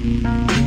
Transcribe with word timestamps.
Thank 0.00 0.52
you. 0.52 0.57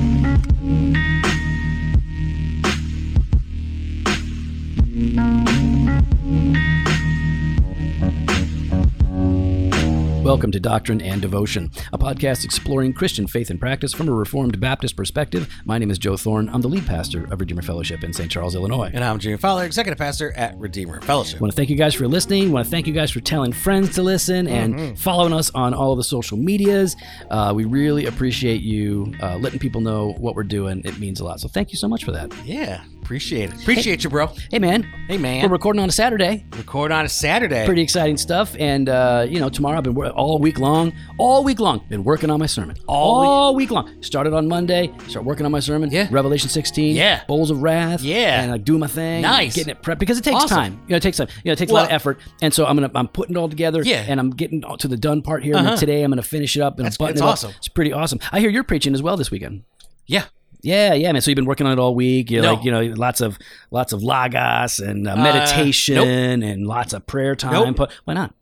Welcome 10.41 10.53
to 10.53 10.59
Doctrine 10.59 11.01
and 11.01 11.21
Devotion, 11.21 11.69
a 11.93 11.99
podcast 11.99 12.43
exploring 12.45 12.93
Christian 12.93 13.27
faith 13.27 13.51
and 13.51 13.59
practice 13.59 13.93
from 13.93 14.09
a 14.09 14.11
Reformed 14.11 14.59
Baptist 14.59 14.95
perspective. 14.95 15.47
My 15.65 15.77
name 15.77 15.91
is 15.91 15.99
Joe 15.99 16.17
Thorn. 16.17 16.49
I'm 16.49 16.61
the 16.61 16.67
lead 16.67 16.87
pastor 16.87 17.25
of 17.31 17.39
Redeemer 17.39 17.61
Fellowship 17.61 18.03
in 18.03 18.11
St. 18.11 18.31
Charles, 18.31 18.55
Illinois. 18.55 18.89
And 18.91 19.03
I'm 19.03 19.19
Jimmy 19.19 19.37
Fowler, 19.37 19.65
executive 19.65 19.99
pastor 19.99 20.31
at 20.35 20.57
Redeemer 20.57 20.99
Fellowship. 21.01 21.37
I 21.37 21.41
want 21.41 21.51
to 21.53 21.55
thank 21.55 21.69
you 21.69 21.75
guys 21.75 21.93
for 21.93 22.07
listening. 22.07 22.47
I 22.47 22.51
want 22.53 22.65
to 22.65 22.71
thank 22.71 22.87
you 22.87 22.93
guys 22.93 23.11
for 23.11 23.19
telling 23.19 23.53
friends 23.53 23.93
to 23.93 24.01
listen 24.01 24.47
and 24.47 24.73
Mm-hmm. 24.73 24.95
following 24.95 25.31
us 25.31 25.51
on 25.51 25.75
all 25.75 25.91
of 25.91 25.97
the 25.97 26.03
social 26.03 26.37
medias. 26.37 26.95
Uh, 27.29 27.53
we 27.55 27.65
really 27.65 28.07
appreciate 28.07 28.61
you 28.63 29.13
uh, 29.21 29.37
letting 29.37 29.59
people 29.59 29.79
know 29.81 30.13
what 30.17 30.33
we're 30.35 30.41
doing. 30.43 30.81
It 30.85 30.97
means 30.97 31.19
a 31.19 31.23
lot. 31.23 31.39
So 31.39 31.49
thank 31.49 31.71
you 31.71 31.77
so 31.77 31.87
much 31.87 32.03
for 32.03 32.13
that. 32.13 32.33
Yeah, 32.45 32.81
appreciate 33.03 33.51
it. 33.53 33.61
Appreciate 33.61 34.03
you, 34.03 34.09
bro. 34.09 34.25
Hey, 34.49 34.57
man. 34.57 34.83
Hey, 35.07 35.19
man. 35.19 35.43
We're 35.43 35.49
recording 35.51 35.83
on 35.83 35.89
a 35.89 35.91
Saturday. 35.91 36.45
Record 36.57 36.91
on 36.91 37.05
a 37.05 37.09
Saturday. 37.09 37.63
Pretty 37.67 37.83
exciting 37.83 38.17
stuff. 38.17 38.55
And, 38.57 38.89
uh, 38.89 39.27
you 39.29 39.39
know, 39.39 39.49
tomorrow 39.49 39.77
I've 39.77 39.83
been 39.83 39.93
wor- 39.93 40.07
all 40.31 40.39
week 40.39 40.59
long, 40.59 40.93
all 41.17 41.43
week 41.43 41.59
long, 41.59 41.83
been 41.89 42.05
working 42.05 42.29
on 42.29 42.39
my 42.39 42.45
sermon. 42.45 42.77
All, 42.87 43.53
week. 43.53 43.69
long. 43.69 44.01
Started 44.01 44.33
on 44.33 44.47
Monday, 44.47 44.89
start 45.09 45.25
working 45.25 45.45
on 45.45 45.51
my 45.51 45.59
sermon. 45.59 45.91
Yeah. 45.91 46.07
Revelation 46.09 46.47
16. 46.47 46.95
Yeah. 46.95 47.23
Bowls 47.27 47.51
of 47.51 47.61
Wrath. 47.61 48.01
Yeah. 48.01 48.41
And 48.43 48.51
like 48.51 48.63
doing 48.63 48.79
my 48.79 48.87
thing. 48.87 49.23
Nice. 49.23 49.55
Getting 49.55 49.71
it 49.71 49.81
prepped 49.81 49.99
because 49.99 50.17
it 50.17 50.23
takes 50.23 50.37
Awesome. 50.37 50.55
time. 50.57 50.73
You 50.87 50.91
know, 50.91 50.95
it 50.97 51.03
takes 51.03 51.17
time. 51.17 51.27
You 51.43 51.49
know, 51.49 51.51
it 51.53 51.57
takes 51.57 51.71
a 51.71 51.75
lot 51.75 51.85
of 51.87 51.91
effort. 51.91 52.19
And 52.41 52.53
so 52.53 52.65
I'm 52.65 52.77
to, 52.77 52.89
I'm 52.95 53.09
putting 53.09 53.35
it 53.35 53.39
all 53.39 53.49
together. 53.49 53.81
Yeah. 53.83 54.05
And 54.07 54.21
I'm 54.21 54.29
getting 54.29 54.63
to 54.79 54.87
the 54.87 54.95
done 54.97 55.21
part 55.21 55.43
here. 55.43 55.55
Uh-huh. 55.55 55.75
today 55.75 56.01
I'm 56.03 56.11
going 56.11 56.21
to 56.23 56.27
finish 56.27 56.55
it 56.55 56.61
up 56.61 56.77
and 56.79 56.85
That's- 56.85 56.97
button 56.97 57.17
it 57.17 57.21
up. 57.21 57.29
awesome. 57.31 57.51
It's 57.57 57.67
pretty 57.67 57.91
awesome. 57.91 58.19
I 58.31 58.39
hear 58.39 58.49
you're 58.49 58.63
preaching 58.63 58.93
as 58.93 59.03
well 59.03 59.17
this 59.17 59.31
weekend. 59.31 59.63
yeah. 60.07 60.23
Yeah, 60.63 60.93
yeah, 60.93 61.11
man. 61.11 61.21
So 61.23 61.31
you've 61.31 61.37
been 61.37 61.45
working 61.45 61.65
on 61.65 61.73
it 61.73 61.79
all 61.79 61.95
week. 61.95 62.29
You're 62.29 62.43
No. 62.43 62.53
like, 62.53 62.63
you 62.63 62.69
know, 62.69 62.81
lots 62.95 63.19
of 63.19 63.39
lots 63.71 63.93
of 63.93 64.03
Logos 64.03 64.77
and 64.79 65.07
uh, 65.07 65.13
Uh, 65.13 65.15
meditation 65.15 65.95
nope. 65.95 66.05
and 66.05 66.67
lots 66.67 66.93
of 66.93 67.07
prayer 67.07 67.35
time. 67.35 67.75
Nope. 67.75 67.89
Why 68.05 68.13
not? 68.13 68.35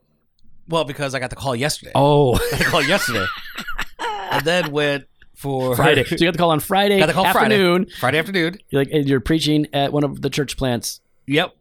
Well, 0.70 0.86
because 0.86 1.14
I 1.16 1.20
got 1.20 1.30
the 1.32 1.36
call 1.36 1.56
yesterday. 1.56 1.92
Oh, 1.96 2.36
I 2.36 2.50
got 2.52 2.58
the 2.60 2.64
call 2.66 2.84
yesterday. 2.84 3.26
and 4.32 4.46
then 4.46 4.72
went 4.72 5.06
for 5.36 5.76
Friday. 5.78 6.04
So 6.06 6.16
you 6.20 6.26
got 6.28 6.32
the 6.34 6.38
call 6.38 6.52
on 6.52 6.60
Friday 6.60 7.00
Got 7.00 7.08
the 7.08 7.14
call 7.14 7.24
Friday. 7.32 7.56
afternoon. 7.56 7.88
Friday 8.00 8.20
afternoon. 8.20 8.58
You're 8.70 8.82
like, 8.84 8.92
and 8.94 9.08
you're 9.08 9.20
preaching 9.20 9.68
at 9.74 9.92
one 9.92 10.04
of 10.04 10.22
the 10.22 10.30
church 10.30 10.56
plants 10.58 11.02
Yep. 11.28 11.56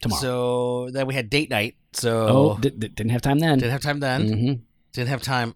tomorrow. 0.00 0.20
So 0.20 0.88
then 0.92 1.06
we 1.06 1.14
had 1.14 1.28
date 1.30 1.50
night. 1.50 1.76
So 1.92 2.26
oh, 2.28 2.58
di- 2.60 2.70
di- 2.70 2.88
didn't 2.88 3.10
have 3.12 3.22
time 3.22 3.38
then. 3.38 3.58
didn't 3.58 3.72
have 3.72 3.80
time 3.82 4.00
then. 4.00 4.28
Mm-hmm. 4.28 4.52
Didn't 4.92 5.08
have 5.08 5.22
time 5.22 5.54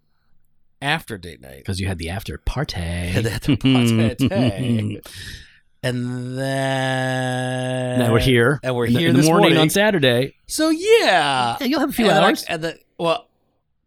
after 0.81 1.17
date 1.17 1.41
night. 1.41 1.57
Because 1.57 1.79
you 1.79 1.87
had 1.87 1.97
the 1.97 2.09
after 2.09 2.37
party. 2.37 2.75
The 3.13 3.31
after 3.31 3.57
party. 3.57 5.01
And 5.81 6.37
then 6.37 7.99
now 7.99 8.11
we're 8.11 8.19
here. 8.19 8.59
And 8.63 8.75
we're 8.75 8.85
in 8.87 8.93
the, 8.93 8.99
here 8.99 9.09
in 9.09 9.15
the 9.15 9.23
morning, 9.23 9.41
morning. 9.43 9.57
on 9.59 9.69
Saturday. 9.69 10.35
So 10.47 10.69
yeah, 10.69 11.55
Yeah, 11.59 11.67
you'll 11.67 11.79
have 11.79 11.89
a 11.89 11.93
few 11.93 12.09
and 12.09 12.17
hours. 12.17 12.43
And 12.43 12.61
the, 12.63 12.77
well, 12.99 13.27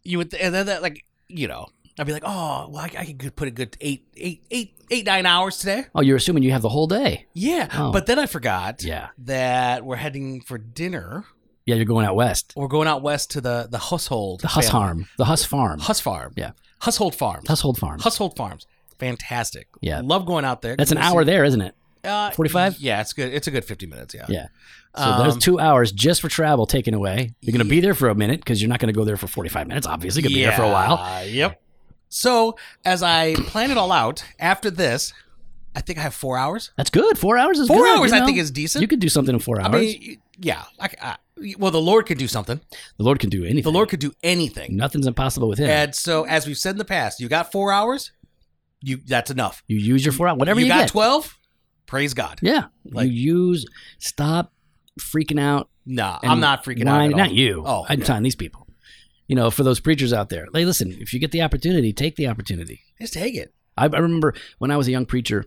you 0.02 0.18
would, 0.18 0.34
and 0.34 0.52
then 0.55 0.66
that, 0.66 0.82
like 0.82 1.05
you 1.28 1.46
know, 1.48 1.66
I'd 1.98 2.06
be 2.06 2.12
like, 2.12 2.24
oh, 2.27 2.68
well, 2.70 2.78
I, 2.78 2.91
I 2.98 3.12
could 3.12 3.36
put 3.36 3.48
a 3.48 3.50
good 3.50 3.77
eight, 3.80 4.06
eight, 4.16 4.42
eight, 4.50 4.74
eight, 4.91 5.06
nine 5.06 5.27
hours 5.27 5.58
today. 5.58 5.84
oh, 5.94 6.00
you're 6.02 6.16
assuming 6.16 6.42
you 6.42 6.50
have 6.52 6.62
the 6.62 6.69
whole 6.69 6.86
day. 6.86 7.27
Yeah, 7.34 7.69
Oh. 7.74 7.92
but 7.92 8.06
then 8.06 8.19
I 8.19 8.27
forgot 8.27 8.82
Yeah. 8.82 9.08
that 9.19 9.84
we're 9.84 9.96
heading 9.96 10.41
for 10.41 10.58
dinner. 10.58 11.24
Yeah, 11.64 11.77
you're 11.77 11.84
going 11.84 12.04
out 12.06 12.16
west. 12.16 12.52
We're 12.56 12.66
going 12.69 12.88
out 12.88 13.02
west 13.02 13.30
to 13.32 13.41
the 13.41 13.69
the 13.70 13.78
Hushold, 13.78 14.41
The 14.41 14.48
Huss. 14.48 14.69
Farm. 14.70 15.06
The 15.16 15.26
Huss 15.26 15.44
Farm. 15.44 15.78
Huss 15.78 16.00
Farm, 16.00 16.32
Yeah. 16.36 16.52
Hushold 16.82 17.14
Farms, 17.14 17.47
Hushold 17.48 17.78
Farm. 17.78 18.00
Hushold 18.00 18.36
Farms, 18.36 18.66
fantastic. 18.98 19.69
Yeah. 19.80 20.00
love 20.02 20.26
going 20.26 20.44
out 20.44 20.62
there. 20.62 20.74
That's 20.76 20.91
an 20.92 20.98
hour 20.98 21.24
there, 21.24 21.44
isn't 21.44 21.60
it? 21.60 21.74
Uh, 22.05 22.31
45? 22.33 22.78
Yeah, 22.78 23.00
it's 23.00 23.12
good. 23.12 23.33
It's 23.33 23.47
a 23.47 23.50
good 23.50 23.64
fifty 23.64 23.87
minutes. 23.87 24.15
Yeah, 24.15 24.26
Yeah. 24.28 24.47
So 24.97 25.03
Um, 25.04 25.22
there's 25.22 25.37
two 25.38 25.59
hours 25.60 25.93
just 25.93 26.21
for 26.21 26.28
travel 26.28 26.66
taken 26.66 26.94
away. 26.94 27.34
You're 27.41 27.53
going 27.53 27.65
to 27.65 27.71
be 27.71 27.81
there 27.81 27.94
for 27.94 28.09
a 28.09 28.15
minute 28.15 28.41
because 28.41 28.60
you're 28.60 28.69
not 28.69 28.78
going 28.81 28.93
to 28.93 28.99
go 28.99 29.04
there 29.04 29.16
for 29.16 29.26
45 29.26 29.66
minutes. 29.69 29.87
Obviously, 29.87 30.21
you're 30.22 30.28
going 30.28 30.34
to 30.34 30.38
be 30.41 30.44
there 30.44 30.53
for 30.56 30.65
a 30.65 30.71
while. 30.71 30.97
Yeah, 30.97 31.22
Yep. 31.22 31.62
So 32.10 32.56
as 32.84 33.03
I 33.03 33.34
plan 33.34 33.71
it 33.71 33.78
all 33.78 33.91
out, 33.91 34.22
after 34.38 34.71
this, 34.71 35.15
I 35.75 35.81
think 35.81 35.99
I 35.99 36.03
have 36.03 36.12
four 36.15 36.37
hours. 36.37 36.71
That's 36.76 36.91
good. 36.91 37.16
Four 37.16 37.38
hours 37.38 37.59
is 37.59 37.69
Four 37.69 37.78
good, 37.78 37.99
hours, 38.00 38.10
you 38.12 38.19
I 38.19 38.26
think, 38.26 38.37
is 38.37 38.50
decent. 38.50 38.82
You 38.82 38.88
could 38.88 39.00
do 39.00 39.09
something 39.09 39.34
in 39.34 39.41
four 39.41 39.59
I 39.62 39.65
hours. 39.65 39.81
mean, 39.81 40.19
yeah. 40.38 40.65
I, 40.78 40.91
I, 41.00 41.16
well, 41.59 41.71
the 41.71 41.81
Lord 41.81 42.05
could 42.05 42.19
do 42.19 42.28
something. 42.28 42.60
the 42.99 43.03
Lord 43.05 43.19
can 43.19 43.31
do 43.31 43.44
anything. 43.44 43.62
The 43.62 43.71
Lord 43.72 43.88
could 43.88 44.00
do 44.00 44.12
anything. 44.22 44.76
Nothing's 44.76 45.06
impossible 45.06 45.49
with 45.49 45.59
Him. 45.59 45.71
And 45.71 45.94
so, 45.94 46.25
as 46.25 46.47
we've 46.47 46.59
said 46.59 46.72
in 46.72 46.78
the 46.78 46.84
past, 46.84 47.19
you 47.19 47.28
got 47.31 47.50
four 47.50 47.72
hours. 47.72 48.12
You 48.82 48.99
that's 49.06 49.31
enough. 49.31 49.62
you 49.66 49.78
use 49.78 50.05
your 50.05 50.12
four 50.12 50.28
hours, 50.28 50.38
whatever 50.38 50.60
you, 50.60 50.66
you 50.66 50.72
got 50.72 50.81
get. 50.81 50.88
twelve. 50.91 51.38
Praise 51.92 52.14
God. 52.14 52.38
Yeah. 52.41 52.69
Like- 52.86 53.10
you 53.10 53.12
use. 53.50 53.66
Stop 53.98 54.50
freaking 54.98 55.38
out. 55.38 55.69
Nah, 55.84 56.19
I'm 56.22 56.41
not 56.41 56.64
freaking 56.64 56.86
whining- 56.86 57.12
out. 57.12 57.19
At 57.19 57.20
all. 57.20 57.26
Not 57.28 57.32
you. 57.34 57.62
Oh, 57.66 57.84
I'm 57.86 57.98
yeah. 57.98 58.04
telling 58.06 58.22
these 58.22 58.34
people. 58.34 58.66
You 59.28 59.36
know, 59.36 59.50
for 59.50 59.62
those 59.62 59.78
preachers 59.78 60.10
out 60.10 60.31
there, 60.31 60.47
hey, 60.54 60.64
listen. 60.64 60.97
If 60.98 61.12
you 61.12 61.20
get 61.20 61.32
the 61.32 61.42
opportunity, 61.42 61.92
take 61.92 62.16
the 62.16 62.28
opportunity. 62.28 62.81
Just 62.98 63.12
take 63.12 63.34
it. 63.34 63.52
I, 63.76 63.84
I 63.84 63.98
remember 63.98 64.32
when 64.56 64.70
I 64.70 64.78
was 64.78 64.88
a 64.88 64.91
young 64.91 65.04
preacher, 65.04 65.44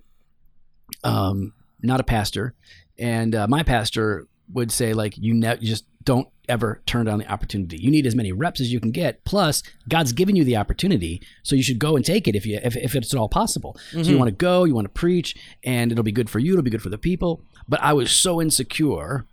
um, 1.04 1.54
not 1.82 2.00
a 2.00 2.04
pastor, 2.04 2.54
and 3.00 3.34
uh, 3.34 3.48
my 3.48 3.64
pastor 3.64 4.28
would 4.54 4.72
say 4.72 4.94
like, 4.94 5.18
"You, 5.18 5.34
ne- 5.34 5.58
you 5.60 5.68
just 5.68 5.86
don't 6.06 6.28
ever 6.48 6.82
turn 6.86 7.08
down 7.08 7.18
the 7.20 7.28
opportunity. 7.32 7.78
You 7.78 7.90
need 7.90 8.06
as 8.06 8.16
many 8.16 8.32
reps 8.32 8.62
as 8.62 8.72
you 8.72 8.80
can 8.80 8.92
get. 8.92 9.26
Plus, 9.26 9.64
God's 9.90 10.14
given 10.14 10.36
you 10.36 10.44
the 10.44 10.56
opportunity, 10.58 11.22
so 11.44 11.56
you 11.56 11.64
should 11.64 11.80
go 11.80 11.96
and 11.96 12.06
take 12.06 12.28
it 12.28 12.36
if 12.36 12.46
you 12.46 12.60
if, 12.64 12.76
if 12.78 12.96
it's 12.96 13.14
at 13.14 13.20
all 13.20 13.28
possible. 13.30 13.76
So 13.92 13.98
you 14.00 14.16
Mhm. 14.16 14.20
want 14.20 14.30
to 14.30 14.36
go, 14.36 14.64
you 14.64 14.76
want 14.76 14.86
to 14.86 14.90
preach, 14.94 15.36
and 15.64 15.92
it'll 15.92 16.04
be 16.04 16.12
good 16.12 16.30
for 16.30 16.40
you. 16.40 16.54
It'll 16.54 16.64
be 16.64 16.70
good 16.70 16.84
for 16.84 16.90
the 16.90 16.98
people. 17.00 17.42
But 17.68 17.82
I 17.82 17.94
was 17.94 18.12
so 18.12 18.40
insecure, 18.42 19.26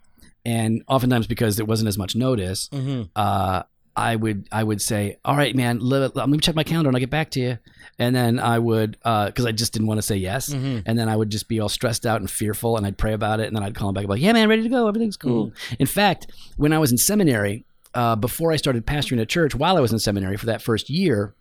and 0.44 0.82
oftentimes 0.88 1.26
because 1.26 1.56
there 1.56 1.66
wasn't 1.66 1.88
as 1.88 1.98
much 1.98 2.16
notice, 2.16 2.68
Mm-hmm. 2.72 3.02
uh, 3.14 3.62
I 3.94 4.16
would 4.16 4.48
I 4.50 4.64
would 4.64 4.80
say, 4.80 5.18
all 5.24 5.36
right, 5.36 5.54
man, 5.54 5.78
let, 5.80 6.16
let 6.16 6.28
me 6.28 6.38
check 6.38 6.54
my 6.54 6.64
calendar 6.64 6.88
and 6.88 6.96
I'll 6.96 7.00
get 7.00 7.10
back 7.10 7.30
to 7.32 7.40
you. 7.40 7.58
And 7.98 8.16
then 8.16 8.38
I 8.38 8.58
would 8.58 8.92
because 8.92 9.44
I 9.44 9.52
just 9.52 9.72
didn't 9.72 9.88
want 9.88 9.98
to 9.98 10.02
say 10.02 10.16
yes. 10.16 10.48
Mm-hmm. 10.48 10.80
And 10.86 10.98
then 10.98 11.08
I 11.08 11.16
would 11.16 11.30
just 11.30 11.46
be 11.46 11.60
all 11.60 11.68
stressed 11.68 12.06
out 12.06 12.20
and 12.20 12.30
fearful, 12.30 12.76
and 12.76 12.86
I'd 12.86 12.96
pray 12.96 13.12
about 13.12 13.40
it, 13.40 13.48
and 13.48 13.56
then 13.56 13.62
I'd 13.62 13.74
call 13.74 13.90
him 13.90 13.94
back, 13.94 14.06
like, 14.06 14.20
yeah, 14.20 14.32
man, 14.32 14.48
ready 14.48 14.62
to 14.62 14.68
go, 14.68 14.88
everything's 14.88 15.16
cool. 15.16 15.52
In 15.78 15.86
fact, 15.86 16.28
when 16.56 16.72
I 16.72 16.78
was 16.78 16.90
in 16.90 16.98
seminary, 16.98 17.64
uh, 17.94 18.16
before 18.16 18.50
I 18.50 18.56
started 18.56 18.86
pastoring 18.86 19.20
a 19.20 19.26
church, 19.26 19.54
while 19.54 19.76
I 19.76 19.80
was 19.80 19.92
in 19.92 19.98
seminary 19.98 20.36
for 20.36 20.46
that 20.46 20.62
first 20.62 20.88
year. 20.88 21.34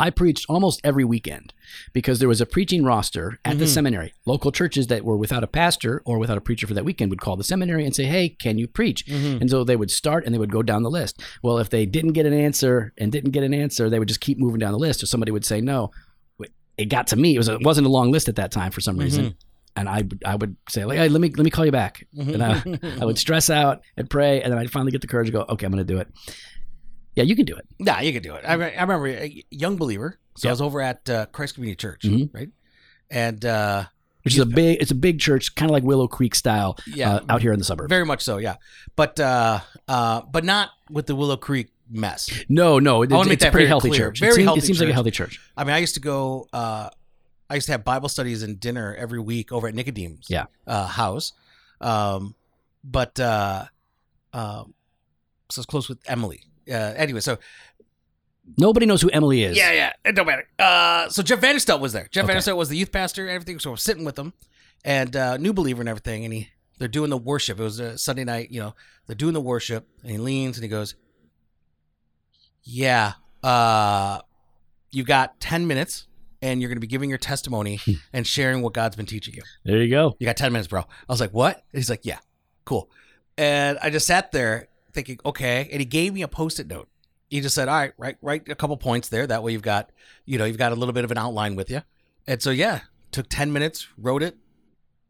I 0.00 0.10
preached 0.10 0.46
almost 0.48 0.80
every 0.84 1.04
weekend 1.04 1.52
because 1.92 2.18
there 2.18 2.28
was 2.28 2.40
a 2.40 2.46
preaching 2.46 2.84
roster 2.84 3.38
at 3.44 3.58
the 3.58 3.64
Mhm. 3.64 3.68
seminary. 3.68 4.12
Local 4.26 4.52
churches 4.52 4.88
that 4.88 5.04
were 5.04 5.16
without 5.16 5.42
a 5.42 5.46
pastor 5.46 6.02
or 6.04 6.18
without 6.18 6.36
a 6.38 6.40
preacher 6.40 6.66
for 6.66 6.74
that 6.74 6.84
weekend 6.84 7.10
would 7.10 7.20
call 7.20 7.36
the 7.36 7.44
seminary 7.44 7.84
and 7.84 7.94
say, 7.94 8.04
Hey, 8.04 8.28
can 8.28 8.58
you 8.58 8.66
preach? 8.66 9.06
Mm-hmm. 9.06 9.40
And 9.42 9.50
so 9.50 9.64
they 9.64 9.76
would 9.76 9.90
start 9.90 10.24
and 10.24 10.34
they 10.34 10.38
would 10.38 10.52
go 10.52 10.62
down 10.62 10.82
the 10.82 10.90
list. 10.90 11.20
Well, 11.42 11.58
if 11.58 11.70
they 11.70 11.86
didn't 11.86 12.12
get 12.12 12.26
an 12.26 12.32
answer 12.34 12.92
and 12.98 13.10
didn't 13.12 13.30
get 13.30 13.42
an 13.42 13.54
answer, 13.54 13.88
they 13.88 13.98
would 13.98 14.08
just 14.08 14.20
keep 14.20 14.38
moving 14.38 14.58
down 14.58 14.72
the 14.72 14.78
list, 14.78 15.02
or 15.02 15.06
somebody 15.06 15.32
would 15.32 15.44
say 15.44 15.60
no. 15.60 15.90
It 16.78 16.86
got 16.86 17.06
to 17.08 17.16
me. 17.16 17.34
It 17.34 17.38
was 17.38 17.48
it 17.48 17.62
wasn't 17.62 17.86
a 17.86 17.90
long 17.90 18.10
list 18.10 18.28
at 18.30 18.36
that 18.36 18.50
time 18.50 18.72
for 18.72 18.80
some 18.80 18.96
reason, 18.96 19.34
and 19.76 19.90
I 19.90 19.98
would- 19.98 20.22
I 20.24 20.34
would 20.36 20.56
say 20.70 20.86
like, 20.86 20.96
hey, 20.96 21.10
let 21.10 21.20
me 21.20 21.28
let 21.36 21.44
me 21.44 21.50
call 21.50 21.66
you 21.66 21.70
back, 21.70 22.06
and 22.18 22.42
I, 22.42 22.62
I 22.98 23.04
would 23.04 23.18
stress 23.26 23.50
out 23.50 23.82
and 23.98 24.08
pray, 24.08 24.40
and 24.42 24.50
then 24.50 24.58
I'd 24.58 24.70
finally 24.70 24.90
get 24.90 25.02
the 25.02 25.06
courage 25.06 25.26
to 25.28 25.32
go, 25.32 25.44
okay, 25.50 25.66
I'm 25.66 25.72
going 25.72 25.86
to 25.86 25.92
do 25.92 25.98
it. 26.00 26.08
Yeah, 27.14 27.24
you 27.24 27.36
can 27.36 27.44
do 27.44 27.56
it. 27.56 27.66
Yeah, 27.78 28.00
you 28.00 28.12
can 28.12 28.22
do 28.22 28.34
it. 28.34 28.44
I, 28.46 28.54
re- 28.54 28.74
I 28.76 28.80
remember 28.82 29.06
a 29.08 29.44
young 29.50 29.76
believer. 29.76 30.18
So 30.36 30.46
Yeah. 30.46 30.50
I 30.50 30.52
was 30.52 30.60
over 30.62 30.80
at 30.80 31.08
uh, 31.10 31.26
Christ 31.26 31.54
Community 31.54 31.76
Church, 31.76 32.02
Mhm. 32.02 32.32
right? 32.32 32.48
And 33.10 33.44
uh, 33.44 33.84
Which 34.24 34.34
is 34.34 34.40
a 34.40 34.46
big 34.46 34.80
it's 34.80 34.90
a 34.90 34.94
big 34.94 35.20
church, 35.20 35.54
kind 35.54 35.70
of 35.70 35.74
like 35.74 35.82
Willow 35.82 36.08
Creek 36.08 36.34
style, 36.34 36.78
yeah, 36.86 37.16
uh, 37.16 37.20
out 37.28 37.42
here 37.42 37.52
in 37.52 37.58
the 37.58 37.64
suburbs. 37.66 37.90
very 37.90 38.06
much 38.06 38.22
so. 38.22 38.38
Yeah, 38.38 38.56
but 38.96 39.20
uh, 39.20 39.60
uh, 39.88 40.22
but 40.22 40.44
not 40.44 40.70
with 40.90 41.06
the 41.06 41.14
Willow 41.14 41.36
Creek 41.36 41.68
mess. 41.90 42.30
no, 42.48 42.78
no, 42.78 43.02
it, 43.02 43.12
I 43.12 43.16
wanna 43.16 43.22
it's 43.24 43.28
make 43.28 43.40
a 43.40 43.44
that 43.44 43.52
pretty 43.52 43.64
very 43.64 43.68
healthy 43.68 43.88
clear. 43.90 44.00
church. 44.08 44.20
Very 44.20 44.30
it 44.32 44.34
seems, 44.36 44.44
healthy 44.46 44.58
it 44.60 44.64
seems 44.64 44.78
like 44.80 44.86
a 44.86 44.88
church. 44.90 44.94
healthy 44.94 45.10
church. 45.10 45.40
I 45.56 45.64
mean, 45.64 45.74
I 45.74 45.78
used 45.78 45.94
to 45.94 46.00
go. 46.00 46.48
Uh, 46.52 46.88
I 47.50 47.54
used 47.56 47.66
to 47.66 47.72
have 47.72 47.84
Bible 47.84 48.08
studies 48.08 48.42
and 48.42 48.58
dinner 48.58 48.94
every 48.94 49.20
week 49.20 49.52
over 49.52 49.68
at 49.68 49.74
Nicodemus. 49.74 50.28
Yeah. 50.30 50.46
uh, 50.66 50.86
house. 50.86 51.34
Um, 51.82 52.34
but 52.82 53.20
uh, 53.20 53.66
um, 54.32 54.72
so 55.50 55.60
it's 55.60 55.66
close 55.66 55.90
with 55.90 55.98
Emily. 56.06 56.44
Uh, 56.70 56.74
anyway, 56.96 57.20
so 57.20 57.38
Nobody 58.58 58.86
knows 58.86 59.00
who 59.00 59.08
Emily 59.10 59.44
is. 59.44 59.56
yeah, 59.56 59.70
yeah, 59.72 59.92
it 60.04 60.16
don't 60.16 60.26
matter. 60.26 60.44
Uh, 60.58 61.08
so 61.08 61.22
Jeff 61.22 61.40
Vanderstelt 61.40 61.78
was 61.80 61.92
there. 61.92 62.08
Jeff 62.10 62.24
Okay. 62.24 62.34
Vanderstelt 62.34 62.56
was 62.56 62.68
the 62.68 62.76
youth 62.76 62.90
pastor 62.90 63.22
and 63.22 63.30
everything. 63.30 63.60
So 63.60 63.70
we're 63.70 63.76
sitting 63.76 64.04
with 64.04 64.18
him, 64.18 64.32
and 64.84 65.14
uh, 65.14 65.36
new 65.36 65.52
believer 65.52 65.80
and 65.80 65.88
everything. 65.88 66.24
And 66.24 66.34
he, 66.34 66.48
they're 66.78 66.88
doing 66.88 67.08
the 67.10 67.16
worship. 67.16 67.60
It 67.60 67.62
was 67.62 67.78
a 67.78 67.96
Sunday 67.96 68.24
night. 68.24 68.50
You 68.50 68.60
know, 68.60 68.74
they're 69.06 69.14
doing 69.14 69.32
the 69.34 69.40
worship, 69.40 69.86
and 70.02 70.10
he 70.10 70.18
leans 70.18 70.56
and 70.56 70.64
he 70.64 70.68
goes, 70.68 70.96
"Yeah, 72.64 73.12
uh, 73.44 74.20
you 74.90 75.04
got 75.04 75.40
ten 75.40 75.66
minutes, 75.68 76.06
and 76.42 76.60
you're 76.60 76.68
going 76.68 76.76
to 76.78 76.80
be 76.80 76.86
giving 76.88 77.08
your 77.08 77.18
testimony 77.18 77.76
Hmm. 77.76 77.92
and 78.12 78.26
sharing 78.26 78.60
what 78.62 78.74
God's 78.74 78.96
been 78.96 79.06
teaching 79.06 79.34
you. 79.34 79.42
There 79.64 79.80
you 79.82 79.88
go. 79.90 80.16
You 80.18 80.26
got 80.26 80.36
ten 80.36 80.52
minutes, 80.52 80.68
bro." 80.68 80.80
I 80.80 81.12
was 81.12 81.20
like, 81.20 81.32
"What?" 81.32 81.56
And 81.72 81.78
he's 81.78 81.90
like, 81.90 82.04
"Yeah, 82.04 82.18
cool." 82.64 82.90
And 83.38 83.78
I 83.80 83.90
just 83.90 84.06
sat 84.06 84.32
there 84.32 84.68
thinking, 84.92 85.18
"Okay." 85.24 85.68
And 85.70 85.80
he 85.80 85.84
gave 85.86 86.12
me 86.14 86.22
a 86.22 86.28
post-it 86.28 86.66
note. 86.68 86.88
He 87.30 87.40
just 87.40 87.54
said, 87.54 87.68
"All 87.68 87.76
right, 87.76 87.92
write 87.96 88.16
write 88.22 88.48
a 88.48 88.54
couple 88.54 88.76
points 88.76 89.08
there. 89.08 89.26
That 89.26 89.42
way 89.42 89.52
you've 89.52 89.62
got, 89.62 89.90
you 90.26 90.38
know, 90.38 90.44
you've 90.44 90.58
got 90.58 90.72
a 90.72 90.74
little 90.74 90.92
bit 90.92 91.04
of 91.04 91.10
an 91.10 91.18
outline 91.18 91.56
with 91.56 91.70
you." 91.70 91.82
And 92.26 92.42
so 92.42 92.50
yeah, 92.50 92.80
took 93.10 93.26
ten 93.28 93.52
minutes, 93.52 93.88
wrote 93.98 94.22
it, 94.22 94.36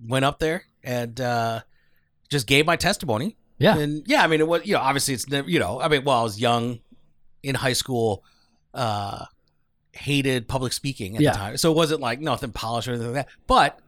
went 0.07 0.25
up 0.25 0.39
there, 0.39 0.65
and 0.83 1.21
uh, 1.21 1.61
just 2.31 2.47
gave 2.47 2.65
my 2.67 2.77
testimony. 2.77 3.37
Yeah. 3.59 3.77
and 3.79 4.03
yeah, 4.07 4.25
I 4.25 4.27
mean, 4.27 4.41
it 4.41 4.49
was 4.49 4.65
you 4.67 4.75
know 4.75 4.81
obviously 4.81 5.15
it's 5.15 5.29
never 5.29 5.49
you 5.49 5.59
know 5.61 5.81
I 5.81 5.89
mean, 5.89 6.05
well, 6.05 6.19
I 6.21 6.23
was 6.23 6.41
young, 6.41 6.81
in 7.43 7.55
high 7.55 7.75
school, 7.75 8.25
uh, 8.75 9.27
hated 9.93 10.49
public 10.49 10.73
speaking 10.73 11.17
at 11.17 11.23
Yeah. 11.23 11.33
the 11.33 11.39
time, 11.39 11.57
so 11.59 11.71
it 11.71 11.77
wasn't 11.77 12.01
like 12.01 12.21
nothing 12.21 12.51
polished 12.53 12.89
or 12.89 12.93
anything 12.93 13.13
like 13.13 13.27
that. 13.27 13.33
But 13.47 13.79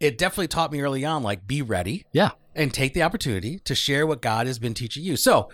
it 0.00 0.18
definitely 0.18 0.48
taught 0.48 0.72
me 0.72 0.80
early 0.80 1.04
on, 1.04 1.22
like 1.22 1.46
be 1.46 1.62
ready, 1.62 2.06
Yeah. 2.12 2.30
and 2.54 2.72
take 2.74 2.94
the 2.94 3.02
opportunity 3.02 3.58
to 3.60 3.74
share 3.74 4.06
what 4.06 4.20
God 4.22 4.46
has 4.46 4.58
been 4.58 4.74
teaching 4.74 5.04
you. 5.04 5.16
So. 5.16 5.48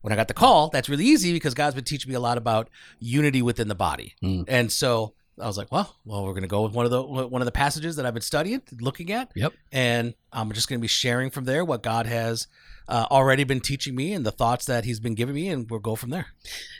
When 0.00 0.12
I 0.12 0.16
got 0.16 0.28
the 0.28 0.32
call, 0.34 0.68
that's 0.68 0.88
really 0.88 1.04
easy 1.04 1.32
because 1.32 1.54
God's 1.54 1.74
been 1.74 1.82
teaching 1.82 2.08
me 2.08 2.14
a 2.14 2.20
lot 2.20 2.38
about 2.38 2.70
unity 3.00 3.42
within 3.42 3.66
the 3.66 3.74
body, 3.74 4.14
Mm. 4.22 4.44
and 4.46 4.70
so 4.70 5.12
I 5.40 5.46
was 5.48 5.58
like, 5.58 5.72
"Well, 5.72 5.96
well, 6.04 6.24
we're 6.24 6.34
going 6.34 6.42
to 6.42 6.48
go 6.48 6.62
with 6.62 6.72
one 6.72 6.84
of 6.84 6.92
the 6.92 7.02
one 7.02 7.42
of 7.42 7.46
the 7.46 7.52
passages 7.52 7.96
that 7.96 8.06
I've 8.06 8.14
been 8.14 8.22
studying, 8.22 8.62
looking 8.80 9.10
at, 9.10 9.32
Yep. 9.34 9.54
and 9.72 10.14
I'm 10.32 10.52
just 10.52 10.68
going 10.68 10.78
to 10.78 10.80
be 10.80 10.86
sharing 10.88 11.30
from 11.30 11.46
there 11.46 11.64
what 11.64 11.82
God 11.82 12.06
has 12.06 12.46
uh, 12.88 13.06
already 13.10 13.42
been 13.42 13.58
teaching 13.60 13.96
me 13.96 14.12
and 14.12 14.24
the 14.24 14.30
thoughts 14.30 14.66
that 14.66 14.84
He's 14.84 15.00
been 15.00 15.16
giving 15.16 15.34
me, 15.34 15.48
and 15.48 15.68
we'll 15.68 15.80
go 15.80 15.96
from 15.96 16.10
there. 16.10 16.26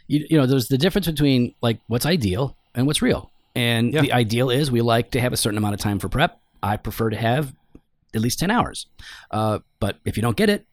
you, 0.07 0.25
you 0.31 0.39
know 0.39 0.47
there's 0.47 0.69
the 0.69 0.79
difference 0.79 1.09
between 1.09 1.55
like 1.61 1.81
what's 1.89 2.07
ideal 2.07 2.57
and 2.77 2.87
what's 2.87 3.03
real 3.03 3.33
and 3.57 3.93
Yeah. 3.93 4.03
the 4.03 4.13
ideal 4.13 4.49
is 4.49 4.71
we 4.71 4.81
like 4.81 5.11
to 5.11 5.21
have 5.21 5.33
a 5.33 5.37
certain 5.37 5.59
amount 5.59 5.75
of 5.75 5.81
time 5.81 5.99
for 5.99 6.09
prep 6.09 6.41
i 6.63 6.77
prefer 6.77 7.11
to 7.11 7.17
have 7.17 7.55
at 8.15 8.21
least 8.21 8.39
10 8.39 8.51
hours 8.51 8.87
uh, 9.31 9.59
but 9.81 9.99
if 10.05 10.17
you 10.17 10.23
don't 10.23 10.37
get 10.37 10.49
it 10.51 10.67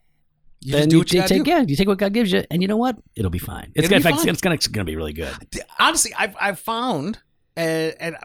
You 0.61 0.71
then 0.73 0.81
just 0.83 0.89
do 0.89 0.97
what 0.99 1.13
you, 1.13 1.21
you 1.21 1.27
take 1.27 1.43
do. 1.43 1.49
yeah 1.49 1.61
you 1.67 1.75
take 1.75 1.87
what 1.87 1.97
god 1.97 2.13
gives 2.13 2.31
you 2.31 2.43
and 2.49 2.61
you 2.61 2.67
know 2.67 2.77
what 2.77 2.97
it'll 3.15 3.29
be 3.31 3.39
fine 3.39 3.71
it's 3.75 3.85
It'll 3.85 3.89
gonna, 3.89 3.99
be 3.99 4.03
fact, 4.17 4.27
it's 4.27 4.41
gonna, 4.41 4.55
it's 4.55 4.67
gonna 4.67 4.85
be 4.85 4.95
really 4.95 5.13
good 5.13 5.33
Honestly, 5.79 6.11
I've 6.17 6.35
I've 6.39 6.59
found, 6.59 7.19
and 7.57 7.93
and 7.99 8.15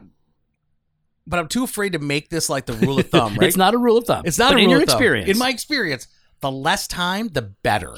but 1.26 1.38
I'm 1.38 1.48
too 1.48 1.64
afraid 1.64 1.92
to 1.92 1.98
make 1.98 2.28
this 2.30 2.48
like 2.48 2.66
the 2.66 2.72
rule 2.74 2.98
of 2.98 3.08
thumb, 3.10 3.34
right? 3.38 3.46
it's 3.48 3.56
not 3.56 3.74
a 3.74 3.78
rule 3.78 3.96
of 3.98 4.04
thumb 4.04 4.22
It's 4.24 4.38
not 4.38 4.50
but 4.52 4.56
a 4.56 4.58
in 4.60 4.64
rule 4.66 4.74
your 4.74 4.82
of 4.82 4.88
thumb. 4.88 4.96
experience 4.98 5.30
In 5.30 5.38
my 5.38 5.48
experience, 5.50 6.06
the 6.40 6.50
less 6.50 6.86
time, 6.86 7.28
the 7.28 7.42
better. 7.42 7.94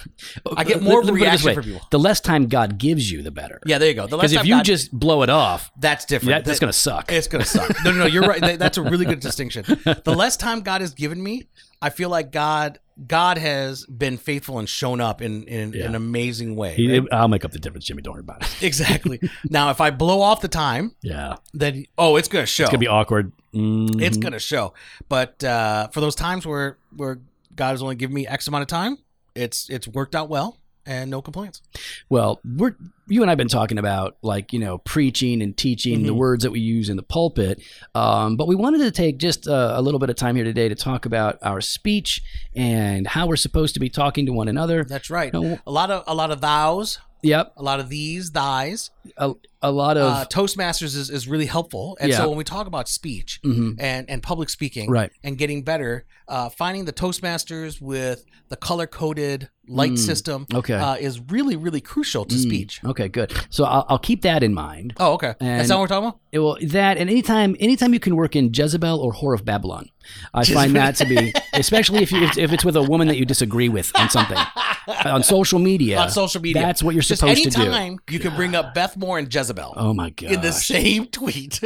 I 0.56 0.62
Uh, 0.62 0.64
get 0.64 0.82
more 0.82 0.96
let- 0.96 1.06
let 1.06 1.14
me 1.14 1.20
put 1.20 1.28
it 1.28 1.30
this 1.30 1.44
reaction 1.44 1.54
from 1.54 1.64
people. 1.64 1.88
the 1.90 1.98
less 1.98 2.20
time 2.20 2.46
god 2.48 2.78
gives 2.78 3.10
you 3.10 3.22
the 3.22 3.30
better 3.30 3.60
Yeah, 3.66 3.78
there 3.78 3.88
you 3.88 3.94
go. 3.94 4.06
The 4.06 4.16
less 4.16 4.30
because 4.30 4.42
if 4.44 4.46
you 4.48 4.56
God- 4.56 4.64
just 4.64 4.92
blow 4.92 5.22
it 5.22 5.30
off 5.30 5.70
that's 5.78 6.04
different. 6.04 6.30
that, 6.30 6.44
that's 6.44 6.58
That- 6.58 6.66
gonna 6.66 6.72
suck 6.72 7.12
It's 7.12 7.28
gonna 7.28 7.44
suck. 7.44 7.70
No, 7.84 7.92
no, 7.92 7.98
no. 7.98 8.06
You're 8.06 8.22
right. 8.26 8.40
That- 8.40 8.58
That's 8.58 8.78
a 8.78 8.82
really 8.82 9.04
good 9.04 9.20
distinction. 9.20 9.64
The 10.04 10.14
less 10.14 10.36
time 10.36 10.60
God 10.62 10.80
has 10.80 10.92
given 10.94 11.22
me, 11.22 11.48
I 11.80 11.90
feel 11.90 12.08
like 12.10 12.30
God, 12.32 12.78
God 13.06 13.38
has 13.38 13.84
been 13.86 14.16
faithful 14.18 14.58
and 14.58 14.68
shown 14.68 15.00
up 15.00 15.20
in 15.22 15.44
in 15.44 15.72
Yeah. 15.72 15.86
an 15.86 15.94
amazing 15.94 16.54
way. 16.56 16.74
He- 16.74 16.98
right? 16.98 17.08
i'll 17.12 17.28
make 17.28 17.44
up 17.44 17.50
the 17.52 17.58
difference 17.58 17.84
jimmy 17.86 18.02
don't 18.02 18.14
worry 18.14 18.20
about 18.20 18.42
it 18.42 18.48
Exactly. 18.62 19.18
now, 19.48 19.70
if 19.70 19.80
I 19.80 19.90
blow 19.90 20.20
off 20.20 20.40
the 20.40 20.48
time, 20.48 20.94
yeah 21.02 21.36
then 21.54 21.86
oh, 21.96 22.16
it's 22.16 22.28
gonna 22.28 22.46
show. 22.46 22.64
it's 22.64 22.70
gonna 22.70 22.78
be 22.78 22.88
awkward 22.88 23.32
It's 23.54 24.16
Mhm. 24.16 24.20
gonna 24.20 24.38
show. 24.38 24.72
But 25.08 25.44
uh, 25.44 25.88
for 25.88 26.00
those 26.00 26.14
times 26.14 26.46
where 26.46 26.78
where 26.96 27.18
God 27.54 27.70
has 27.70 27.82
only 27.82 27.94
given 27.96 28.14
me 28.14 28.26
X 28.26 28.46
amount 28.48 28.62
of 28.62 28.68
time, 28.68 28.98
it's 29.34 29.68
it's 29.70 29.86
worked 29.88 30.14
out 30.14 30.28
well 30.28 30.58
and 30.84 31.10
no 31.10 31.22
complaints. 31.22 31.62
Well, 32.08 32.40
we're 32.44 32.74
you 33.06 33.22
and 33.22 33.30
I've 33.30 33.38
been 33.38 33.46
talking 33.48 33.78
about 33.78 34.16
like 34.22 34.52
you 34.52 34.58
know 34.58 34.78
preaching 34.78 35.40
and 35.42 35.56
teaching 35.56 36.02
the 36.02 36.12
Mhm. 36.12 36.16
words 36.16 36.42
that 36.42 36.50
we 36.50 36.60
use 36.60 36.88
in 36.88 36.96
the 36.96 37.02
pulpit, 37.02 37.62
um, 37.94 38.36
but 38.36 38.48
we 38.48 38.54
wanted 38.56 38.78
to 38.78 38.90
take 38.90 39.18
just 39.18 39.46
uh, 39.46 39.74
a 39.76 39.82
little 39.82 40.00
bit 40.00 40.10
of 40.10 40.16
time 40.16 40.34
here 40.34 40.44
today 40.44 40.68
to 40.68 40.74
talk 40.74 41.06
about 41.06 41.38
our 41.42 41.60
speech 41.60 42.22
and 42.56 43.06
how 43.06 43.26
we're 43.26 43.36
supposed 43.36 43.74
to 43.74 43.80
be 43.80 43.88
talking 43.88 44.26
to 44.26 44.32
one 44.32 44.48
another. 44.48 44.82
That's 44.84 45.08
right. 45.10 45.32
No, 45.32 45.58
A 45.66 45.70
lot 45.70 45.90
of 45.90 46.04
a 46.06 46.14
lot 46.14 46.30
of 46.30 46.40
thous, 46.40 46.98
yep, 47.22 47.52
a 47.56 47.62
lot 47.62 47.78
of 47.78 47.88
these, 47.88 48.30
thys. 48.32 48.90
a, 49.16 49.34
a 49.62 49.70
lot 49.70 49.96
of 49.96 50.12
Uh, 50.12 50.24
Toastmasters 50.26 50.96
is, 50.96 51.08
is 51.10 51.28
really 51.28 51.46
helpful. 51.46 51.96
And 52.00 52.10
Yeah. 52.10 52.18
so 52.18 52.28
when 52.28 52.38
we 52.38 52.44
talk 52.44 52.66
about 52.66 52.88
speech 52.88 53.40
mhm, 53.44 53.76
and, 53.78 54.08
and 54.10 54.22
public 54.22 54.50
speaking 54.50 54.90
right. 54.90 55.10
and 55.22 55.38
getting 55.38 55.62
better, 55.62 56.04
uh, 56.28 56.48
finding 56.48 56.84
the 56.84 56.92
Toastmasters 56.92 57.80
with 57.80 58.24
the 58.48 58.56
color 58.56 58.86
coded 58.86 59.48
light 59.68 59.92
Mm, 59.92 59.98
system 59.98 60.46
Okay. 60.52 60.74
uh, 60.74 60.96
is 60.96 61.20
really, 61.30 61.54
really 61.56 61.80
crucial 61.80 62.24
to 62.24 62.34
Mm, 62.34 62.42
speech. 62.42 62.80
Okay, 62.84 63.08
good. 63.08 63.32
So 63.48 63.64
I'll, 63.64 63.86
I'll 63.88 63.98
keep 63.98 64.22
that 64.22 64.42
in 64.42 64.52
mind. 64.52 64.94
Oh, 64.98 65.12
okay. 65.12 65.34
And- 65.40 65.60
That's 65.60 65.68
not 65.68 65.76
what 65.76 65.82
we're 65.82 65.86
talking 65.88 66.08
about? 66.08 66.18
It 66.32 66.38
will 66.40 66.56
that 66.68 66.96
and 66.98 67.08
anytime 67.10 67.54
anytime 67.60 67.92
you 67.92 68.00
can 68.00 68.16
work 68.16 68.34
in 68.34 68.50
Jezebel 68.52 68.98
or 68.98 69.12
Whore 69.12 69.34
of 69.34 69.44
Babylon, 69.44 69.90
I 70.34 70.44
find 70.44 70.74
that 70.76 70.96
to 70.96 71.04
be 71.04 71.32
especially 71.52 72.02
if 72.02 72.10
you 72.10 72.22
if, 72.22 72.38
if 72.38 72.52
it's 72.52 72.64
with 72.64 72.74
a 72.76 72.82
woman 72.82 73.06
that 73.08 73.18
you 73.18 73.26
disagree 73.26 73.68
with 73.68 73.92
on 73.94 74.08
something 74.08 74.38
on 75.04 75.22
social 75.22 75.58
media. 75.58 75.98
On 76.00 76.10
social 76.10 76.40
media. 76.40 76.62
That's 76.62 76.82
what 76.82 76.94
you're 76.94 77.02
supposed 77.02 77.42
to 77.44 77.50
do. 77.50 77.60
anytime 77.62 77.98
you 78.10 78.18
can 78.18 78.34
bring 78.34 78.54
up 78.54 78.72
Beth 78.74 78.96
Moore 78.96 79.18
and 79.18 79.32
Jezebel 79.32 79.51
Oh 79.76 79.92
my 79.94 80.10
god. 80.10 80.32
in 80.32 80.40
the 80.40 80.52
same 80.52 81.06
tweet. 81.06 81.60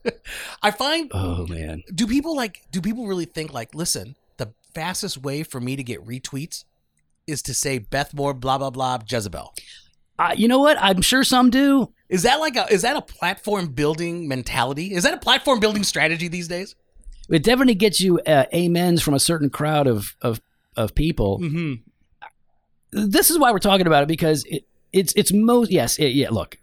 I 0.62 0.70
find 0.70 1.10
Oh 1.14 1.46
man. 1.46 1.82
do 1.94 2.06
people 2.06 2.36
like 2.36 2.62
do 2.70 2.80
people 2.80 3.06
really 3.06 3.24
think 3.26 3.52
like 3.52 3.74
listen 3.74 4.16
the 4.36 4.52
fastest 4.74 5.18
way 5.18 5.42
for 5.42 5.60
me 5.60 5.76
to 5.76 5.82
get 5.82 6.04
retweets 6.06 6.64
is 7.26 7.42
to 7.42 7.54
say 7.54 7.78
Beth 7.78 8.14
Moore 8.14 8.34
blah 8.34 8.58
blah 8.58 8.70
blah 8.70 8.98
Jezebel 9.08 9.54
Uh, 10.18 10.34
you 10.36 10.48
know 10.48 10.58
what? 10.58 10.76
I'm 10.80 11.00
sure 11.02 11.24
some 11.24 11.48
do. 11.50 11.92
is 12.08 12.22
that 12.24 12.40
like 12.40 12.56
a 12.56 12.66
is 12.72 12.82
that 12.82 12.96
a 12.96 13.02
platform 13.02 13.68
building 13.68 14.28
mentality 14.28 14.94
is 14.94 15.02
that 15.04 15.14
a 15.14 15.18
platform 15.18 15.60
building 15.60 15.82
strategy 15.84 16.28
these 16.28 16.48
days 16.48 16.74
It 17.28 17.42
definitely 17.44 17.76
gets 17.76 18.00
you 18.00 18.18
uh, 18.26 18.44
amens 18.52 19.02
from 19.02 19.14
a 19.14 19.20
certain 19.20 19.50
crowd 19.50 19.86
of 19.86 20.14
of 20.22 20.40
of 20.76 20.94
people. 20.94 21.38
mm-hmm. 21.40 21.74
This 22.92 23.30
is 23.30 23.38
why 23.38 23.52
we're 23.52 23.58
talking 23.60 23.86
about 23.86 24.02
it 24.02 24.08
because 24.08 24.44
it 24.44 24.64
it's 24.92 25.12
it's 25.16 25.32
most 25.32 25.70
yes 25.70 25.98
it, 25.98 26.08
yeah 26.08 26.30
look, 26.30 26.58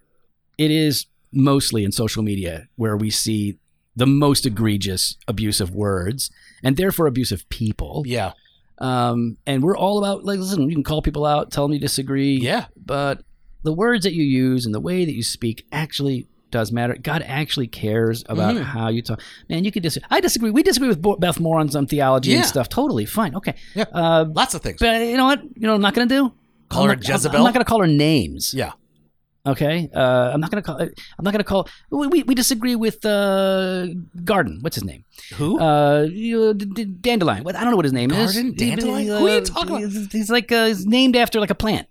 it 0.57 0.71
is 0.71 1.06
mostly 1.31 1.83
in 1.83 1.92
social 1.92 2.24
media 2.24 2.68
where 2.75 2.95
we 2.98 3.09
see 3.09 3.57
the 3.95 4.06
most 4.07 4.45
egregious 4.45 5.18
abusive 5.27 5.71
words 5.75 6.30
and 6.63 6.77
therefore 6.77 7.07
abusive 7.07 7.48
people. 7.50 8.04
yeah 8.06 8.31
Um, 8.80 9.38
and 9.48 9.63
we're 9.63 9.77
all 9.77 9.98
about 9.98 10.24
like 10.24 10.39
listen, 10.39 10.69
you 10.69 10.75
can 10.75 10.83
call 10.83 11.01
people 11.01 11.25
out, 11.25 11.51
tell 11.51 11.65
them 11.65 11.74
you 11.74 11.80
disagree. 11.80 12.38
yeah 12.38 12.65
but 12.86 13.21
the 13.63 13.74
words 13.74 14.04
that 14.04 14.13
you 14.13 14.24
use 14.24 14.65
and 14.65 14.74
the 14.74 14.80
way 14.80 15.04
that 15.04 15.13
you 15.13 15.24
speak 15.24 15.65
actually 15.71 16.27
does 16.51 16.71
matter. 16.71 16.95
God 16.95 17.21
actually 17.27 17.68
cares 17.68 18.24
about 18.30 18.56
Mhm. 18.56 18.63
how 18.63 18.88
you 18.88 19.01
talk. 19.01 19.21
Man, 19.50 19.65
you 19.65 19.71
could 19.71 19.83
disagree. 19.83 20.07
I 20.10 20.21
disagree. 20.21 20.50
We 20.50 20.63
disagree 20.63 20.88
with 20.88 21.01
Beth 21.19 21.39
Moore 21.42 21.60
on 21.60 21.68
some 21.69 21.86
theology 21.88 22.33
and 22.36 22.45
stuff. 22.45 22.69
Totally 22.69 23.06
fine. 23.06 23.36
Okay. 23.36 23.53
Yeah. 23.75 23.83
Uh, 23.92 24.25
lots 24.33 24.53
of 24.53 24.62
things 24.62 24.80
but 24.80 25.01
you 25.06 25.18
know 25.18 25.25
what? 25.25 25.44
You 25.44 25.63
know 25.63 25.69
what 25.69 25.75
I'm 25.75 25.81
not 25.81 25.94
going 25.94 26.07
to 26.07 26.15
do? 26.15 26.31
Call 26.69 26.83
I'm 26.83 26.89
her 26.89 26.95
not- 26.95 27.07
Jezebel? 27.07 27.38
I'm 27.38 27.44
not 27.44 27.53
going 27.53 27.65
to 27.65 27.69
call 27.69 27.81
her 27.81 27.88
names. 27.88 28.53
yeah 28.53 28.71
Okay. 29.48 29.90
Uh, 29.94 30.32
I'm 30.34 30.40
not 30.42 30.52
going 30.52 30.62
to 30.62 30.66
call. 30.68 30.80
I'm 30.82 31.24
not 31.24 31.32
going 31.32 31.40
to 31.40 31.44
call. 31.44 31.70
We, 31.90 32.08
we, 32.08 32.24
we 32.24 32.36
disagree 32.36 32.75
with 32.75 33.06
uh, 33.06 33.88
Garden. 34.24 34.60
What's 34.62 34.75
his 34.75 34.84
name? 34.84 35.06
who 35.36 35.60
Uh, 35.60 36.01
you 36.10 36.54
D- 36.54 36.66
D- 36.66 36.86
Dandelion. 36.86 37.44
What 37.44 37.56
I 37.56 37.62
don't 37.62 37.72
know 37.72 37.75
what 37.77 37.86
his 37.86 37.94
name 37.94 38.10
Garden? 38.10 38.25
is. 38.27 38.34
Garden 38.36 38.56
Dandelion? 38.56 39.10
Uh, 39.12 39.20
Who 39.20 39.27
are 39.27 39.36
you 39.36 39.42
talking 39.42 39.70
about? 39.70 39.82
He's, 39.92 40.12
he's 40.12 40.30
like 40.30 40.51
uh, 40.51 40.66
he's 40.68 40.86
named 40.86 41.16
after 41.16 41.39
like 41.39 41.50
a 41.50 41.56
plant. 41.56 41.88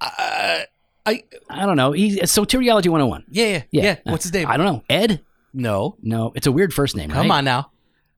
uh, 0.00 0.60
I 1.04 1.24
I 1.50 1.66
don't 1.66 1.76
know. 1.76 1.92
He's 1.92 2.18
soteriology 2.20 2.88
101. 2.88 3.24
yeah 3.30 3.44
yeah 3.46 3.62
Yeah. 3.70 3.82
yeah 3.82 3.96
what's 4.12 4.24
his 4.24 4.32
name 4.32 4.48
I 4.48 4.56
don't 4.56 4.66
know. 4.66 4.82
Ed? 4.88 5.20
no 5.52 5.96
No, 6.02 6.32
it's 6.34 6.46
a 6.46 6.52
weird 6.52 6.72
first 6.72 6.96
name. 6.96 7.10
come 7.10 7.28
right? 7.28 7.38
on 7.38 7.44
now 7.44 7.70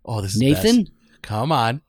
oh 0.04 0.20
this 0.20 0.34
is 0.34 0.40
Nathan. 0.40 0.82
best. 0.84 0.92
come 1.22 1.50
on 1.50 1.80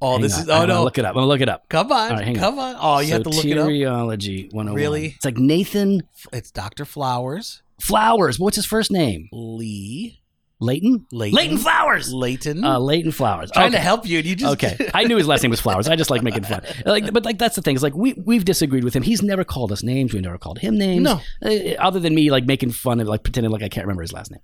oh 0.00 0.12
Hang 0.12 0.20
this 0.22 0.34
on. 0.36 0.42
is 0.42 0.48
I'm 0.48 0.62
oh 0.62 0.66
no 0.66 0.84
look 0.84 0.98
it 0.98 1.04
up. 1.04 1.10
I'm 1.10 1.14
gonna 1.14 1.26
look 1.26 1.40
it 1.40 1.48
up. 1.48 1.68
come 1.68 1.90
on 1.92 2.12
right, 2.12 2.24
hang 2.24 2.36
on. 2.36 2.40
come 2.42 2.58
on 2.58 2.76
oh 2.80 2.98
you 3.00 3.12
have 3.12 3.22
to 3.24 3.28
look 3.30 3.44
it 3.44 3.58
up 3.58 3.66
Soteriology 3.68 4.52
101. 4.52 4.74
Really? 4.74 5.06
It's 5.16 5.24
like 5.24 5.36
Nathan 5.38 6.02
it's 6.32 6.50
Dr. 6.50 6.84
Flowers 6.84 7.62
Flowers. 7.80 8.38
What's 8.38 8.56
his 8.56 8.66
first 8.66 8.90
name? 8.90 9.28
Lee 9.32 10.18
Leighton. 10.62 11.06
Leighton 11.10 11.34
Leighton 11.36 11.56
Flowers. 11.56 12.12
Leighton 12.12 12.62
Uh, 12.62 12.78
Leighton 12.78 13.12
Flowers. 13.12 13.50
trying 13.50 13.68
okay. 13.68 13.76
to 13.76 13.82
help 13.82 14.06
you 14.06 14.18
and 14.18 14.26
you 14.26 14.36
just 14.36 14.52
okay, 14.52 14.90
I 14.94 15.04
knew 15.04 15.16
his 15.16 15.26
last 15.26 15.42
name 15.42 15.48
was 15.50 15.60
Flowers. 15.60 15.88
I 15.88 15.96
just 15.96 16.10
like 16.10 16.22
making 16.22 16.44
fun. 16.44 16.60
Like, 16.84 17.10
but 17.14 17.24
like 17.24 17.38
that's 17.38 17.56
the 17.56 17.62
thing. 17.62 17.74
It's 17.74 17.82
like 17.82 17.94
we 17.94 18.12
we've 18.26 18.44
disagreed 18.44 18.84
with 18.84 18.94
him. 18.94 19.02
He's 19.02 19.22
never 19.22 19.42
called 19.42 19.72
us 19.72 19.82
names. 19.82 20.12
We've 20.12 20.20
never 20.22 20.36
called 20.36 20.58
him 20.58 20.76
names. 20.76 21.02
No. 21.02 21.20
Uh, 21.42 21.74
other 21.78 21.98
than 21.98 22.14
me 22.14 22.30
like 22.30 22.44
making 22.44 22.72
fun 22.72 23.00
of 23.00 23.08
like 23.08 23.22
pretending 23.22 23.50
like 23.50 23.62
I 23.62 23.70
can't 23.70 23.86
remember 23.86 24.02
his 24.02 24.12
last 24.12 24.30
name. 24.30 24.40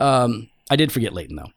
Um, 0.00 0.48
I 0.70 0.76
did 0.76 0.90
forget 0.90 1.12
Leighton 1.12 1.36
though. 1.36 1.50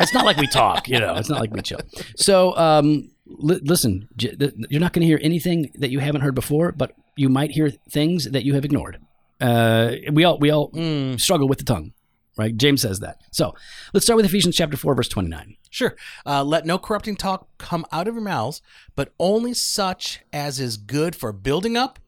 It's 0.00 0.12
not 0.14 0.24
like 0.24 0.36
we 0.36 0.46
talk, 0.46 0.88
you 0.88 0.98
know. 0.98 1.14
It's 1.16 1.28
not 1.28 1.40
like 1.40 1.52
we 1.52 1.62
chill. 1.62 1.80
So 2.16 2.56
um, 2.56 3.10
li- 3.26 3.60
listen, 3.62 4.08
j- 4.16 4.34
th- 4.36 4.54
you're 4.70 4.80
not 4.80 4.92
going 4.92 5.00
to 5.02 5.06
hear 5.06 5.18
anything 5.22 5.70
that 5.76 5.90
you 5.90 5.98
haven't 6.00 6.20
heard 6.22 6.34
before, 6.34 6.72
but 6.72 6.92
you 7.16 7.28
might 7.28 7.50
hear 7.52 7.70
things 7.90 8.30
that 8.30 8.44
you 8.44 8.54
have 8.54 8.64
ignored. 8.64 8.98
Uh, 9.40 9.92
we 10.12 10.24
all 10.24 10.38
we 10.38 10.50
all 10.50 10.70
Mm, 10.72 11.20
struggle 11.20 11.46
with 11.48 11.58
the 11.58 11.64
tongue, 11.64 11.92
right? 12.38 12.56
James 12.56 12.82
says 12.82 13.00
that. 13.00 13.18
So 13.32 13.54
let's 13.92 14.04
start 14.06 14.16
with 14.16 14.26
Ephesians 14.26 14.56
chapter 14.56 14.76
four, 14.76 14.94
verse 14.94 15.08
twenty 15.08 15.28
nine. 15.28 15.56
sure 15.70 15.94
uh, 16.24 16.42
let 16.42 16.64
no 16.64 16.78
corrupting 16.78 17.16
talk 17.16 17.48
come 17.58 17.84
out 17.92 18.08
of 18.08 18.14
your 18.14 18.22
mouths 18.24 18.62
but 18.94 19.12
only 19.18 19.52
such 19.52 20.20
as 20.32 20.58
is 20.58 20.76
good 20.78 21.14
for 21.14 21.32
building 21.32 21.76
up 21.76 21.98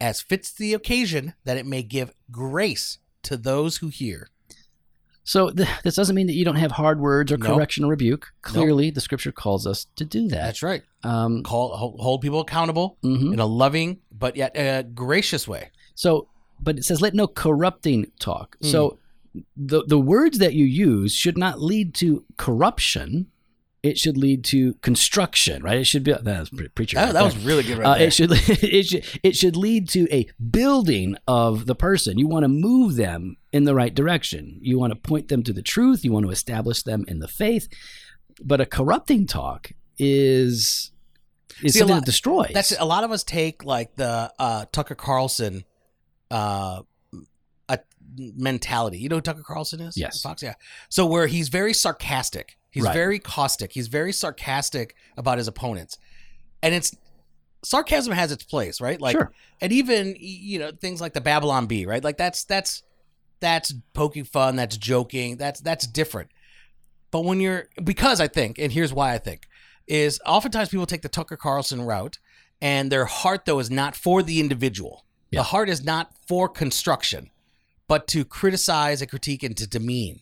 as 0.00 0.22
fits 0.22 0.50
the 0.52 0.72
occasion 0.72 1.34
that 1.44 1.58
it 1.58 1.66
may 1.66 1.82
give 1.82 2.12
grace 2.30 2.96
to 3.22 3.36
those 3.36 3.78
who 3.78 3.88
hear 3.88 4.28
So 5.24 5.50
th- 5.50 5.68
this 5.84 5.94
doesn't 5.94 6.14
mean 6.16 6.26
that 6.26 6.34
you 6.34 6.44
don't 6.44 6.56
have 6.56 6.72
hard 6.72 6.98
words 7.00 7.30
or 7.30 7.36
Nope. 7.36 7.54
correction 7.54 7.84
or 7.84 7.88
rebuke. 7.88 8.28
Clearly, 8.42 8.90
the 8.90 9.00
scripture 9.00 9.32
calls 9.32 9.66
us 9.66 9.86
to 9.96 10.04
do 10.04 10.28
that. 10.28 10.42
that's 10.44 10.62
right 10.62 10.82
Um, 11.04 11.42
call 11.42 11.76
hold, 11.76 12.20
people 12.22 12.40
accountable 12.40 12.96
mhm. 13.04 13.32
in 13.32 13.38
a 13.38 13.46
loving 13.46 13.98
but 14.12 14.36
yet 14.36 14.56
uh, 14.56 14.82
gracious 14.82 15.46
way 15.46 15.70
So, 15.94 16.28
but 16.60 16.78
it 16.78 16.84
says, 16.84 17.00
let 17.00 17.14
no 17.14 17.26
corrupting 17.26 18.10
talk. 18.18 18.56
Mm. 18.62 18.70
So 18.70 18.98
the 19.56 19.84
the 19.86 19.98
words 19.98 20.38
that 20.38 20.54
you 20.54 20.64
use 20.66 21.14
should 21.14 21.38
not 21.38 21.60
lead 21.60 21.94
to 21.96 22.24
corruption. 22.36 23.26
It 23.82 23.96
should 23.96 24.18
lead 24.18 24.44
to 24.46 24.74
construction, 24.82 25.62
right? 25.62 25.78
It 25.78 25.84
should 25.86 26.04
be 26.04 26.12
that 26.12 26.24
was 26.24 26.50
pre- 26.50 26.68
preacher. 26.68 26.96
That, 26.96 27.04
right 27.06 27.12
that 27.14 27.24
was 27.24 27.36
really 27.38 27.62
good 27.62 27.78
right 27.78 28.00
Uh, 28.00 28.04
it 28.04 28.12
should 28.12 28.30
it 28.32 28.84
should 28.86 29.04
it 29.22 29.36
should 29.36 29.56
lead 29.56 29.88
to 29.90 30.06
a 30.14 30.26
building 30.50 31.16
of 31.26 31.64
the 31.66 31.74
person. 31.74 32.18
You 32.18 32.28
want 32.28 32.44
to 32.44 32.48
move 32.48 32.96
them 32.96 33.36
in 33.52 33.64
the 33.64 33.74
right 33.74 33.94
direction. 33.94 34.58
You 34.60 34.78
want 34.78 34.92
to 34.92 34.98
point 34.98 35.28
them 35.28 35.42
to 35.44 35.52
the 35.54 35.62
truth. 35.62 36.04
You 36.04 36.12
want 36.12 36.26
to 36.26 36.30
establish 36.30 36.82
them 36.82 37.04
in 37.08 37.20
the 37.20 37.28
faith. 37.28 37.68
But 38.42 38.60
a 38.60 38.66
corrupting 38.66 39.26
talk 39.26 39.72
is 39.98 40.92
is 41.62 41.72
See, 41.74 41.78
a 41.78 41.80
something 41.80 41.94
lot- 41.96 42.00
that 42.00 42.06
destroys. 42.06 42.50
That's 42.52 42.78
a 42.78 42.84
lot 42.84 43.04
of 43.04 43.10
us 43.12 43.24
take 43.24 43.64
like 43.64 43.96
the 43.96 44.32
uh, 44.38 44.66
Tucker 44.72 44.94
Carlson 44.94 45.64
uh, 46.30 46.82
a 47.68 47.78
mentality. 48.16 48.98
You 48.98 49.08
know 49.08 49.16
who 49.16 49.22
Tucker 49.22 49.42
Carlson 49.42 49.80
is? 49.80 49.96
Yes. 49.96 50.20
Fox. 50.22 50.42
Yeah. 50.42 50.54
So 50.90 51.06
where 51.06 51.26
he's 51.26 51.48
very 51.48 51.72
sarcastic, 51.74 52.56
he's 52.70 52.84
Right. 52.84 52.94
very 52.94 53.18
caustic, 53.18 53.72
he's 53.72 53.88
very 53.88 54.12
sarcastic 54.12 54.94
about 55.16 55.38
his 55.38 55.48
opponents, 55.48 55.98
and 56.62 56.74
it's 56.74 56.96
sarcasm 57.62 58.12
has 58.12 58.32
its 58.32 58.42
place, 58.44 58.80
right? 58.80 59.00
Like, 59.00 59.16
Sure. 59.16 59.32
and 59.60 59.72
even 59.72 60.16
you 60.18 60.58
know 60.58 60.70
things 60.72 61.00
like 61.00 61.12
the 61.12 61.20
Babylon 61.20 61.66
Bee, 61.66 61.86
right? 61.86 62.02
Like 62.02 62.16
that's 62.16 62.44
that's 62.44 62.82
that's 63.40 63.72
poking 63.94 64.24
fun, 64.24 64.56
that's 64.56 64.76
joking, 64.76 65.36
that's 65.36 65.60
that's 65.60 65.86
different. 65.86 66.30
But 67.10 67.24
when 67.24 67.40
you're 67.40 67.68
because 67.82 68.20
I 68.20 68.28
think, 68.28 68.58
and 68.58 68.70
here's 68.72 68.92
why 68.92 69.12
I 69.14 69.18
think, 69.18 69.48
is 69.86 70.20
oftentimes 70.26 70.68
people 70.68 70.86
take 70.86 71.02
the 71.02 71.08
Tucker 71.08 71.36
Carlson 71.36 71.82
route, 71.82 72.18
and 72.62 72.90
their 72.92 73.04
heart 73.06 73.44
though 73.46 73.58
is 73.58 73.70
not 73.70 73.96
for 73.96 74.22
the 74.22 74.40
individual. 74.40 75.04
Yeah. 75.30 75.40
The 75.40 75.44
heart 75.44 75.68
is 75.68 75.84
not 75.84 76.12
for 76.26 76.48
construction, 76.48 77.30
but 77.88 78.06
to 78.08 78.24
criticize 78.24 79.00
and 79.00 79.10
critique 79.10 79.42
and 79.42 79.56
to 79.56 79.66
demean. 79.66 80.20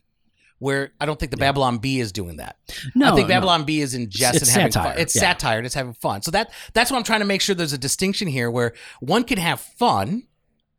Where 0.60 0.90
I 1.00 1.06
don't 1.06 1.18
think 1.20 1.30
the 1.30 1.38
Yeah. 1.38 1.46
Babylon 1.48 1.78
Bee 1.78 2.00
is 2.00 2.10
doing 2.12 2.36
that. 2.38 2.56
no, 2.94 3.12
I 3.12 3.14
think 3.14 3.28
no. 3.28 3.34
Babylon 3.34 3.64
Bee 3.64 3.80
is 3.80 3.94
in 3.94 4.10
jest 4.10 4.36
It's 4.42 4.48
and 4.48 4.60
having 4.60 4.72
satire, 4.72 4.92
fun. 4.92 5.00
It's 5.02 5.14
yeah. 5.14 5.20
satire 5.20 5.56
and 5.58 5.66
it's 5.66 5.74
having 5.74 5.94
fun. 5.94 6.22
So 6.22 6.30
that 6.32 6.50
that's 6.74 6.90
what 6.90 6.96
I'm 6.98 7.04
trying 7.04 7.20
to 7.20 7.26
make 7.26 7.40
sure 7.40 7.54
there's 7.54 7.72
a 7.72 7.78
distinction 7.78 8.26
here 8.28 8.50
where 8.50 8.72
one 9.00 9.24
can 9.24 9.38
have 9.38 9.60
fun 9.60 10.24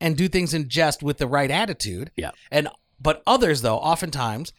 and 0.01 0.15
do 0.17 0.27
things 0.27 0.53
in 0.53 0.67
jest 0.69 1.01
with 1.03 1.17
the 1.17 1.27
right 1.27 1.50
attitude. 1.51 2.12
Yeah. 2.17 2.31
And 2.51 2.67
but 3.00 3.24
others 3.25 3.62
though, 3.62 3.77
oftentimes 3.77 4.51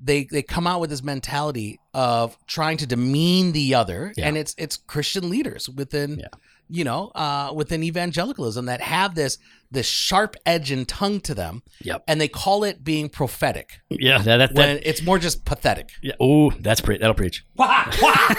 they 0.00 0.24
they 0.30 0.42
come 0.42 0.66
out 0.66 0.80
with 0.80 0.90
this 0.90 1.02
mentality 1.02 1.78
of 1.94 2.36
trying 2.46 2.76
to 2.78 2.86
demean 2.86 3.52
the 3.52 3.74
other. 3.74 4.12
Yeah. 4.16 4.26
And 4.28 4.36
it's 4.38 4.54
it's 4.58 4.76
Christian 4.76 5.28
leaders 5.30 5.68
within 5.68 6.18
Yeah. 6.18 6.26
you 6.68 6.84
know, 6.84 7.08
uh, 7.14 7.52
within 7.54 7.82
evangelicalism 7.82 8.64
that 8.66 8.80
have 8.80 9.14
this 9.14 9.36
this 9.72 9.86
sharp 9.86 10.36
edge 10.46 10.70
and 10.70 10.86
tongue 10.86 11.20
to 11.22 11.34
them, 11.34 11.62
Yep. 11.82 12.04
and 12.06 12.20
they 12.20 12.28
call 12.28 12.62
it 12.64 12.84
being 12.84 13.08
prophetic 13.08 13.80
Yeah, 13.90 14.18
that, 14.18 14.36
that, 14.38 14.54
that 14.54 14.56
when 14.56 14.80
it's 14.84 15.02
more 15.02 15.18
just 15.18 15.44
pathetic. 15.44 15.90
yeah. 16.02 16.12
Oh, 16.20 16.50
that's 16.60 16.80
pre- 16.80 16.98
that'll 16.98 17.14
preach. 17.14 17.44
Wah, 17.56 17.90
wah. 18.00 18.34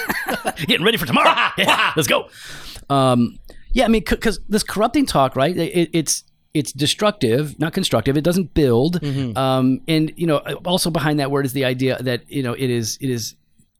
Getting 0.67 0.85
ready 0.85 0.97
for 0.97 1.05
tomorrow. 1.05 1.33
Yeah, 1.57 1.91
let's 1.95 2.07
go. 2.07 2.29
Um, 2.89 3.39
yeah, 3.71 3.85
I 3.85 3.87
mean, 3.87 4.03
because 4.07 4.39
this 4.47 4.63
corrupting 4.63 5.05
talk, 5.07 5.35
right? 5.35 5.55
It, 5.55 5.89
it's 5.93 6.23
it's 6.53 6.71
destructive, 6.71 7.57
not 7.59 7.73
constructive. 7.73 8.15
It 8.15 8.23
doesn't 8.23 8.53
build. 8.53 9.01
Mhm. 9.01 9.35
Um, 9.35 9.81
and 9.87 10.11
you 10.15 10.27
know, 10.27 10.37
also 10.65 10.91
behind 10.91 11.19
that 11.19 11.31
word 11.31 11.45
is 11.45 11.53
the 11.53 11.65
idea 11.65 11.97
that 12.03 12.29
you 12.29 12.43
know 12.43 12.53
it 12.53 12.69
is 12.69 12.97
it 13.01 13.09
is 13.09 13.35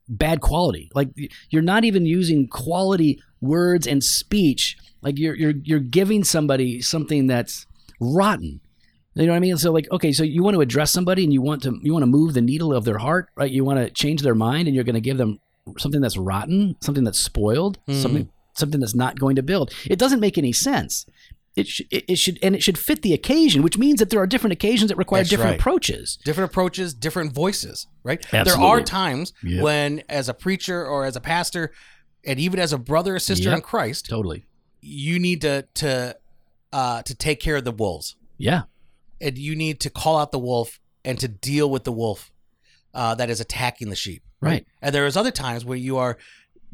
bad 0.10 0.41
quality. 0.41 0.89
Like 0.95 1.10
you're 1.50 1.62
not 1.62 1.83
even 1.86 2.05
using 2.05 2.48
quality 2.48 3.22
words 3.43 3.85
and 3.85 4.03
speech. 4.03 4.77
Like 5.01 5.19
you're 5.19 5.35
you're 5.35 5.53
you're 5.63 5.79
giving 5.79 6.23
somebody 6.23 6.81
something 6.81 7.27
that's 7.27 7.65
rotten. 8.00 8.62
You 9.15 9.27
know 9.27 9.33
what 9.33 9.38
I 9.38 9.39
mean? 9.41 9.57
So 9.57 9.71
like, 9.71 9.88
okay, 9.91 10.12
so 10.12 10.23
you 10.23 10.41
want 10.41 10.55
to 10.55 10.62
address 10.62 10.91
somebody 10.91 11.23
and 11.23 11.31
you 11.31 11.41
want 11.41 11.62
to 11.63 11.77
you 11.83 11.93
want 11.93 12.03
to 12.03 12.07
move 12.07 12.33
the 12.33 12.41
needle 12.41 12.73
of 12.73 12.83
their 12.85 12.97
heart, 12.97 13.29
right? 13.35 13.51
You 13.51 13.63
want 13.63 13.79
to 13.79 13.91
change 13.91 14.21
their 14.23 14.33
mind, 14.35 14.67
and 14.67 14.73
you're 14.73 14.83
going 14.83 14.95
to 14.95 15.01
give 15.01 15.17
them 15.17 15.39
something 15.77 16.01
that's 16.01 16.17
rotten, 16.17 16.75
something 16.81 17.03
that's 17.03 17.19
spoiled, 17.19 17.77
Mhm. 17.88 18.01
something 18.01 18.29
something 18.55 18.79
that's 18.79 18.95
not 18.95 19.19
going 19.19 19.35
to 19.35 19.43
build. 19.43 19.71
It 19.89 20.00
doesn't 20.00 20.19
make 20.19 20.38
any 20.38 20.51
sense. 20.51 21.05
It, 21.55 21.67
sh- 21.67 21.81
it 21.91 22.17
should 22.17 22.39
and 22.41 22.55
it 22.55 22.63
should 22.63 22.77
fit 22.79 23.03
the 23.03 23.13
occasion, 23.13 23.62
which 23.62 23.77
means 23.77 24.00
that 24.00 24.09
there 24.09 24.19
are 24.19 24.25
different 24.25 24.53
occasions 24.53 24.89
that 24.89 24.97
require 24.97 25.19
That's 25.21 25.29
different 25.29 25.51
right. 25.51 25.59
approaches. 25.59 26.17
different 26.25 26.50
approaches, 26.51 26.93
different 26.95 27.33
voices, 27.33 27.85
right? 28.03 28.25
There 28.31 28.57
are 28.57 28.81
times 28.81 29.33
Yep. 29.43 29.62
when, 29.62 30.03
as 30.09 30.27
a 30.29 30.33
preacher 30.33 30.83
or 30.83 31.05
as 31.05 31.15
a 31.15 31.21
pastor, 31.21 31.71
and 32.25 32.39
even 32.39 32.60
as 32.60 32.74
a 32.74 32.77
brother 32.77 33.15
or 33.15 33.20
sister 33.20 33.50
Yep. 33.50 33.58
in 33.58 33.62
Christ, 33.62 34.06
Totally. 34.10 34.46
you 34.82 35.20
need 35.20 35.42
to 35.42 35.68
to 35.75 36.18
uh, 36.72 37.01
to 37.03 37.13
take 37.15 37.39
care 37.39 37.56
of 37.58 37.63
the 37.65 37.72
wolves, 37.72 38.15
Yeah. 38.38 38.63
and 39.22 39.38
you 39.38 39.56
need 39.56 39.80
to 39.82 39.89
call 39.89 40.18
out 40.18 40.32
the 40.32 40.39
wolf 40.39 40.80
and 41.06 41.20
to 41.20 41.27
deal 41.27 41.70
with 41.70 41.84
the 41.84 41.92
wolf 41.92 42.32
uh, 42.94 43.13
that 43.15 43.30
is 43.30 43.39
attacking 43.39 43.89
the 43.89 43.96
sheep. 43.96 44.24
Right. 44.42 44.65
And 44.82 44.94
there 44.94 45.06
is 45.06 45.15
other 45.18 45.32
times 45.32 45.63
where 45.65 45.77
you 45.77 45.98
are 45.98 46.18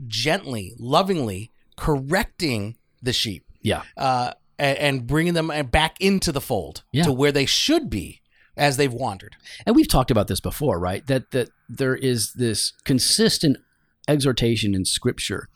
gently, 0.08 0.74
lovingly 0.80 1.52
correcting 1.76 2.78
the 3.02 3.14
sheep 3.14 3.46
Yeah. 3.62 3.84
uh, 3.98 4.34
and, 4.58 4.78
and 4.78 5.08
bringing 5.08 5.34
them 5.34 5.50
uh, 5.52 5.64
back 5.64 5.96
into 6.00 6.32
the 6.32 6.42
fold 6.42 6.84
Yeah. 6.92 7.04
to 7.04 7.12
where 7.12 7.32
they 7.32 7.46
should 7.46 7.90
be 7.90 8.22
as 8.58 8.78
they've 8.78 8.92
wandered. 8.94 9.36
And 9.66 9.76
we've 9.76 9.88
talked 9.88 10.12
about 10.12 10.28
this 10.28 10.40
before, 10.42 10.80
right? 10.80 11.06
That 11.08 11.32
that 11.32 11.50
there 11.70 11.96
is 11.96 12.34
this 12.34 12.74
consistent 12.84 13.58
exhortation 14.08 14.74
in 14.76 14.86
Scripture 14.86 15.50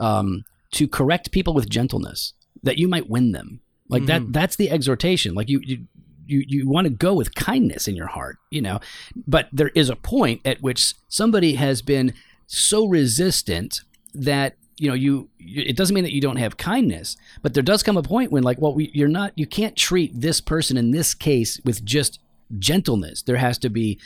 um, 0.00 0.44
to 0.72 0.86
correct 0.86 1.30
people 1.32 1.54
with 1.54 1.68
gentleness, 1.68 2.34
that 2.62 2.78
you 2.78 2.88
might 2.88 3.08
win 3.10 3.32
them. 3.32 3.60
Like 3.88 4.02
Mhm. 4.02 4.06
that. 4.06 4.32
That's 4.32 4.56
the 4.56 4.70
exhortation. 4.70 5.34
Like 5.34 5.48
you. 5.48 5.60
you 5.64 5.86
you, 6.30 6.44
you 6.46 6.68
want 6.68 6.84
to 6.84 6.90
go 6.90 7.14
with 7.14 7.34
kindness 7.34 7.88
in 7.88 7.96
your 7.96 8.08
heart, 8.08 8.36
you 8.50 8.60
know, 8.60 8.80
but 9.26 9.48
there 9.50 9.70
is 9.74 9.88
a 9.88 9.96
point 9.96 10.42
at 10.44 10.60
which 10.60 10.92
somebody 11.08 11.54
has 11.54 11.80
been 11.80 12.12
so 12.46 12.86
resistant 12.86 13.80
that 14.12 14.56
you 14.76 14.88
know 14.88 14.94
you, 14.94 15.30
you 15.38 15.62
it 15.66 15.74
doesn't 15.74 15.94
mean 15.94 16.04
that 16.04 16.12
you 16.12 16.20
don't 16.20 16.36
have 16.36 16.58
kindness 16.58 17.16
but 17.40 17.54
there 17.54 17.62
does 17.62 17.82
come 17.82 17.96
a 17.96 18.02
point 18.02 18.30
when 18.30 18.42
like 18.42 18.60
well 18.60 18.74
we, 18.74 18.90
you're 18.92 19.08
not 19.08 19.32
you 19.36 19.46
can't 19.46 19.74
treat 19.74 20.10
this 20.20 20.38
person 20.42 20.76
in 20.76 20.90
this 20.90 21.14
case 21.14 21.60
with 21.64 21.82
just 21.82 22.20
gentleness 22.58 23.22
there 23.22 23.36
has 23.38 23.56
to 23.56 23.70
be 23.70 23.98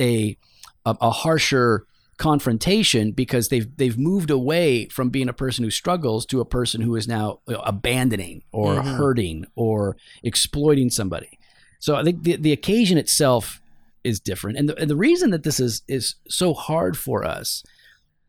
a 0.00 0.36
a, 0.84 0.96
a 1.00 1.10
harsher 1.10 1.84
confrontation 2.18 3.12
because 3.12 3.48
they've 3.48 3.68
they've 3.76 3.98
moved 3.98 4.30
away 4.30 4.86
from 4.88 5.10
being 5.10 5.28
a 5.28 5.32
person 5.34 5.64
who 5.64 5.70
struggles 5.70 6.24
to 6.26 6.40
a 6.40 6.44
person 6.44 6.80
who 6.80 6.96
is 6.96 7.06
now 7.06 7.40
you 7.46 7.54
know, 7.54 7.60
abandoning 7.60 8.42
or 8.52 8.76
Mhm. 8.76 8.96
hurting 8.96 9.44
or 9.54 9.96
exploiting 10.22 10.90
somebody. 10.90 11.38
So 11.78 11.94
i 11.94 12.02
think 12.02 12.22
the, 12.22 12.36
the 12.36 12.52
occasion 12.52 12.96
itself 12.98 13.60
is 14.02 14.18
different. 14.20 14.56
And 14.58 14.68
the, 14.68 14.76
and 14.78 14.88
the 14.88 14.96
reason 14.96 15.30
that 15.30 15.42
this 15.42 15.60
is 15.60 15.82
is 15.88 16.14
so 16.28 16.54
hard 16.54 16.96
for 16.96 17.24
us 17.24 17.62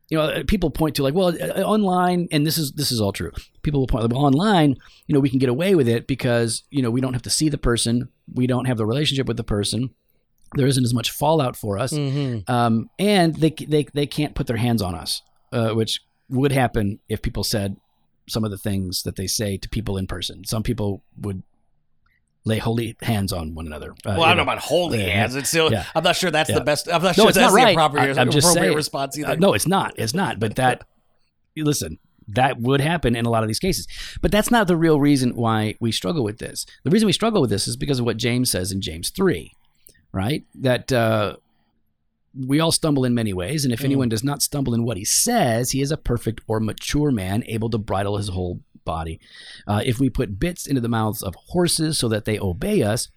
you 0.10 0.18
know 0.18 0.42
people 0.46 0.70
point 0.70 0.96
to 0.96 1.04
like 1.04 1.14
well 1.14 1.28
uh, 1.30 1.62
online 1.64 2.28
and 2.32 2.46
this 2.48 2.58
is 2.58 2.72
this 2.74 2.92
is 2.92 3.00
all 3.02 3.12
true. 3.14 3.32
People 3.64 3.80
will 3.82 3.88
point 3.88 4.12
well 4.12 4.26
online 4.26 4.76
you 5.08 5.14
know 5.14 5.20
we 5.22 5.30
can 5.30 5.40
get 5.40 5.50
away 5.50 5.76
with 5.76 5.88
it 5.88 6.08
because 6.08 6.64
you 6.72 6.82
know 6.82 6.92
we 6.92 7.02
don't 7.02 7.14
have 7.14 7.22
to 7.24 7.30
see 7.30 7.50
the 7.50 7.58
person. 7.58 8.10
We 8.34 8.48
don't 8.48 8.66
have 8.66 8.78
the 8.78 8.86
relationship 8.86 9.28
with 9.28 9.38
the 9.38 9.44
person 9.58 9.92
there 10.56 10.68
isn't 10.68 10.84
as 10.84 10.94
much 10.94 11.12
fallout 11.12 11.56
for 11.56 11.78
us 11.78 11.92
Mm-hmm. 11.94 12.50
um, 12.52 12.90
and 13.00 13.36
they 13.36 13.50
they 13.52 13.86
they 13.94 14.06
can't 14.06 14.36
put 14.36 14.48
their 14.48 14.58
hands 14.58 14.82
on 14.82 14.96
us 14.96 15.22
uh, 15.52 15.70
which 15.72 16.02
would 16.30 16.52
happen 16.52 17.00
if 17.10 17.22
people 17.22 17.44
said 17.44 17.78
some 18.30 18.44
of 18.44 18.52
the 18.52 18.58
things 18.58 19.04
that 19.04 19.16
they 19.16 19.28
say 19.28 19.58
to 19.58 19.70
people 19.70 19.98
in 19.98 20.08
person 20.08 20.44
some 20.46 20.64
people 20.64 21.02
would 21.20 21.44
lay 22.46 22.58
holy 22.60 22.96
hands 23.02 23.34
on 23.34 23.54
one 23.56 23.66
another 23.68 23.92
Uh, 24.06 24.16
Well, 24.18 24.24
I 24.24 24.28
don't 24.30 24.38
know 24.38 24.44
about 24.44 24.60
holy 24.60 25.00
yeah, 25.02 25.10
hands. 25.10 25.36
It's 25.36 25.50
still. 25.50 25.70
yeah. 25.72 25.84
I'm 25.94 26.04
not 26.04 26.16
sure 26.16 26.32
that's 26.32 26.50
Yeah. 26.50 26.60
the 26.60 26.64
best. 26.64 26.88
I'm 26.88 27.02
not 27.04 27.18
No, 27.18 27.24
sure 27.24 27.30
it's 27.30 27.38
that's 27.38 27.52
not 27.52 27.58
the 27.60 27.66
right. 27.66 27.76
appropriate, 27.76 28.18
I- 28.18 28.22
I'm 28.22 28.32
just 28.32 28.46
appropriate 28.48 28.68
saying. 28.70 28.76
response 28.78 29.18
either. 29.18 29.32
Uh, 29.32 29.36
no, 29.36 29.54
it's 29.54 29.68
not. 29.68 29.94
It's 29.98 30.14
not. 30.14 30.40
But 30.40 30.56
that, 30.56 30.86
listen, 31.58 32.00
that 32.30 32.62
would 32.62 32.80
happen 32.80 33.18
in 33.18 33.26
a 33.26 33.30
lot 33.30 33.44
of 33.44 33.50
these 33.50 33.60
cases. 33.60 33.86
But 34.22 34.32
that's 34.32 34.50
not 34.50 34.68
the 34.68 34.78
real 34.78 34.98
reason 35.00 35.36
why 35.36 35.76
we 35.82 35.92
struggle 35.92 36.24
with 36.24 36.38
this. 36.38 36.66
The 36.86 36.90
reason 36.90 37.06
we 37.06 37.12
struggle 37.12 37.42
with 37.42 37.50
this 37.50 37.68
is 37.68 37.76
because 37.76 38.00
of 38.00 38.06
what 38.06 38.16
James 38.16 38.50
says 38.50 38.72
in 38.72 38.80
James 38.82 39.10
3, 39.10 39.52
right? 40.12 40.44
That 40.56 40.92
uh, 40.92 41.38
we 42.36 42.60
all 42.60 42.72
stumble 42.72 43.06
in 43.06 43.14
many 43.16 43.34
ways. 43.34 43.64
And 43.66 43.74
if 43.74 43.80
Mm. 43.82 43.86
anyone 43.86 44.10
does 44.10 44.24
not 44.24 44.42
stumble 44.42 44.74
in 44.74 44.84
what 44.84 44.98
he 44.98 45.06
says, 45.06 45.72
he 45.72 45.82
is 45.82 45.92
a 45.92 45.98
perfect 45.98 46.42
or 46.48 46.60
mature 46.60 47.12
man, 47.12 47.44
able 47.48 47.70
to 47.72 47.78
bridle 47.78 48.18
his 48.18 48.30
whole 48.30 48.62
body. 48.86 49.20
Uh, 49.68 49.82
if 49.86 50.00
we 50.00 50.10
put 50.10 50.40
bits 50.40 50.66
into 50.68 50.82
the 50.82 50.88
mouths 50.90 51.22
of 51.22 51.36
horses 51.50 51.98
so 51.98 52.08
that 52.08 52.26
they 52.26 52.40
obey 52.40 52.84
us, 52.84 53.10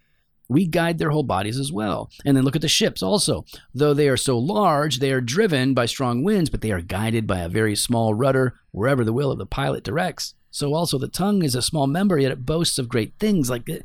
we 0.49 0.66
guide 0.66 0.99
their 0.99 1.11
whole 1.11 1.23
bodies 1.23 1.59
as 1.61 1.70
well. 1.70 2.11
And 2.25 2.37
then 2.37 2.42
look 2.44 2.56
at 2.56 2.62
the 2.62 2.68
ships 2.68 3.02
also. 3.04 3.44
Though 3.73 3.94
they 3.94 4.09
are 4.09 4.16
so 4.16 4.37
large, 4.37 4.99
they 4.99 5.12
are 5.12 5.20
driven 5.20 5.75
by 5.75 5.87
strong 5.87 6.25
winds, 6.25 6.50
but 6.50 6.61
they 6.61 6.73
are 6.73 6.80
guided 6.80 7.26
by 7.26 7.38
a 7.38 7.49
very 7.49 7.76
small 7.76 8.14
rudder 8.14 8.54
wherever 8.73 9.04
the 9.04 9.12
will 9.12 9.30
of 9.30 9.38
the 9.38 9.47
pilot 9.47 9.85
directs. 9.85 10.35
So 10.50 10.75
also 10.75 10.99
the 10.99 11.06
tongue 11.06 11.44
is 11.44 11.54
a 11.54 11.62
small 11.62 11.87
member, 11.87 12.18
yet 12.18 12.32
it 12.32 12.44
boasts 12.47 12.78
of 12.78 12.88
great 12.88 13.12
things. 13.20 13.49
Like, 13.49 13.68
it- 13.68 13.85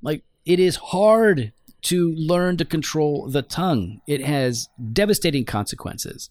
like 0.00 0.24
it 0.46 0.58
is 0.58 0.76
hard 0.76 1.52
to 1.82 2.12
learn 2.14 2.56
to 2.58 2.64
control 2.64 3.28
the 3.28 3.42
tongue. 3.42 4.00
It 4.06 4.20
has 4.24 4.68
devastating 4.92 5.44
consequences, 5.44 6.30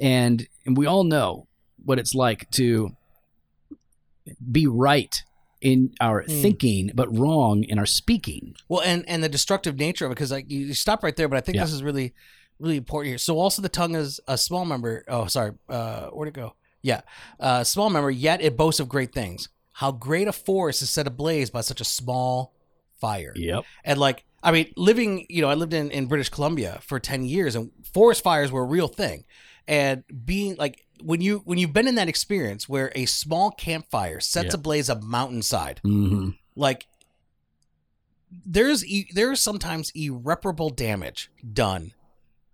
and, 0.00 0.46
and 0.66 0.76
we 0.76 0.86
all 0.86 1.04
know 1.04 1.46
what 1.84 1.98
it's 1.98 2.14
like 2.14 2.50
to 2.52 2.90
be 4.50 4.66
right 4.66 5.22
in 5.60 5.92
our 6.00 6.22
Hmm. 6.22 6.28
thinking, 6.42 6.90
but 6.94 7.16
wrong 7.16 7.64
in 7.64 7.78
our 7.78 7.86
speaking. 7.86 8.54
Well, 8.68 8.82
and 8.82 9.08
and 9.08 9.24
the 9.24 9.28
destructive 9.28 9.76
nature 9.78 10.04
of 10.06 10.12
it, 10.12 10.14
because 10.14 10.30
like 10.30 10.50
you 10.50 10.60
you 10.60 10.74
stop 10.74 11.02
right 11.02 11.16
there, 11.16 11.28
but 11.28 11.36
I 11.36 11.40
think 11.40 11.56
Yeah. 11.56 11.64
this 11.64 11.72
is 11.72 11.82
really 11.82 12.14
really 12.60 12.76
important 12.76 13.10
here. 13.10 13.18
So 13.18 13.38
also 13.38 13.62
the 13.62 13.68
tongue 13.68 13.94
is 13.94 14.20
a 14.28 14.36
small 14.36 14.64
member. 14.64 15.04
Oh, 15.08 15.26
sorry, 15.26 15.52
uh, 15.68 16.08
where'd 16.08 16.28
it 16.28 16.34
go? 16.34 16.54
Yeah, 16.82 17.00
uh, 17.40 17.64
small 17.64 17.90
member. 17.90 18.10
Yet 18.10 18.40
it 18.40 18.56
boasts 18.56 18.80
of 18.80 18.88
great 18.88 19.12
things. 19.12 19.48
How 19.74 19.90
great 19.92 20.28
a 20.28 20.32
forest 20.32 20.82
is 20.82 20.90
set 20.90 21.06
ablaze 21.06 21.50
by 21.50 21.60
such 21.60 21.80
a 21.80 21.84
small 21.84 22.52
fire. 23.00 23.32
Yep. 23.36 23.64
And 23.84 23.98
like, 23.98 24.24
I 24.42 24.52
mean, 24.52 24.72
living, 24.76 25.26
you 25.28 25.42
know, 25.42 25.48
I 25.48 25.54
lived 25.54 25.74
in, 25.74 25.90
in 25.90 26.06
British 26.06 26.28
Columbia 26.28 26.78
for 26.82 27.00
10 27.00 27.24
years 27.24 27.54
and 27.56 27.70
forest 27.92 28.22
fires 28.22 28.52
were 28.52 28.62
a 28.62 28.66
real 28.66 28.88
thing. 28.88 29.24
And 29.66 30.04
being 30.24 30.56
like, 30.56 30.84
when 31.02 31.20
you, 31.20 31.42
when 31.44 31.58
you've 31.58 31.72
been 31.72 31.88
in 31.88 31.96
that 31.96 32.08
experience 32.08 32.68
where 32.68 32.90
a 32.94 33.04
small 33.06 33.50
campfire 33.50 34.20
sets 34.20 34.46
Yeah. 34.54 34.54
ablaze 34.54 34.88
a 34.88 35.00
mountainside, 35.00 35.80
hmm 35.82 36.30
like 36.56 36.86
there's, 38.44 38.84
there's 39.14 39.40
sometimes 39.40 39.90
irreparable 39.94 40.70
damage 40.70 41.30
done 41.52 41.92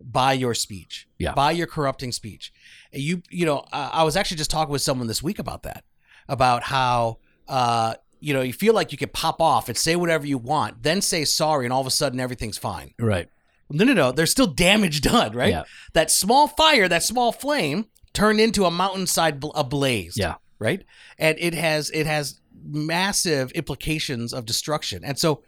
by 0.00 0.32
your 0.32 0.54
speech, 0.54 1.08
Yeah. 1.18 1.32
by 1.34 1.50
your 1.52 1.66
corrupting 1.66 2.12
speech. 2.12 2.52
You, 2.92 3.22
you 3.30 3.46
know, 3.46 3.64
I, 3.72 3.90
I 3.94 4.02
was 4.04 4.16
actually 4.16 4.36
just 4.36 4.50
talking 4.50 4.70
with 4.72 4.82
someone 4.82 5.06
this 5.08 5.22
week 5.22 5.38
about 5.38 5.62
that, 5.64 5.84
about 6.28 6.62
how, 6.64 7.18
uh, 7.48 7.94
you 8.24 8.32
know, 8.34 8.40
you 8.42 8.52
feel 8.52 8.74
like 8.74 8.90
you 8.92 8.98
can 8.98 9.10
pop 9.10 9.40
off 9.40 9.68
and 9.68 9.76
say 9.76 9.94
whatever 9.96 10.26
you 10.26 10.38
want, 10.38 10.82
then 10.82 11.00
say 11.00 11.24
sorry, 11.24 11.66
and 11.66 11.72
all 11.72 11.80
of 11.80 11.86
a 11.86 11.90
sudden 11.90 12.18
everything's 12.20 12.58
fine. 12.58 12.94
Right. 12.98 13.28
No, 13.70 13.84
no, 13.84 13.92
no. 13.92 14.12
There's 14.12 14.30
still 14.30 14.46
damage 14.46 15.00
done, 15.12 15.32
right? 15.32 15.50
Yeah. 15.50 15.64
That 15.92 16.10
small 16.10 16.48
fire, 16.48 16.88
that 16.88 17.02
small 17.02 17.32
flame 17.32 17.86
turned 18.12 18.40
into 18.40 18.64
a 18.64 18.70
mountainside 18.70 19.40
bl- 19.40 19.50
ablaze. 19.54 20.16
Yeah. 20.16 20.34
Right. 20.58 20.84
And 21.18 21.36
it 21.40 21.54
has 21.54 21.90
it 21.90 22.06
has 22.06 22.40
massive 22.64 23.50
implications 23.52 24.32
of 24.32 24.46
destruction. 24.46 25.04
And 25.04 25.18
so 25.18 25.42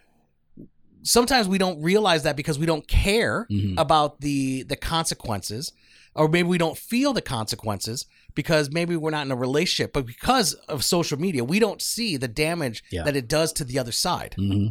sometimes 1.02 1.48
we 1.48 1.58
don't 1.58 1.80
realize 1.82 2.24
that 2.24 2.36
because 2.36 2.58
we 2.58 2.66
don't 2.66 2.86
care 2.88 3.46
Mhm. 3.50 3.74
about 3.78 4.20
the 4.20 4.62
the 4.64 4.76
consequences, 4.76 5.72
or 6.14 6.28
maybe 6.28 6.48
we 6.48 6.58
don't 6.58 6.76
feel 6.76 7.12
the 7.12 7.22
consequences 7.22 8.06
because 8.36 8.70
maybe 8.70 8.94
we're 8.96 9.10
not 9.10 9.26
in 9.26 9.32
a 9.32 9.36
relationship. 9.36 9.92
But 9.92 10.06
because 10.06 10.54
of 10.68 10.84
social 10.84 11.18
media, 11.18 11.42
we 11.42 11.58
don't 11.58 11.82
see 11.82 12.16
the 12.16 12.28
damage 12.28 12.84
Yeah. 12.92 13.02
that 13.02 13.16
it 13.16 13.26
does 13.26 13.52
to 13.54 13.64
the 13.64 13.80
other 13.80 13.90
side. 13.92 14.34
hmm 14.38 14.68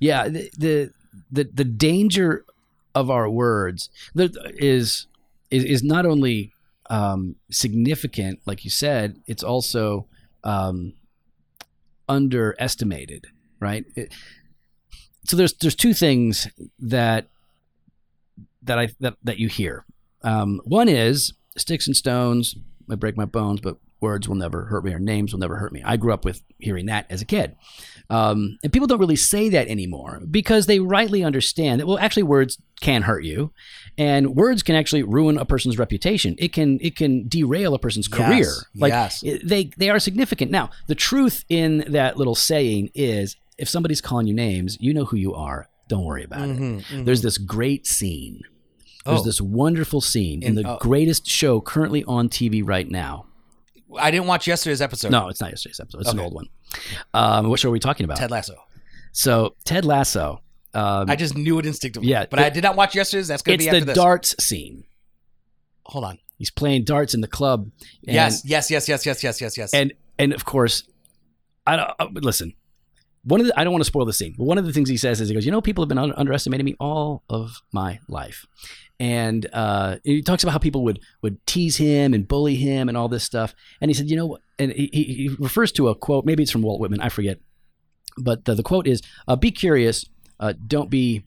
Yeah, 0.00 0.28
the, 0.28 0.50
the 0.56 0.90
the 1.30 1.44
the 1.52 1.64
danger 1.64 2.44
of 2.94 3.10
our 3.10 3.28
words 3.28 3.90
is 4.14 5.06
is 5.50 5.64
is 5.64 5.82
not 5.82 6.06
only 6.06 6.52
um, 6.88 7.36
significant, 7.50 8.40
like 8.46 8.64
you 8.64 8.70
said, 8.70 9.20
it's 9.26 9.42
also 9.42 10.06
um, 10.44 10.92
underestimated, 12.08 13.26
right? 13.60 13.84
It, 13.96 14.12
so 15.24 15.36
there's 15.36 15.54
there's 15.54 15.74
two 15.74 15.94
things 15.94 16.48
that 16.78 17.26
that 18.62 18.78
I 18.78 18.88
that 19.00 19.16
that 19.24 19.38
you 19.38 19.48
hear. 19.48 19.84
Um, 20.22 20.60
one 20.64 20.88
is 20.88 21.32
sticks 21.56 21.86
and 21.86 21.96
stones 21.96 22.54
might 22.88 23.00
break 23.00 23.16
my 23.16 23.24
bones, 23.24 23.60
but 23.60 23.76
words 24.00 24.28
will 24.28 24.36
never 24.36 24.66
hurt 24.66 24.84
me, 24.84 24.92
or 24.92 24.98
names 24.98 25.32
will 25.32 25.40
never 25.40 25.56
hurt 25.56 25.72
me. 25.72 25.82
I 25.84 25.96
grew 25.96 26.12
up 26.12 26.24
with 26.24 26.42
hearing 26.58 26.86
that 26.86 27.06
as 27.10 27.22
a 27.22 27.24
kid. 27.24 27.56
Um, 28.10 28.58
and 28.62 28.72
people 28.72 28.86
don't 28.86 29.00
really 29.00 29.16
say 29.16 29.48
that 29.48 29.68
anymore 29.68 30.20
because 30.30 30.66
they 30.66 30.78
rightly 30.78 31.24
understand 31.24 31.80
that 31.80 31.86
well 31.86 31.98
actually 31.98 32.22
words 32.22 32.56
can 32.80 33.02
hurt 33.02 33.24
you 33.24 33.50
and 33.98 34.36
words 34.36 34.62
can 34.62 34.76
actually 34.76 35.02
ruin 35.02 35.38
a 35.38 35.44
person's 35.44 35.76
reputation 35.76 36.36
it 36.38 36.52
can 36.52 36.78
it 36.80 36.94
can 36.94 37.26
derail 37.26 37.74
a 37.74 37.80
person's 37.80 38.06
Yes, 38.08 38.16
career 38.28 38.52
like 38.76 38.92
yes. 38.92 39.22
it- 39.24 39.48
they 39.48 39.70
they 39.76 39.90
are 39.90 39.98
significant 39.98 40.52
now 40.52 40.70
the 40.86 40.94
truth 40.94 41.44
in 41.48 41.78
that 41.88 42.16
little 42.16 42.36
saying 42.36 42.90
is 42.94 43.34
if 43.58 43.68
somebody's 43.68 44.00
calling 44.00 44.28
you 44.28 44.34
names 44.34 44.76
you 44.80 44.94
know 44.94 45.06
who 45.06 45.16
you 45.16 45.34
are 45.34 45.68
don't 45.88 46.04
worry 46.04 46.22
about 46.22 46.48
it 46.48 46.56
Mhm, 46.58 46.84
mhm. 46.86 47.04
there's 47.06 47.22
this 47.22 47.38
great 47.38 47.88
scene 47.88 48.40
there's 49.06 49.20
oh. 49.20 49.24
this 49.24 49.40
wonderful 49.40 50.00
scene 50.00 50.42
in, 50.42 50.50
in 50.50 50.54
the 50.62 50.76
greatest 50.80 51.26
show 51.26 51.60
currently 51.60 52.04
on 52.04 52.28
TV 52.28 52.62
right 52.64 52.88
now. 52.88 53.26
I 53.98 54.10
didn't 54.10 54.26
watch 54.26 54.46
yesterday's 54.46 54.82
episode. 54.82 55.12
No, 55.12 55.28
it's 55.28 55.40
not 55.40 55.50
yesterday's 55.50 55.80
episode. 55.80 56.00
It's 56.00 56.10
okay. 56.10 56.18
an 56.18 56.24
old 56.24 56.34
one. 56.34 56.48
Um, 57.14 57.48
what 57.48 57.60
show 57.60 57.68
are 57.68 57.72
we 57.72 57.78
talking 57.78 58.04
about? 58.04 58.18
Ted 58.18 58.30
Lasso. 58.30 58.56
So 59.12 59.54
Ted 59.64 59.84
Lasso. 59.84 60.42
Um, 60.74 61.08
I 61.08 61.16
just 61.16 61.36
knew 61.36 61.58
it 61.58 61.66
instinctively. 61.66 62.08
Yeah, 62.08 62.26
but 62.28 62.38
it, 62.38 62.44
I 62.44 62.50
did 62.50 62.62
not 62.62 62.76
watch 62.76 62.94
yesterday's. 62.94 63.28
That's 63.28 63.42
going 63.42 63.58
to 63.58 63.64
be 63.64 63.68
after 63.68 63.80
the 63.80 63.86
this. 63.86 63.96
darts 63.96 64.44
scene. 64.44 64.84
Hold 65.84 66.04
on. 66.04 66.18
He's 66.36 66.50
playing 66.50 66.84
darts 66.84 67.14
in 67.14 67.22
the 67.22 67.28
club. 67.28 67.70
yes, 68.02 68.42
yes, 68.44 68.70
yes, 68.70 68.88
yes, 68.88 69.06
yes, 69.06 69.22
yes, 69.22 69.40
yes, 69.40 69.56
yes. 69.56 69.72
And 69.72 69.92
and 70.18 70.34
of 70.34 70.44
course, 70.44 70.82
I 71.66 71.76
don't 71.76 71.90
uh, 71.98 72.08
listen. 72.12 72.54
One 73.26 73.40
of 73.40 73.46
the 73.46 73.58
I 73.58 73.64
don't 73.64 73.72
want 73.72 73.82
to 73.82 73.86
spoil 73.86 74.04
the 74.04 74.12
scene, 74.12 74.34
but 74.38 74.44
one 74.44 74.56
of 74.56 74.64
the 74.64 74.72
things 74.72 74.88
he 74.88 74.96
says 74.96 75.20
is 75.20 75.28
he 75.28 75.34
goes, 75.34 75.44
you 75.44 75.50
know, 75.50 75.60
people 75.60 75.82
have 75.82 75.88
been 75.88 75.98
un- 75.98 76.12
underestimating 76.12 76.64
me 76.64 76.76
all 76.78 77.24
of 77.28 77.60
my 77.72 77.98
life, 78.08 78.46
and 79.00 79.46
uh, 79.52 79.96
he 80.04 80.22
talks 80.22 80.42
about 80.44 80.52
how 80.52 80.58
people 80.58 80.84
would 80.84 81.00
would 81.22 81.44
tease 81.46 81.76
him 81.76 82.14
and 82.14 82.28
bully 82.28 82.54
him 82.54 82.88
and 82.88 82.96
all 82.96 83.08
this 83.08 83.24
stuff. 83.24 83.54
And 83.80 83.90
he 83.90 83.94
said, 83.94 84.08
you 84.08 84.16
know, 84.16 84.38
and 84.58 84.72
he, 84.72 84.90
he 84.92 85.02
he 85.02 85.36
refers 85.38 85.72
to 85.72 85.88
a 85.88 85.94
quote, 85.94 86.24
maybe 86.24 86.44
it's 86.44 86.52
from 86.52 86.62
Walt 86.62 86.80
Whitman, 86.80 87.00
I 87.00 87.08
forget, 87.08 87.40
but 88.16 88.44
the, 88.44 88.54
the 88.54 88.62
quote 88.62 88.86
is, 88.86 89.02
uh, 89.26 89.36
"Be 89.36 89.50
curious, 89.50 90.04
uh, 90.40 90.54
don't 90.66 90.90
be." 90.90 91.24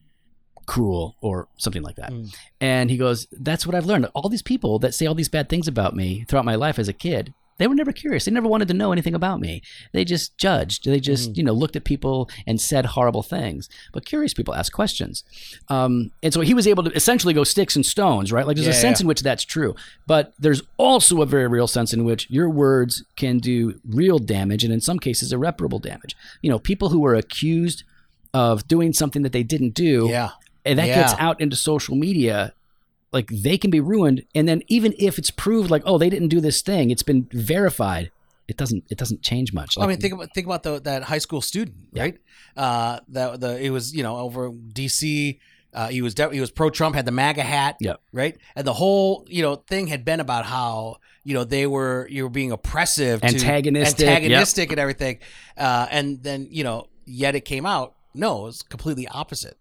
cruel 0.69 1.15
or 1.19 1.47
something 1.57 1.81
like 1.81 1.95
that. 1.95 2.11
Mm. 2.11 2.35
And 2.61 2.91
he 2.91 2.97
goes, 2.97 3.25
That's 3.31 3.65
what 3.65 3.73
I've 3.73 3.87
learned. 3.87 4.05
All 4.13 4.29
these 4.29 4.43
people 4.43 4.77
that 4.79 4.93
say 4.93 5.07
all 5.07 5.15
these 5.15 5.27
bad 5.27 5.49
things 5.49 5.67
about 5.67 5.95
me 5.95 6.25
throughout 6.27 6.45
my 6.45 6.53
life 6.53 6.77
as 6.77 6.87
a 6.87 6.93
kid, 6.93 7.33
they 7.59 7.67
were 7.67 7.75
never 7.75 7.91
curious. 7.91 8.25
They 8.25 8.31
never 8.31 8.47
wanted 8.47 8.67
to 8.69 8.73
know 8.73 8.91
anything 8.91 9.13
about 9.13 9.39
me. 9.39 9.61
They 9.93 10.03
just 10.03 10.35
judged. 10.37 10.85
They 10.85 10.99
just, 10.99 11.33
Mm. 11.33 11.37
you 11.37 11.43
know, 11.43 11.53
looked 11.53 11.75
at 11.75 11.83
people 11.83 12.27
and 12.47 12.59
said 12.59 12.85
horrible 12.87 13.21
things. 13.21 13.69
But 13.93 14.05
curious 14.05 14.33
people 14.33 14.55
ask 14.55 14.73
questions. 14.73 15.23
Um, 15.67 16.09
and 16.23 16.33
so 16.33 16.41
he 16.41 16.53
was 16.55 16.65
able 16.67 16.83
to 16.85 16.91
essentially 16.95 17.33
go 17.33 17.43
sticks 17.43 17.75
and 17.75 17.85
stones, 17.85 18.31
right? 18.31 18.47
Like 18.47 18.55
there's 18.55 18.67
a 18.67 18.73
sense 18.73 18.99
yeah. 18.99 19.03
in 19.03 19.07
which 19.07 19.21
that's 19.21 19.43
true. 19.43 19.75
But 20.07 20.33
there's 20.39 20.63
also 20.77 21.21
a 21.21 21.25
very 21.27 21.47
real 21.47 21.67
sense 21.67 21.93
in 21.93 22.03
which 22.05 22.29
your 22.31 22.49
words 22.49 23.03
can 23.15 23.37
do 23.39 23.79
real 23.87 24.17
damage 24.19 24.63
and 24.63 24.73
in 24.73 24.81
some 24.81 24.97
cases 24.97 25.31
irreparable 25.31 25.79
damage. 25.79 26.15
You 26.41 26.49
know, 26.49 26.57
people 26.59 26.89
who 26.89 26.99
were 27.01 27.13
accused 27.15 27.83
of 28.33 28.67
doing 28.67 28.93
something 28.93 29.21
that 29.23 29.33
they 29.33 29.43
didn't 29.43 29.73
do 29.73 30.07
yeah. 30.09 30.29
and 30.65 30.79
that 30.79 30.87
Yeah. 30.87 31.01
gets 31.01 31.13
out 31.19 31.41
into 31.41 31.55
social 31.55 31.95
media 31.95 32.53
like 33.11 33.27
they 33.31 33.57
can 33.57 33.71
be 33.71 33.79
ruined 33.79 34.23
and 34.35 34.47
then 34.47 34.61
even 34.67 34.93
if 34.99 35.17
it's 35.17 35.31
proved 35.31 35.69
like 35.71 35.81
oh 35.85 35.97
they 35.97 36.09
didn't 36.09 36.27
do 36.29 36.39
this 36.39 36.61
thing 36.61 36.91
it's 36.91 37.03
been 37.03 37.27
verified 37.31 38.11
it 38.47 38.57
doesn't 38.57 38.83
it 38.89 38.97
doesn't 38.97 39.21
change 39.21 39.53
much 39.53 39.77
I 39.79 39.85
mean, 39.87 39.97
think 39.99 40.13
about 40.13 40.33
think 40.33 40.47
about 40.47 40.63
the, 40.63 40.79
that 40.81 41.03
high 41.03 41.19
school 41.19 41.39
student, 41.41 41.77
Yeah. 41.93 42.01
right? 42.01 42.17
Uh, 42.57 42.99
that 43.09 43.39
the 43.39 43.63
it 43.63 43.69
was 43.69 43.93
you 43.95 44.01
know 44.03 44.17
over 44.17 44.49
DC. 44.51 45.37
Uh, 45.71 45.87
he 45.89 46.01
was 46.01 46.15
de- 46.15 46.31
he 46.31 46.39
was 46.39 46.49
pro 46.49 46.71
Trump, 46.71 46.95
had 46.95 47.05
the 47.05 47.11
MAGA 47.11 47.43
hat, 47.43 47.75
Yep. 47.79 48.01
right? 48.11 48.35
And 48.55 48.65
the 48.65 48.73
whole 48.73 49.23
you 49.29 49.43
know 49.43 49.53
thing 49.57 49.85
had 49.85 50.03
been 50.03 50.19
about 50.19 50.45
how 50.45 50.97
you 51.23 51.35
know 51.35 51.43
they 51.43 51.67
were 51.67 52.07
you 52.09 52.23
were 52.23 52.29
being 52.31 52.51
oppressive, 52.51 53.21
to- 53.21 53.27
Antagonistic, 53.27 53.99
yep. 53.99 54.09
antagonistic, 54.17 54.71
and 54.71 54.79
everything. 54.79 55.19
Uh, 55.55 55.85
and 55.91 56.23
then 56.23 56.47
you 56.49 56.63
know, 56.63 56.87
yet 57.05 57.35
it 57.35 57.41
came 57.41 57.67
out. 57.67 57.93
No, 58.15 58.39
it 58.39 58.43
was 58.45 58.61
completely 58.63 59.07
opposite. 59.09 59.58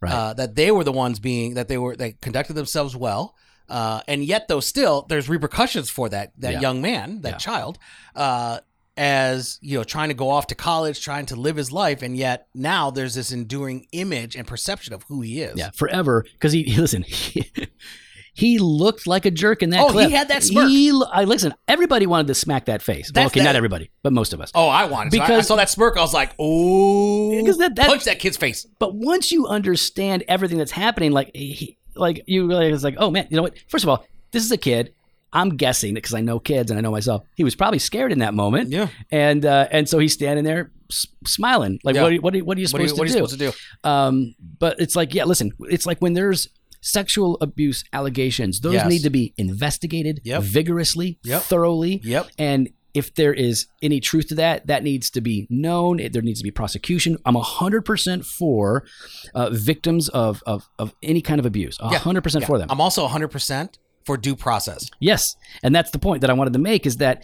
Right. 0.00 0.12
Uh, 0.12 0.34
that 0.34 0.54
they 0.56 0.70
were 0.70 0.84
the 0.84 0.92
ones 0.92 1.18
being 1.20 1.54
that 1.54 1.68
they 1.68 1.78
were 1.78 1.96
they 1.96 2.12
conducted 2.20 2.52
themselves 2.54 2.94
well. 2.94 3.34
Uh, 3.68 4.00
and 4.06 4.22
yet, 4.24 4.46
though, 4.48 4.60
still 4.60 5.06
there's 5.08 5.28
repercussions 5.28 5.88
for 5.90 6.08
that 6.10 6.32
that 6.38 6.54
Yeah. 6.54 6.60
young 6.60 6.80
man, 6.82 7.22
that 7.22 7.32
Yeah. 7.32 7.38
child, 7.38 7.78
uh, 8.14 8.60
as 8.98 9.58
you 9.60 9.76
know, 9.76 9.84
trying 9.84 10.08
to 10.08 10.14
go 10.14 10.30
off 10.30 10.46
to 10.48 10.54
college, 10.54 11.02
trying 11.02 11.26
to 11.26 11.36
live 11.36 11.56
his 11.56 11.70
life, 11.72 12.00
and 12.02 12.16
yet 12.16 12.46
now 12.54 12.90
there's 12.90 13.14
this 13.14 13.32
enduring 13.32 13.86
image 13.92 14.36
and 14.36 14.46
perception 14.46 14.94
of 14.94 15.02
who 15.04 15.20
he 15.22 15.40
is. 15.42 15.58
yeah 15.58 15.70
forever 15.74 16.24
because 16.32 16.52
he 16.52 16.64
listen 16.76 17.02
he, 17.02 17.50
he 18.36 18.58
looked 18.58 19.06
like 19.06 19.24
a 19.26 19.30
jerk 19.30 19.62
in 19.62 19.70
that 19.70 19.80
Oh, 19.80 19.96
he 19.98 20.10
had 20.10 20.28
that 20.28 20.42
smirk. 20.44 20.68
he, 20.68 20.90
I 21.12 21.24
listen 21.24 21.54
everybody 21.66 22.06
wanted 22.06 22.26
to 22.28 22.34
smack 22.34 22.66
that 22.66 22.82
face 22.82 23.10
That's 23.12 23.28
okay 23.28 23.40
that- 23.40 23.46
not 23.46 23.56
everybody 23.56 23.90
but 24.02 24.12
most 24.12 24.32
of 24.32 24.40
us 24.40 24.50
Oh, 24.54 24.68
I 24.68 24.84
wanted 24.84 25.10
to. 25.12 25.18
I- 25.18 25.24
I, 25.24 25.26
Because- 25.26 25.46
saw 25.48 25.56
that 25.56 25.70
smirk. 25.70 25.96
I 25.96 26.00
was 26.00 26.14
like, 26.14 26.34
"Oh, 26.38 27.36
Because 27.40 27.58
that- 27.58 27.74
that- 27.76 27.86
punch 27.88 28.04
that 28.04 28.18
kid's 28.18 28.36
face." 28.36 28.66
But 28.78 28.94
once 28.94 29.32
you 29.32 29.46
understand 29.46 30.24
everything 30.28 30.58
that's 30.58 30.70
happening, 30.72 31.12
like 31.12 31.30
he, 31.34 31.76
like 31.94 32.22
you 32.26 32.46
realize 32.46 32.74
it's 32.74 32.84
like, 32.84 32.96
oh 32.98 33.10
man, 33.10 33.26
you 33.30 33.36
know 33.36 33.42
what? 33.42 33.54
First 33.68 33.84
of 33.84 33.88
all, 33.88 34.06
this 34.32 34.44
is 34.44 34.50
a 34.52 34.56
kid. 34.58 34.92
I'm 35.32 35.56
guessing 35.56 35.92
because 35.92 36.14
I 36.14 36.20
know 36.20 36.38
kids 36.38 36.70
and 36.70 36.78
I 36.78 36.80
know 36.80 36.90
myself. 36.92 37.22
He 37.34 37.44
was 37.44 37.54
probably 37.54 37.78
scared 37.78 38.12
in 38.12 38.20
that 38.20 38.32
moment, 38.32 38.70
Yeah. 38.70 38.88
and 39.10 39.44
uh, 39.44 39.66
and 39.70 39.88
so 39.88 39.98
he's 39.98 40.12
standing 40.14 40.44
there 40.44 40.70
s- 40.90 41.06
smiling, 41.26 41.78
like 41.84 41.94
Yeah. 41.96 42.02
what, 42.04 42.14
what, 42.22 42.34
are 42.34 42.36
you- 42.38 42.44
what 42.44 42.56
are 42.56 42.60
you 42.60 42.68
What 42.70 42.80
are 42.80 42.88
supposed 42.88 42.96
you, 42.96 42.98
what 42.98 43.04
are 43.04 43.36
to 43.36 43.44
you 43.44 43.48
do? 43.48 43.52
supposed 43.52 43.62
to 43.82 43.84
do? 43.84 43.90
Um, 43.90 44.34
but 44.58 44.76
it's 44.80 44.94
like, 44.96 45.14
yeah, 45.14 45.24
listen, 45.24 45.52
it's 45.68 45.84
like 45.84 45.98
when 45.98 46.12
there's 46.14 46.48
sexual 46.80 47.36
abuse 47.40 47.84
allegations, 47.92 48.60
those 48.60 48.74
Yes. 48.74 48.88
need 48.88 49.02
to 49.02 49.10
be 49.10 49.34
investigated 49.36 50.20
Yep. 50.24 50.42
vigorously, 50.42 51.18
Yep. 51.24 51.42
thoroughly, 51.42 52.00
Yep. 52.04 52.28
and 52.38 52.68
if 52.94 53.14
there 53.14 53.34
is 53.34 53.66
any 53.82 54.00
truth 54.00 54.28
to 54.28 54.34
that, 54.36 54.66
that 54.68 54.82
needs 54.82 55.10
to 55.10 55.20
be 55.20 55.46
known. 55.50 55.98
There 56.12 56.22
needs 56.22 56.40
to 56.40 56.44
be 56.44 56.50
prosecution. 56.50 57.18
I'm 57.26 57.36
100% 57.36 58.24
for 58.24 58.84
uh, 59.34 59.50
victims 59.50 60.08
of, 60.08 60.42
of, 60.46 60.66
of 60.78 60.94
any 61.02 61.20
kind 61.20 61.38
of 61.38 61.44
abuse. 61.44 61.76
100% 61.78 62.40
Yeah. 62.40 62.46
for 62.46 62.58
them. 62.58 62.68
I'm 62.70 62.80
also 62.80 63.02
100 63.04 63.28
percent 63.28 63.78
for 64.06 64.16
due 64.16 64.34
process. 64.36 64.88
yes. 65.00 65.36
And 65.62 65.74
that's 65.74 65.90
the 65.90 65.98
point 65.98 66.22
that 66.22 66.30
I 66.30 66.32
wanted 66.32 66.54
to 66.54 66.58
make 66.58 66.86
is 66.86 66.96
that 66.98 67.22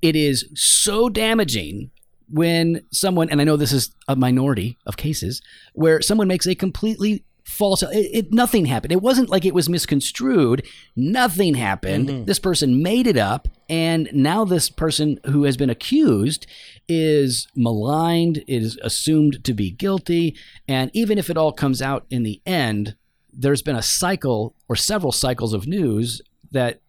it 0.00 0.14
is 0.14 0.44
so 0.54 1.08
damaging 1.08 1.90
when 2.28 2.82
someone, 2.92 3.28
and 3.30 3.40
I 3.40 3.44
know 3.44 3.56
this 3.56 3.72
is 3.72 3.90
a 4.06 4.14
minority 4.14 4.78
of 4.86 4.96
cases, 4.96 5.42
where 5.72 6.00
someone 6.02 6.28
makes 6.28 6.46
a 6.46 6.54
completely 6.54 7.24
false 7.44 7.82
it, 7.82 7.88
it 8.12 8.32
nothing 8.32 8.64
happened. 8.66 8.90
It 8.92 9.02
wasn't 9.02 9.28
like 9.28 9.44
it 9.44 9.54
was 9.54 9.68
misconstrued. 9.68 10.66
Nothing 10.96 11.54
happened. 11.54 12.08
Mhm. 12.08 12.26
this 12.26 12.38
person 12.38 12.82
made 12.82 13.06
it 13.06 13.16
up 13.18 13.48
and 13.68 14.08
now 14.12 14.44
this 14.44 14.68
person 14.70 15.20
who 15.26 15.44
has 15.44 15.56
been 15.56 15.70
accused 15.70 16.46
is 16.88 17.46
maligned 17.54 18.42
is 18.46 18.78
assumed 18.82 19.42
to 19.44 19.54
be 19.54 19.70
guilty 19.70 20.34
and 20.68 20.90
even 20.94 21.18
if 21.18 21.30
it 21.30 21.36
all 21.36 21.52
comes 21.52 21.80
out 21.80 22.04
in 22.10 22.22
the 22.24 22.40
end 22.46 22.94
there's 23.32 23.62
been 23.62 23.76
a 23.76 23.82
cycle 23.82 24.54
or 24.68 24.76
several 24.76 25.12
cycles 25.12 25.52
of 25.54 25.66
news 25.66 26.20
that 26.52 26.80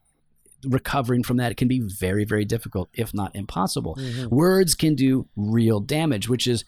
recovering 0.65 1.23
from 1.23 1.37
that 1.37 1.57
can 1.57 1.67
be 1.67 1.79
very 1.79 2.25
very 2.25 2.45
difficult 2.45 2.89
if 2.93 3.13
not 3.13 3.35
impossible. 3.35 3.97
Words 4.31 4.73
can 4.75 4.95
do 4.95 5.27
real 5.35 5.79
damage 5.79 6.27
which 6.29 6.47
is 6.47 6.63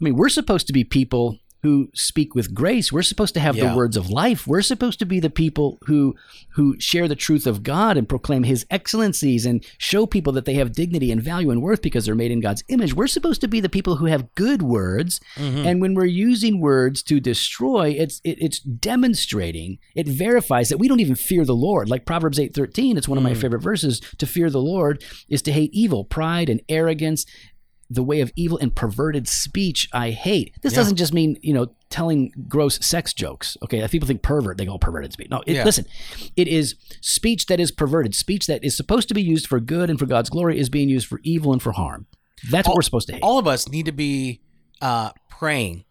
i 0.00 0.04
mean 0.04 0.14
we're 0.16 0.28
supposed 0.28 0.66
to 0.66 0.72
be 0.72 0.84
people 0.84 1.38
who 1.66 1.74
speak 1.94 2.30
with 2.36 2.48
grace 2.62 2.92
we're 2.92 3.02
supposed 3.12 3.34
to 3.34 3.40
have 3.46 3.56
Yeah. 3.56 3.70
the 3.70 3.76
words 3.76 3.96
of 3.96 4.08
life 4.24 4.46
we're 4.46 4.62
supposed 4.72 4.98
to 5.00 5.06
be 5.14 5.18
the 5.20 5.30
people 5.44 5.68
who 5.88 6.14
who 6.56 6.66
share 6.78 7.08
the 7.08 7.16
truth 7.26 7.44
of 7.46 7.62
god 7.74 7.96
and 7.98 8.08
proclaim 8.08 8.44
his 8.44 8.64
excellencies 8.70 9.44
and 9.48 9.64
show 9.78 10.06
people 10.06 10.32
that 10.34 10.44
they 10.46 10.54
have 10.60 10.70
dignity 10.82 11.10
and 11.12 11.20
value 11.32 11.50
and 11.50 11.60
worth 11.62 11.82
because 11.82 12.04
they're 12.06 12.22
made 12.24 12.30
in 12.36 12.40
god's 12.40 12.62
image 12.68 12.94
we're 12.94 13.06
supposed 13.16 13.40
to 13.40 13.48
be 13.48 13.60
the 13.60 13.74
people 13.76 13.96
who 13.96 14.06
have 14.14 14.32
good 14.44 14.62
words 14.62 15.20
Mm-hmm. 15.36 15.66
and 15.68 15.80
when 15.82 15.94
we're 15.94 16.04
using 16.32 16.60
words 16.60 17.02
to 17.10 17.20
destroy 17.20 17.86
it's 18.02 18.20
it, 18.30 18.36
it's 18.46 18.60
demonstrating 18.60 19.78
it 19.94 20.06
verifies 20.08 20.68
that 20.68 20.78
we 20.78 20.88
don't 20.88 21.00
even 21.00 21.14
fear 21.14 21.44
the 21.44 21.54
lord 21.68 21.88
like 21.88 22.04
proverbs 22.04 22.38
8:13 22.38 22.96
it's 22.96 23.08
one 23.08 23.18
of 23.18 23.24
my 23.24 23.34
favorite 23.34 23.62
verses 23.62 24.00
to 24.18 24.26
fear 24.26 24.50
the 24.50 24.60
lord 24.60 25.02
is 25.28 25.42
to 25.42 25.52
hate 25.52 25.70
evil 25.72 26.04
pride 26.04 26.48
and 26.48 26.60
arrogance 26.68 27.24
the 27.88 28.02
way 28.02 28.20
of 28.20 28.32
evil 28.36 28.58
and 28.58 28.74
perverted 28.74 29.28
speech 29.28 29.88
I 29.92 30.10
hate. 30.10 30.54
This 30.62 30.72
Yeah. 30.72 30.78
doesn't 30.78 30.96
just 30.96 31.14
mean, 31.14 31.36
you 31.40 31.52
know, 31.54 31.68
telling 31.88 32.32
gross 32.48 32.84
sex 32.84 33.12
jokes. 33.12 33.56
Okay. 33.62 33.78
If 33.78 33.92
people 33.92 34.08
think 34.08 34.22
pervert, 34.22 34.58
they 34.58 34.66
go 34.66 34.76
perverted 34.76 35.12
speech. 35.12 35.28
No, 35.30 35.42
it, 35.46 35.54
Yeah. 35.54 35.64
listen, 35.64 35.86
it 36.36 36.48
is 36.48 36.74
speech 37.00 37.46
that 37.46 37.60
is 37.60 37.70
perverted. 37.70 38.14
Speech 38.14 38.46
that 38.48 38.64
is 38.64 38.76
supposed 38.76 39.08
to 39.08 39.14
be 39.14 39.22
used 39.22 39.46
for 39.46 39.60
good 39.60 39.88
and 39.88 39.98
for 39.98 40.06
God's 40.06 40.30
glory 40.30 40.58
is 40.58 40.68
being 40.68 40.88
used 40.88 41.06
for 41.06 41.20
evil 41.22 41.52
and 41.52 41.62
for 41.62 41.72
harm. 41.72 42.06
That's 42.50 42.66
what 42.68 42.74
we're 42.74 42.82
supposed 42.82 43.06
to 43.08 43.14
hate. 43.14 43.22
All 43.22 43.38
of 43.38 43.46
us 43.46 43.68
need 43.68 43.86
to 43.86 43.92
be 43.92 44.40
uh, 44.82 45.10
praying 45.30 45.84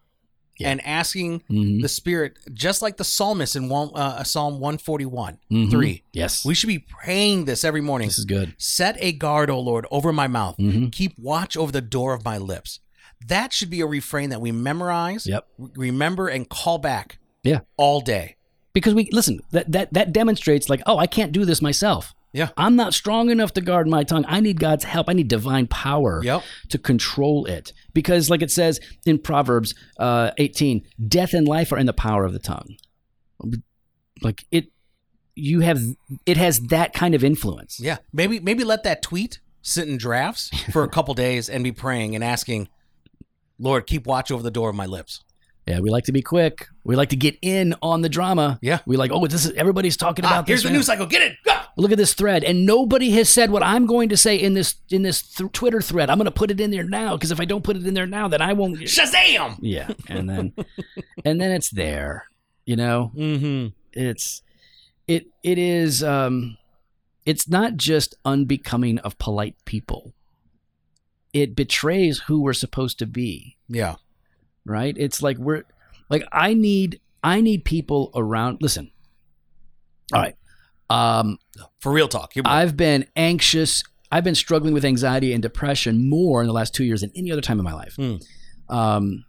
Yeah. 0.58 0.70
and 0.70 0.86
asking 0.86 1.42
Mhm. 1.50 1.82
the 1.82 1.88
Spirit, 1.88 2.36
just 2.52 2.82
like 2.82 2.96
the 2.96 3.04
psalmist 3.04 3.56
in 3.56 3.68
one, 3.68 3.90
uh, 3.94 4.24
Psalm 4.24 4.58
141, 4.60 5.38
Mhm. 5.50 5.70
3. 5.70 6.02
Yes. 6.12 6.44
We 6.44 6.54
should 6.54 6.68
be 6.68 6.78
praying 6.78 7.44
this 7.44 7.64
every 7.64 7.80
morning. 7.80 8.08
this 8.08 8.18
is 8.18 8.24
good. 8.24 8.54
Set 8.58 8.96
a 9.00 9.12
guard, 9.12 9.50
O 9.50 9.60
Lord, 9.60 9.86
over 9.90 10.12
my 10.12 10.26
mouth. 10.28 10.56
Mhm. 10.58 10.90
Keep 10.92 11.18
watch 11.18 11.56
over 11.56 11.70
the 11.72 11.80
door 11.80 12.14
of 12.14 12.24
my 12.24 12.38
lips. 12.38 12.80
That 13.26 13.52
should 13.52 13.70
be 13.70 13.80
a 13.80 13.86
refrain 13.86 14.30
that 14.30 14.40
we 14.40 14.52
memorize, 14.52 15.26
Yep. 15.26 15.46
remember, 15.58 16.28
and 16.28 16.48
call 16.48 16.78
back 16.78 17.18
Yeah. 17.42 17.60
all 17.76 18.00
day. 18.00 18.36
Because 18.72 18.94
we 18.94 19.08
listen, 19.10 19.40
that 19.52 19.72
that 19.72 19.92
that 19.94 20.12
demonstrates 20.12 20.68
like, 20.68 20.82
oh, 20.86 20.98
I 20.98 21.06
can't 21.06 21.32
do 21.32 21.44
this 21.46 21.62
myself. 21.62 22.14
Yeah. 22.36 22.50
I'm 22.56 22.76
not 22.76 22.92
strong 22.94 23.30
enough 23.30 23.52
to 23.54 23.60
guard 23.60 23.88
my 23.88 24.04
tongue. 24.04 24.24
I 24.28 24.40
need 24.40 24.60
God's 24.60 24.84
help. 24.84 25.08
I 25.08 25.14
need 25.14 25.28
divine 25.28 25.66
power 25.66 26.20
Yep. 26.22 26.42
to 26.68 26.78
control 26.78 27.46
it. 27.46 27.72
Because, 27.94 28.28
like 28.30 28.42
it 28.42 28.50
says 28.50 28.78
in 29.06 29.18
Proverbs 29.18 29.74
uh, 29.98 30.30
18, 30.38 30.82
death 31.08 31.32
and 31.34 31.48
life 31.48 31.72
are 31.72 31.78
in 31.78 31.86
the 31.86 31.92
power 31.94 32.24
of 32.24 32.32
the 32.32 32.38
tongue. 32.38 32.76
Like 34.22 34.44
it, 34.50 34.66
you 35.34 35.60
have 35.60 35.80
it 36.24 36.36
has 36.36 36.60
that 36.68 36.92
kind 36.94 37.14
of 37.14 37.22
influence. 37.22 37.78
Yeah. 37.80 37.98
Maybe 38.12 38.40
maybe 38.40 38.64
let 38.64 38.82
that 38.84 39.02
tweet 39.02 39.40
sit 39.62 39.88
in 39.88 39.98
drafts 39.98 40.50
for 40.72 40.82
a 40.84 40.88
couple 40.88 41.12
days 41.26 41.48
and 41.48 41.62
be 41.64 41.72
praying 41.72 42.14
and 42.14 42.24
asking, 42.24 42.68
Lord, 43.58 43.86
keep 43.86 44.06
watch 44.06 44.30
over 44.30 44.42
the 44.42 44.50
door 44.50 44.70
of 44.70 44.76
my 44.76 44.86
lips. 44.86 45.22
Yeah, 45.66 45.80
we 45.80 45.90
like 45.90 46.04
to 46.04 46.12
be 46.12 46.22
quick. 46.22 46.68
We 46.84 46.94
like 46.94 47.08
to 47.08 47.16
get 47.16 47.36
in 47.42 47.74
on 47.82 48.00
the 48.02 48.08
drama. 48.08 48.58
Yeah. 48.62 48.78
we 48.86 48.96
like, 48.96 49.10
oh, 49.10 49.26
this 49.26 49.44
is 49.44 49.52
everybody's 49.52 49.96
talking 49.96 50.24
Ah, 50.24 50.28
about 50.28 50.46
here's 50.46 50.60
this. 50.60 50.68
the 50.68 50.70
now. 50.72 50.76
news 50.76 50.86
cycle. 50.86 51.06
Get 51.06 51.22
it. 51.22 51.32
Go. 51.44 51.58
Look 51.78 51.92
at 51.92 51.98
this 51.98 52.14
thread, 52.14 52.42
and 52.42 52.64
nobody 52.64 53.10
has 53.10 53.28
said 53.28 53.50
what 53.50 53.62
I'm 53.62 53.84
going 53.86 54.08
to 54.08 54.16
say 54.16 54.36
in 54.36 54.54
this 54.54 54.76
in 54.88 55.02
this 55.02 55.20
th- 55.22 55.52
Twitter 55.52 55.82
thread. 55.82 56.08
I'm 56.08 56.16
going 56.16 56.24
to 56.24 56.30
put 56.30 56.50
it 56.50 56.58
in 56.60 56.70
there 56.70 56.82
now 56.82 57.16
because 57.16 57.30
if 57.30 57.38
I 57.40 57.44
don't 57.44 57.62
put 57.64 57.76
it 57.76 57.86
in 57.86 57.92
there 57.92 58.06
now, 58.06 58.28
then 58.28 58.40
I 58.40 58.54
won't. 58.54 58.78
Shazam. 58.78 59.58
Yeah, 59.60 59.90
and 60.08 60.28
then 60.28 60.52
and 61.24 61.38
then 61.40 61.50
it's 61.52 61.68
there. 61.70 62.24
You 62.64 62.76
know, 62.76 63.12
Mm-hmm. 63.14 63.68
it's 63.92 64.40
it 65.06 65.26
it 65.42 65.58
is 65.58 66.02
um 66.02 66.56
it's 67.26 67.46
not 67.48 67.76
just 67.76 68.14
unbecoming 68.24 68.98
of 69.00 69.18
polite 69.18 69.56
people. 69.66 70.14
It 71.34 71.54
betrays 71.54 72.20
who 72.20 72.40
we're 72.40 72.54
supposed 72.54 72.98
to 73.00 73.06
be 73.06 73.58
Yeah. 73.68 73.96
right 74.64 74.96
it's 74.96 75.20
like 75.22 75.36
we're 75.36 75.64
like 76.08 76.24
i 76.32 76.54
need 76.54 76.98
i 77.22 77.40
need 77.42 77.62
people 77.64 78.10
around 78.14 78.62
listen 78.62 78.90
all 80.14 80.22
right 80.22 80.36
um 80.90 81.38
For 81.80 81.92
real 81.92 82.08
talk. 82.08 82.32
Here 82.32 82.42
we 82.42 82.48
go. 82.48 82.50
i've 82.50 82.76
been 82.76 83.06
anxious 83.16 83.82
i've 84.12 84.24
been 84.24 84.34
struggling 84.34 84.72
with 84.74 84.84
anxiety 84.84 85.32
and 85.32 85.42
depression 85.42 86.08
more 86.08 86.40
in 86.40 86.46
the 86.46 86.52
last 86.52 86.74
two 86.74 86.84
years 86.84 87.00
than 87.00 87.10
any 87.16 87.30
other 87.32 87.40
time 87.40 87.58
in 87.58 87.64
my 87.64 87.72
life 87.74 87.94
Hmm. 87.96 88.16
um 88.68 89.24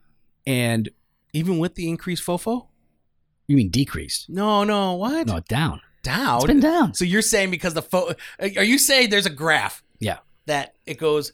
and 0.45 0.89
Even 1.33 1.57
with 1.59 1.75
the 1.75 1.89
increased 1.89 2.23
fofo? 2.25 2.67
you 3.47 3.55
mean 3.57 3.69
decreased 3.69 4.29
No, 4.29 4.63
no. 4.63 4.93
What? 4.95 5.27
no 5.27 5.39
down 5.41 5.81
Down. 6.03 6.37
it's 6.37 6.45
been 6.45 6.59
down 6.59 6.93
So 6.93 7.05
you're 7.05 7.21
saying 7.21 7.51
because 7.51 7.73
the 7.73 7.81
fo 7.81 8.13
are 8.39 8.63
you 8.63 8.77
saying 8.77 9.09
there's 9.09 9.25
a 9.25 9.31
graph? 9.31 9.83
Yeah. 9.99 10.19
That 10.45 10.75
it 10.85 10.97
goes 10.99 11.33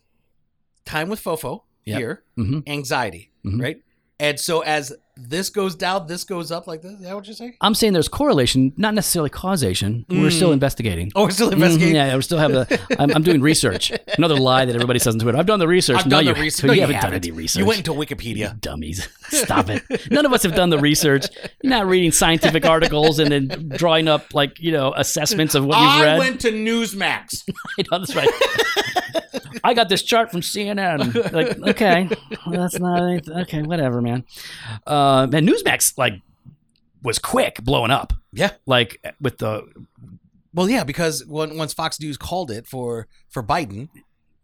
time 0.86 1.10
with 1.10 1.22
fofo 1.24 1.62
Yep. 1.86 1.98
here, 2.00 2.24
hmm 2.38 2.60
anxiety, 2.66 3.32
Mhm. 3.46 3.62
right? 3.62 3.78
And 4.20 4.40
so 4.40 4.62
as 4.62 4.94
this 5.16 5.50
goes 5.52 5.76
down, 5.76 6.08
this 6.08 6.24
goes 6.24 6.52
up 6.52 6.66
like 6.66 6.82
this. 6.82 6.94
Is 6.94 7.02
that 7.02 7.14
what 7.16 7.26
you're 7.28 7.36
saying? 7.36 7.56
i'm 7.62 7.76
saying 7.76 7.94
there's 7.94 8.08
correlation 8.08 8.74
not 8.78 8.94
necessarily 8.96 9.30
causation 9.30 10.06
we're 10.10 10.32
still 10.32 10.50
Mm. 10.50 10.54
investigating 10.54 11.12
Oh, 11.16 11.24
we're 11.26 11.30
still 11.30 11.50
Mhm, 11.50 11.54
investigating. 11.54 11.96
yeah, 11.96 12.16
we 12.16 12.22
still 12.24 12.40
have 12.40 12.52
the. 12.52 12.80
I'm, 13.00 13.12
I'm 13.16 13.22
doing 13.24 13.42
research. 13.42 13.92
Another 14.18 14.36
lie 14.36 14.66
that 14.66 14.74
everybody 14.76 14.98
says 15.00 15.14
on 15.16 15.20
Twitter. 15.20 15.38
I've 15.38 15.46
done 15.46 15.60
the 15.60 15.68
research. 15.68 15.98
I've 15.98 16.06
no, 16.08 16.18
done 16.18 16.26
you, 16.28 16.34
the 16.34 16.42
research. 16.42 16.66
No, 16.68 16.74
you, 16.74 16.78
you 16.78 16.82
haven't, 16.82 16.96
done 16.96 17.04
haven't. 17.12 17.26
any 17.26 17.32
research. 17.32 17.60
You 17.60 17.66
went 17.66 17.78
into 17.80 17.94
You 17.94 18.00
Wikipedia. 18.00 18.60
dummies. 18.60 19.08
Stop 19.30 19.70
it. 19.70 19.84
None 20.12 20.26
of 20.26 20.34
us 20.34 20.42
have 20.44 20.56
done 20.56 20.70
the 20.72 20.80
research. 20.80 21.28
You're 21.62 21.70
not 21.70 21.86
reading 21.86 22.12
scientific 22.12 22.66
articles 22.66 23.20
and 23.20 23.32
then 23.32 23.70
drawing 23.76 24.08
up 24.08 24.34
like 24.34 24.60
you 24.60 24.72
know 24.72 24.94
assessments 24.96 25.54
of 25.56 25.64
what 25.66 25.78
you've 25.80 26.02
read. 26.06 26.16
I 26.16 26.20
went 26.20 26.42
to 26.42 26.52
Newsmax. 26.52 27.44
I 27.80 27.84
know, 27.92 28.00
that's 28.00 28.16
right. 28.16 28.30
I 29.64 29.74
got 29.74 29.88
this 29.90 30.02
chart 30.04 30.32
from 30.32 30.42
CNN. 30.42 31.32
Like, 31.32 31.58
okay, 31.70 32.10
well, 32.46 32.60
that's 32.62 32.80
not 32.80 33.02
anything. 33.04 33.34
okay. 33.42 33.62
Whatever, 33.62 34.02
man. 34.02 34.24
Uh, 35.04 35.28
and 35.34 35.48
Newsmax 35.48 35.98
like 35.98 36.14
was 37.02 37.20
quick 37.20 37.62
blowing 37.64 37.92
up. 37.92 38.14
Yeah. 38.32 38.52
like 38.66 38.92
with 39.22 39.38
the 39.38 39.64
Well, 40.54 40.70
yeah, 40.70 40.84
because 40.84 41.26
when, 41.26 41.58
once 41.58 41.74
Fox 41.74 42.00
News 42.00 42.18
called 42.18 42.50
it 42.52 42.66
for 42.68 43.08
for 43.30 43.44
Biden, 43.44 43.90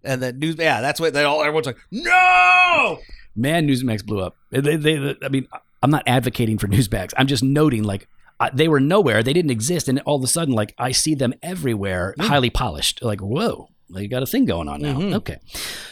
and 0.03 0.21
that 0.21 0.35
news, 0.37 0.55
yeah, 0.57 0.81
that's 0.81 0.99
what 0.99 1.13
they 1.13 1.23
all 1.23 1.41
everyone's 1.41 1.67
like, 1.67 1.77
no. 1.91 2.99
man 3.35 3.67
Newsmax 3.67 4.05
blew 4.05 4.19
up. 4.21 4.35
They, 4.51 4.61
they, 4.61 4.75
they- 4.97 5.15
I 5.23 5.29
mean, 5.29 5.47
I'm 5.81 5.91
not 5.91 6.03
advocating 6.07 6.57
for 6.57 6.67
Newsmax. 6.67 7.13
I'm 7.17 7.27
just 7.27 7.43
noting 7.43 7.83
like 7.83 8.07
uh, 8.39 8.49
they 8.53 8.67
were 8.67 8.79
nowhere. 8.79 9.21
They 9.23 9.33
didn't 9.33 9.51
exist, 9.51 9.87
and 9.89 9.99
all 10.05 10.15
of 10.17 10.23
a 10.23 10.27
sudden, 10.27 10.53
like 10.53 10.73
I 10.77 10.91
see 10.91 11.15
them 11.15 11.33
everywhere, 11.43 12.13
Mm. 12.19 12.25
highly 12.27 12.49
polished. 12.49 13.01
Like 13.03 13.21
whoa, 13.21 13.69
they 13.93 14.07
got 14.07 14.23
a 14.23 14.25
thing 14.25 14.45
going 14.45 14.67
on 14.69 14.81
now. 14.81 14.93
Mhm. 14.97 15.13
Okay. 15.15 15.37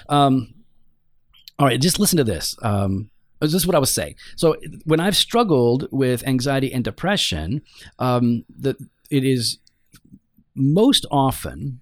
Um, 0.09 0.53
all 1.59 1.65
right, 1.67 1.79
just 1.81 1.99
listen 1.99 2.17
to 2.17 2.23
this. 2.23 2.55
Um, 2.61 3.09
this 3.39 3.53
is 3.53 3.67
what 3.67 3.75
I 3.75 3.79
was 3.79 3.93
saying. 3.93 4.15
So 4.35 4.55
when 4.85 4.99
I've 4.99 5.15
struggled 5.15 5.87
with 5.91 6.25
anxiety 6.27 6.71
and 6.73 6.83
depression, 6.83 7.61
um, 7.99 8.45
the 8.49 8.75
it 9.09 9.23
is 9.23 9.59
most 10.55 11.05
often 11.11 11.81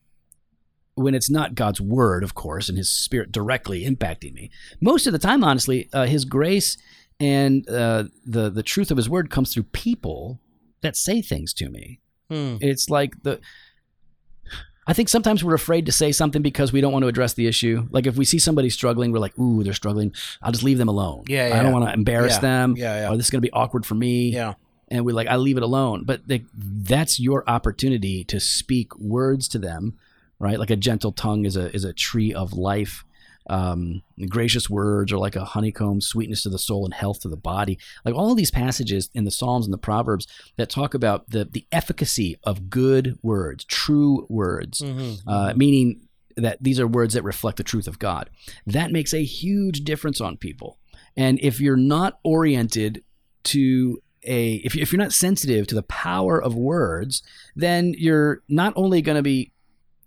when 0.96 1.13
it's 1.13 1.30
not 1.30 1.56
God's 1.56 1.82
word, 1.82 2.24
of 2.24 2.36
course, 2.36 2.70
and 2.70 2.78
His 2.78 2.89
Spirit 2.89 3.32
directly 3.32 3.86
impacting 3.86 4.34
me. 4.34 4.50
Most 4.82 5.08
of 5.08 5.13
the 5.13 5.20
time, 5.20 5.44
honestly, 5.44 5.89
uh, 5.94 6.06
His 6.06 6.26
grace 6.26 6.78
and 7.20 7.68
uh, 7.70 8.06
the 8.26 8.50
the 8.50 8.63
truth 8.63 8.91
of 8.91 8.98
His 8.98 9.10
word 9.10 9.30
comes 9.30 9.54
through 9.54 9.63
people 9.63 10.39
that 10.82 10.96
say 10.96 11.22
things 11.22 11.54
to 11.56 11.70
me. 11.70 12.00
Hmm. 12.30 12.58
It's 12.62 12.89
like 12.89 13.24
the. 13.24 13.39
I 14.88 14.93
think 14.93 15.10
sometimes 15.10 15.43
we're 15.43 15.56
afraid 15.56 15.88
to 15.88 15.91
say 15.91 16.12
something 16.12 16.41
because 16.43 16.71
we 16.71 16.80
don't 16.80 16.93
want 16.93 17.04
to 17.04 17.08
address 17.08 17.34
the 17.34 17.48
issue. 17.48 17.88
Like 17.89 18.06
if 18.06 18.17
we 18.17 18.26
see 18.26 18.38
somebody 18.39 18.69
struggling, 18.69 19.12
we're 19.12 19.19
like, 19.19 19.38
"Ooh, 19.39 19.63
they're 19.63 19.74
struggling. 19.74 20.13
I'll 20.41 20.52
just 20.52 20.63
leave 20.63 20.78
them 20.78 20.88
alone. 20.89 21.24
Yeah, 21.28 21.58
I 21.60 21.63
don't 21.63 21.74
want 21.74 21.86
to 21.86 21.93
embarrass 21.93 22.34
Yeah, 22.36 22.39
them. 22.41 22.76
yeah, 22.78 23.02
yeah. 23.02 23.10
Or 23.12 23.17
this 23.17 23.26
is 23.28 23.30
going 23.32 23.41
to 23.41 23.48
be 23.48 23.52
awkward 23.52 23.86
for 23.86 23.95
me 23.95 24.30
Yeah. 24.32 24.54
and 24.89 25.04
we're 25.06 25.15
like, 25.15 25.28
I 25.28 25.38
leave 25.38 25.58
it 25.58 25.63
alone. 25.63 26.04
But 26.06 26.28
they, 26.28 26.45
that's 26.56 27.19
your 27.19 27.43
opportunity 27.50 28.24
to 28.26 28.39
speak 28.39 28.95
words 29.00 29.48
to 29.50 29.58
them, 29.60 29.98
right? 30.39 30.60
Like 30.60 30.69
a 30.69 30.76
gentle 30.76 31.12
tongue 31.12 31.45
is 31.45 31.58
a 31.58 31.74
is 31.76 31.84
a 31.84 31.91
tree 31.93 32.32
of 32.34 32.54
life. 32.54 33.04
Um, 33.48 34.02
gracious 34.28 34.70
words 34.70 35.12
are 35.12 35.18
like 35.18 35.36
a 35.36 35.46
honeycomb, 35.46 36.02
sweetness 36.02 36.44
to 36.44 36.50
the 36.50 36.58
soul 36.60 36.84
and 36.86 36.94
health 36.94 37.22
to 37.22 37.30
the 37.30 37.38
body. 37.38 37.78
Like 38.04 38.16
all 38.16 38.32
of 38.32 38.38
these 38.38 38.52
passages 38.52 39.10
in 39.14 39.24
the 39.26 39.32
Psalms 39.32 39.66
and 39.66 39.74
the 39.74 39.78
Proverbs 39.78 40.26
that 40.58 40.70
talk 40.70 40.94
about 40.94 41.30
the 41.30 41.46
the 41.46 41.66
efficacy 41.72 42.38
of 42.44 42.70
good 42.70 43.18
words, 43.22 43.64
true 43.66 44.26
words, 44.30 44.82
Mhm. 44.82 45.20
uh, 45.28 45.54
meaning 45.56 46.02
that 46.38 46.58
these 46.62 46.80
are 46.80 46.88
words 46.88 47.14
that 47.14 47.24
reflect 47.24 47.58
the 47.58 47.64
truth 47.64 47.88
of 47.88 48.00
God. 48.00 48.30
That 48.66 48.92
makes 48.92 49.14
a 49.14 49.24
huge 49.24 49.84
difference 49.86 50.20
on 50.20 50.38
people. 50.38 50.78
And 51.16 51.40
if 51.42 51.62
you're 51.62 51.78
not 51.78 52.20
oriented 52.24 53.04
to 53.46 54.02
a 54.28 54.56
if, 54.56 54.76
if 54.76 54.92
you're 54.92 55.02
not 55.02 55.14
sensitive 55.14 55.68
to 55.68 55.76
the 55.76 55.84
power 55.84 56.42
of 56.42 56.56
words, 56.56 57.22
then 57.56 57.94
you're 57.98 58.42
not 58.50 58.74
only 58.76 59.02
going 59.04 59.16
to 59.18 59.22
be 59.22 59.52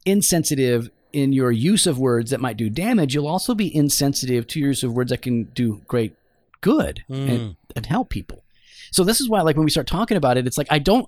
insensitive 0.05 0.91
in 1.13 1.33
your 1.33 1.51
use 1.51 1.87
of 1.87 1.99
words 1.99 2.31
that 2.31 2.41
might 2.41 2.57
do 2.57 2.69
damage, 2.71 3.15
you'll 3.15 3.27
also 3.29 3.55
be 3.55 3.75
insensitive 3.75 4.47
to 4.49 4.61
your 4.61 4.69
use 4.71 4.83
of 4.83 4.93
words 4.93 5.11
that 5.11 5.23
can 5.23 5.45
do 5.55 5.83
great 5.89 6.15
good 6.61 7.03
and, 7.09 7.57
and 7.77 7.87
help 7.87 8.11
people. 8.11 8.45
So 8.91 9.05
this 9.05 9.21
is 9.21 9.29
why, 9.29 9.41
like, 9.43 9.57
when 9.57 9.65
we 9.65 9.71
start 9.71 9.87
talking 9.87 10.17
about 10.17 10.37
it, 10.37 10.47
it's 10.47 10.59
like 10.59 10.67
I 10.71 10.79
don't. 10.79 11.07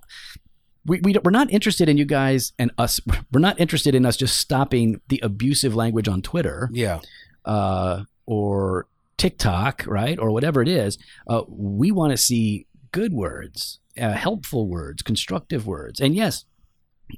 We, 0.85 0.99
we 1.01 1.13
don't- 1.13 1.23
we're 1.23 1.31
not 1.31 1.51
interested 1.51 1.89
in 1.89 1.97
you 1.97 2.05
guys 2.05 2.53
and 2.57 2.71
us. 2.77 2.99
We're 3.31 3.39
not 3.39 3.59
interested 3.59 3.93
in 3.93 4.05
us 4.05 4.17
just 4.17 4.37
stopping 4.39 4.99
the 5.09 5.19
abusive 5.23 5.75
language 5.75 6.07
on 6.07 6.21
Twitter 6.23 6.69
Yeah. 6.73 7.01
uh, 7.45 8.03
or 8.25 8.87
TikTok, 9.17 9.83
right, 9.85 10.17
or 10.17 10.31
whatever 10.31 10.61
it 10.63 10.67
is. 10.67 10.97
Uh, 11.27 11.43
we 11.47 11.91
want 11.91 12.11
to 12.11 12.17
see 12.17 12.65
good 12.91 13.13
words, 13.13 13.79
uh, 13.99 14.13
helpful 14.13 14.67
words, 14.67 15.03
constructive 15.03 15.67
words, 15.67 15.99
and 15.99 16.15
yes, 16.15 16.45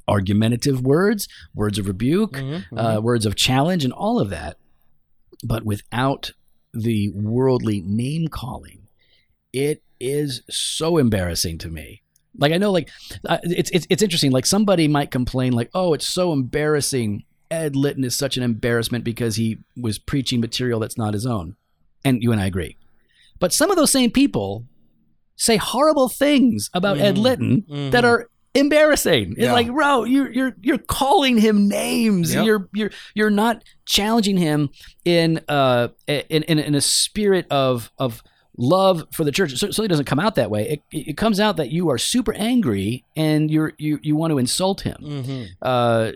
argumentative 0.07 0.81
words, 0.81 1.27
words 1.53 1.77
of 1.77 1.87
rebuke, 1.87 2.33
Mhm, 2.33 2.63
uh, 2.75 3.01
words 3.01 3.25
of 3.25 3.35
challenge, 3.35 3.83
and 3.83 3.93
all 3.93 4.19
of 4.19 4.29
that, 4.29 4.57
but 5.43 5.63
without 5.65 6.31
the 6.73 7.09
worldly 7.09 7.81
name 7.81 8.27
calling. 8.27 8.79
It 9.51 9.83
is 9.99 10.41
so 10.49 10.97
embarrassing 10.97 11.59
to 11.59 11.69
me. 11.69 12.01
Like 12.37 12.51
I 12.51 12.57
know, 12.57 12.71
like 12.71 12.89
uh, 13.27 13.37
it's 13.43 13.69
it's 13.71 13.85
it's 13.91 14.01
interesting. 14.01 14.31
Like 14.31 14.47
somebody 14.47 14.87
might 14.87 15.11
complain, 15.11 15.53
like, 15.53 15.69
"Oh, 15.75 15.93
it's 15.93 16.07
so 16.07 16.33
embarrassing. 16.33 17.23
Ed 17.51 17.75
Litton 17.75 18.03
is 18.03 18.15
such 18.15 18.35
an 18.37 18.41
embarrassment 18.43 19.03
because 19.03 19.35
he 19.35 19.59
was 19.77 19.99
preaching 19.99 20.41
material 20.41 20.79
that's 20.79 20.97
not 20.97 21.13
his 21.13 21.27
own." 21.27 21.55
And 22.03 22.23
you 22.23 22.31
and 22.31 22.41
I 22.41 22.47
agree. 22.47 22.75
But 23.39 23.53
some 23.53 23.69
of 23.69 23.77
those 23.77 23.91
same 23.91 24.09
people 24.09 24.65
say 25.35 25.57
horrible 25.57 26.09
things 26.09 26.71
about 26.73 26.97
Ed 26.97 27.15
Mhm. 27.15 27.21
Litton 27.21 27.89
that 27.91 28.03
are 28.03 28.29
embarrassing. 28.55 29.31
It's 29.33 29.41
Yeah. 29.41 29.53
like, 29.53 29.67
bro, 29.67 30.03
you're 30.03 30.31
you're 30.31 30.55
you're 30.61 30.77
calling 30.77 31.37
him 31.37 31.67
names. 31.67 32.33
Yep. 32.33 32.45
You're 32.45 32.69
you're 32.73 32.91
you're 33.15 33.29
not 33.29 33.63
challenging 33.85 34.37
him 34.37 34.69
in 35.05 35.41
uh 35.47 35.89
in 36.07 36.43
in, 36.43 36.59
in 36.59 36.75
a 36.75 36.81
spirit 36.81 37.45
of 37.49 37.91
of 37.97 38.21
love 38.57 39.05
for 39.11 39.23
the 39.23 39.31
church. 39.31 39.51
It 39.53 39.57
certainly 39.57 39.87
doesn't 39.87 40.05
come 40.05 40.19
out 40.19 40.35
that 40.35 40.51
way. 40.51 40.69
It, 40.91 41.07
it 41.09 41.17
comes 41.17 41.39
out 41.39 41.57
that 41.57 41.71
you 41.71 41.89
are 41.89 41.97
super 41.97 42.33
angry 42.33 43.03
and 43.15 43.49
you're 43.49 43.73
you 43.77 43.99
you 44.03 44.15
want 44.15 44.31
to 44.31 44.37
insult 44.37 44.81
him. 44.81 44.97
Mhm. 45.01 45.47
Uh, 45.61 46.11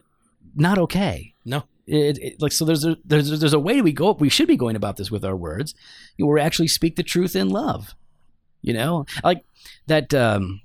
not 0.56 0.78
okay. 0.78 1.34
No. 1.46 1.64
It, 1.90 2.18
it, 2.20 2.42
like 2.42 2.52
so, 2.52 2.66
there's 2.66 2.84
a 2.84 2.98
there's 3.06 3.40
there's 3.40 3.54
a 3.54 3.60
way 3.60 3.82
we 3.82 3.94
go. 3.94 4.12
We 4.12 4.28
should 4.28 4.48
be 4.50 4.58
going 4.58 4.76
about 4.76 4.98
this 4.98 5.10
with 5.10 5.24
our 5.24 5.38
words. 5.38 5.74
You 6.18 6.26
know, 6.26 6.32
we 6.34 6.42
actually 6.42 6.68
speak 6.68 6.98
the 6.98 7.04
truth 7.04 7.34
in 7.36 7.48
love. 7.50 7.96
You 8.62 8.74
know, 8.74 9.06
like 9.24 9.46
that 9.88 10.14
um, 10.14 10.60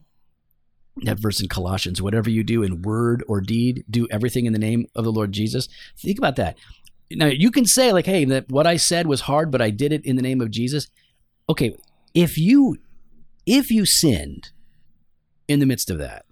that 0.98 1.18
verse 1.18 1.40
in 1.40 1.48
Colossians. 1.48 2.02
Whatever 2.02 2.31
you 2.31 2.44
do 2.44 2.62
in 2.62 2.83
word 2.83 3.24
or 3.26 3.40
deed, 3.40 3.85
do 3.90 4.07
everything 4.11 4.46
in 4.46 4.52
the 4.52 4.59
name 4.59 4.87
of 4.94 5.05
the 5.05 5.12
Lord 5.12 5.33
Jesus. 5.33 5.68
Think 5.96 6.18
about 6.18 6.37
that. 6.37 6.57
Now 7.11 7.26
you 7.26 7.50
can 7.50 7.64
say 7.64 7.92
like, 7.92 8.07
"Hey, 8.07 8.24
that 8.26 8.50
what 8.50 8.66
I 8.66 8.76
said 8.76 9.07
was 9.07 9.22
hard, 9.22 9.50
but 9.50 9.62
I 9.62 9.70
did 9.70 9.92
it 9.92 10.05
in 10.05 10.16
the 10.16 10.22
name 10.22 10.40
of 10.40 10.50
Jesus." 10.50 10.88
Okay, 11.48 11.74
if 12.14 12.38
you 12.38 12.76
if 13.46 13.70
you 13.70 13.85
sinned 13.85 14.50
in 15.48 15.59
the 15.59 15.66
midst 15.66 15.90
of 15.90 15.98
that, 15.98 16.24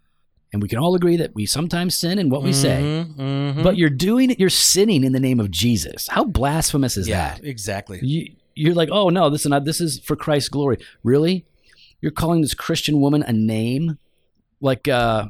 and 0.52 0.62
we 0.62 0.68
can 0.68 0.78
all 0.78 0.94
agree 0.94 1.16
that 1.16 1.34
we 1.34 1.46
sometimes 1.46 1.96
sin 1.96 2.18
in 2.18 2.28
what 2.28 2.42
we 2.42 2.52
say. 2.52 2.80
Mhm, 2.82 3.16
mhm. 3.16 3.62
But 3.62 3.76
you're 3.76 3.90
doing 3.90 4.30
it, 4.30 4.40
you're 4.40 4.50
sinning 4.50 5.04
in 5.04 5.12
the 5.12 5.20
name 5.20 5.40
of 5.40 5.50
Jesus. 5.50 6.08
How 6.08 6.24
blasphemous 6.24 6.96
is 6.96 7.08
yeah, 7.08 7.34
that? 7.34 7.44
exactly. 7.44 8.00
You, 8.02 8.32
you're 8.54 8.74
like, 8.74 8.88
oh 8.90 9.08
no, 9.08 9.30
this 9.30 9.42
is 9.42 9.46
not, 9.46 9.64
this 9.64 9.80
is 9.80 10.00
for 10.00 10.16
Christ's 10.16 10.48
glory. 10.48 10.78
Really? 11.02 11.44
You're 12.00 12.12
calling 12.12 12.40
this 12.40 12.54
Christian 12.54 13.00
woman 13.00 13.22
a 13.22 13.32
name? 13.32 13.98
Like, 14.60 14.88
uh, 14.88 15.28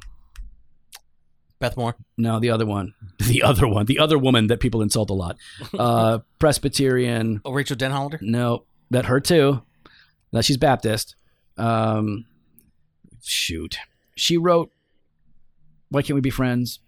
Beth 1.60 1.76
Moore. 1.76 1.94
no, 2.16 2.40
the 2.40 2.50
other 2.50 2.64
one, 2.66 2.94
the 3.18 3.42
other 3.42 3.68
one, 3.68 3.86
the 3.86 3.98
other 3.98 4.18
woman 4.18 4.46
that 4.48 4.60
people 4.60 4.82
insult 4.82 5.10
a 5.10 5.14
lot. 5.14 5.36
Uh, 5.78 6.18
Presbyterian. 6.38 7.40
Oh, 7.44 7.52
Rachel 7.52 7.76
Denhollander. 7.76 8.20
No, 8.22 8.64
that 8.90 9.06
her 9.06 9.20
too. 9.20 9.62
Now 10.32 10.40
she's 10.40 10.56
Baptist. 10.56 11.16
Um, 11.56 12.24
shoot, 13.22 13.76
she 14.16 14.36
wrote. 14.36 14.72
Why 15.90 16.02
can't 16.02 16.14
we 16.14 16.20
be 16.20 16.30
friends? 16.30 16.80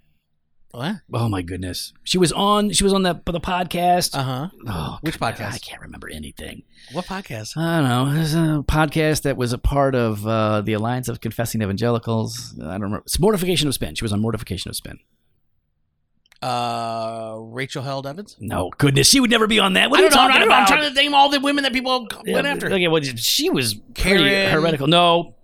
What? 0.73 0.97
Oh 1.13 1.29
my 1.29 1.43
goodness, 1.43 1.93
she 2.03 2.17
was 2.17 2.33
on. 2.33 2.71
She 2.73 2.83
was 2.83 2.95
on 2.95 3.03
the 3.03 3.21
the 3.27 3.41
podcast. 3.41 4.17
Uh 4.17 4.23
huh. 4.23 4.49
Oh, 4.67 4.99
Which 5.03 5.21
God, 5.21 5.35
podcast? 5.35 5.53
I 5.53 5.59
can't 5.59 5.83
remember 5.83 6.09
anything. 6.11 6.63
What 6.93 7.05
podcast? 7.05 7.59
I 7.59 7.81
don't 7.81 7.89
know. 7.89 8.15
There's 8.15 8.35
a 8.35 8.65
podcast 8.67 9.21
that 9.23 9.37
was 9.37 9.53
a 9.53 9.59
part 9.59 9.95
of 9.95 10.27
uh, 10.27 10.63
the 10.63 10.73
Alliance 10.73 11.09
of 11.09 11.21
Confessing 11.21 11.61
Evangelicals. 11.61 12.55
I 12.59 12.73
don't 12.73 12.81
remember. 12.83 13.03
It's 13.05 13.21
Mortification 13.21 13.69
of 13.69 13.75
Spin. 13.75 13.95
She 13.97 14.03
was 14.05 14.15
on 14.15 14.21
Mortification 14.21 14.71
of 14.71 14.77
Spin. 14.77 14.99
Uh, 16.41 17.37
Rachel 17.39 17.83
Held 17.83 18.07
Evans. 18.07 18.37
No, 18.41 18.71
goodness, 18.79 19.09
she 19.09 19.21
would 19.21 19.31
never 19.31 19.47
be 19.47 19.61
on 19.61 19.75
that. 19.75 19.91
What 19.91 20.01
are 20.01 20.05
you 20.05 20.09
know. 20.11 20.17
talking 20.17 20.43
about? 20.43 20.63
I'm 20.63 20.67
trying 20.79 20.89
to 20.89 20.95
name 20.95 21.15
all 21.15 21.29
the 21.29 21.39
women 21.39 21.65
that 21.65 21.73
people 21.75 22.09
Yeah, 22.25 22.35
went 22.35 22.47
after. 22.47 22.67
Okay, 22.67 22.89
well, 22.89 23.01
she 23.03 23.49
was 23.51 23.77
Karen. 23.95 24.51
heretical. 24.51 24.89
No, 24.89 25.35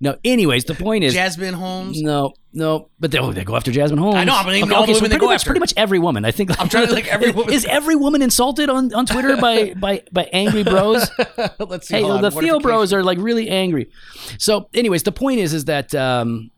no. 0.00 0.16
Anyways, 0.24 0.64
the 0.64 0.74
point 0.74 1.04
is, 1.04 1.12
Jasmine 1.14 1.54
Holmes. 1.54 2.00
no, 2.00 2.32
no. 2.52 2.88
But 3.00 3.10
they, 3.10 3.18
oh, 3.18 3.32
they 3.32 3.44
go 3.44 3.56
after 3.56 3.72
Jasmine 3.72 3.98
Holmes. 3.98 4.16
I 4.16 4.24
know, 4.24 4.34
I'm 4.34 4.46
naming 4.46 4.72
all 4.72 4.86
the 4.86 4.94
so 4.94 4.98
women 5.00 5.10
they 5.10 5.16
pretty 5.16 5.20
go 5.20 5.26
much, 5.26 5.34
after. 5.40 5.50
Pretty 5.50 5.60
much 5.60 5.74
every 5.76 5.98
woman. 5.98 6.24
I 6.24 6.30
think. 6.30 6.58
I'm 6.60 6.68
trying 6.68 6.86
to 6.86 6.94
think 6.94 7.08
every 7.08 7.30
woman. 7.32 7.52
Is 7.52 7.64
every 7.64 7.96
woman 7.96 8.22
insulted 8.22 8.70
on, 8.70 8.94
on 8.94 9.06
Twitter 9.06 9.36
by, 9.36 9.74
by 9.74 10.02
by 10.12 10.24
angry 10.32 10.62
bros? 10.64 11.10
Let's 11.58 11.88
see. 11.88 11.96
hey, 11.96 12.04
on. 12.04 12.22
the 12.22 12.30
Theo 12.30 12.60
Bros 12.60 12.92
are 12.92 13.02
like 13.02 13.18
really 13.18 13.48
angry. 13.48 13.90
So, 14.38 14.68
anyways, 14.74 15.02
the 15.02 15.12
point 15.12 15.40
is, 15.40 15.52
is 15.52 15.64
that 15.66 15.94
um, 15.94 16.50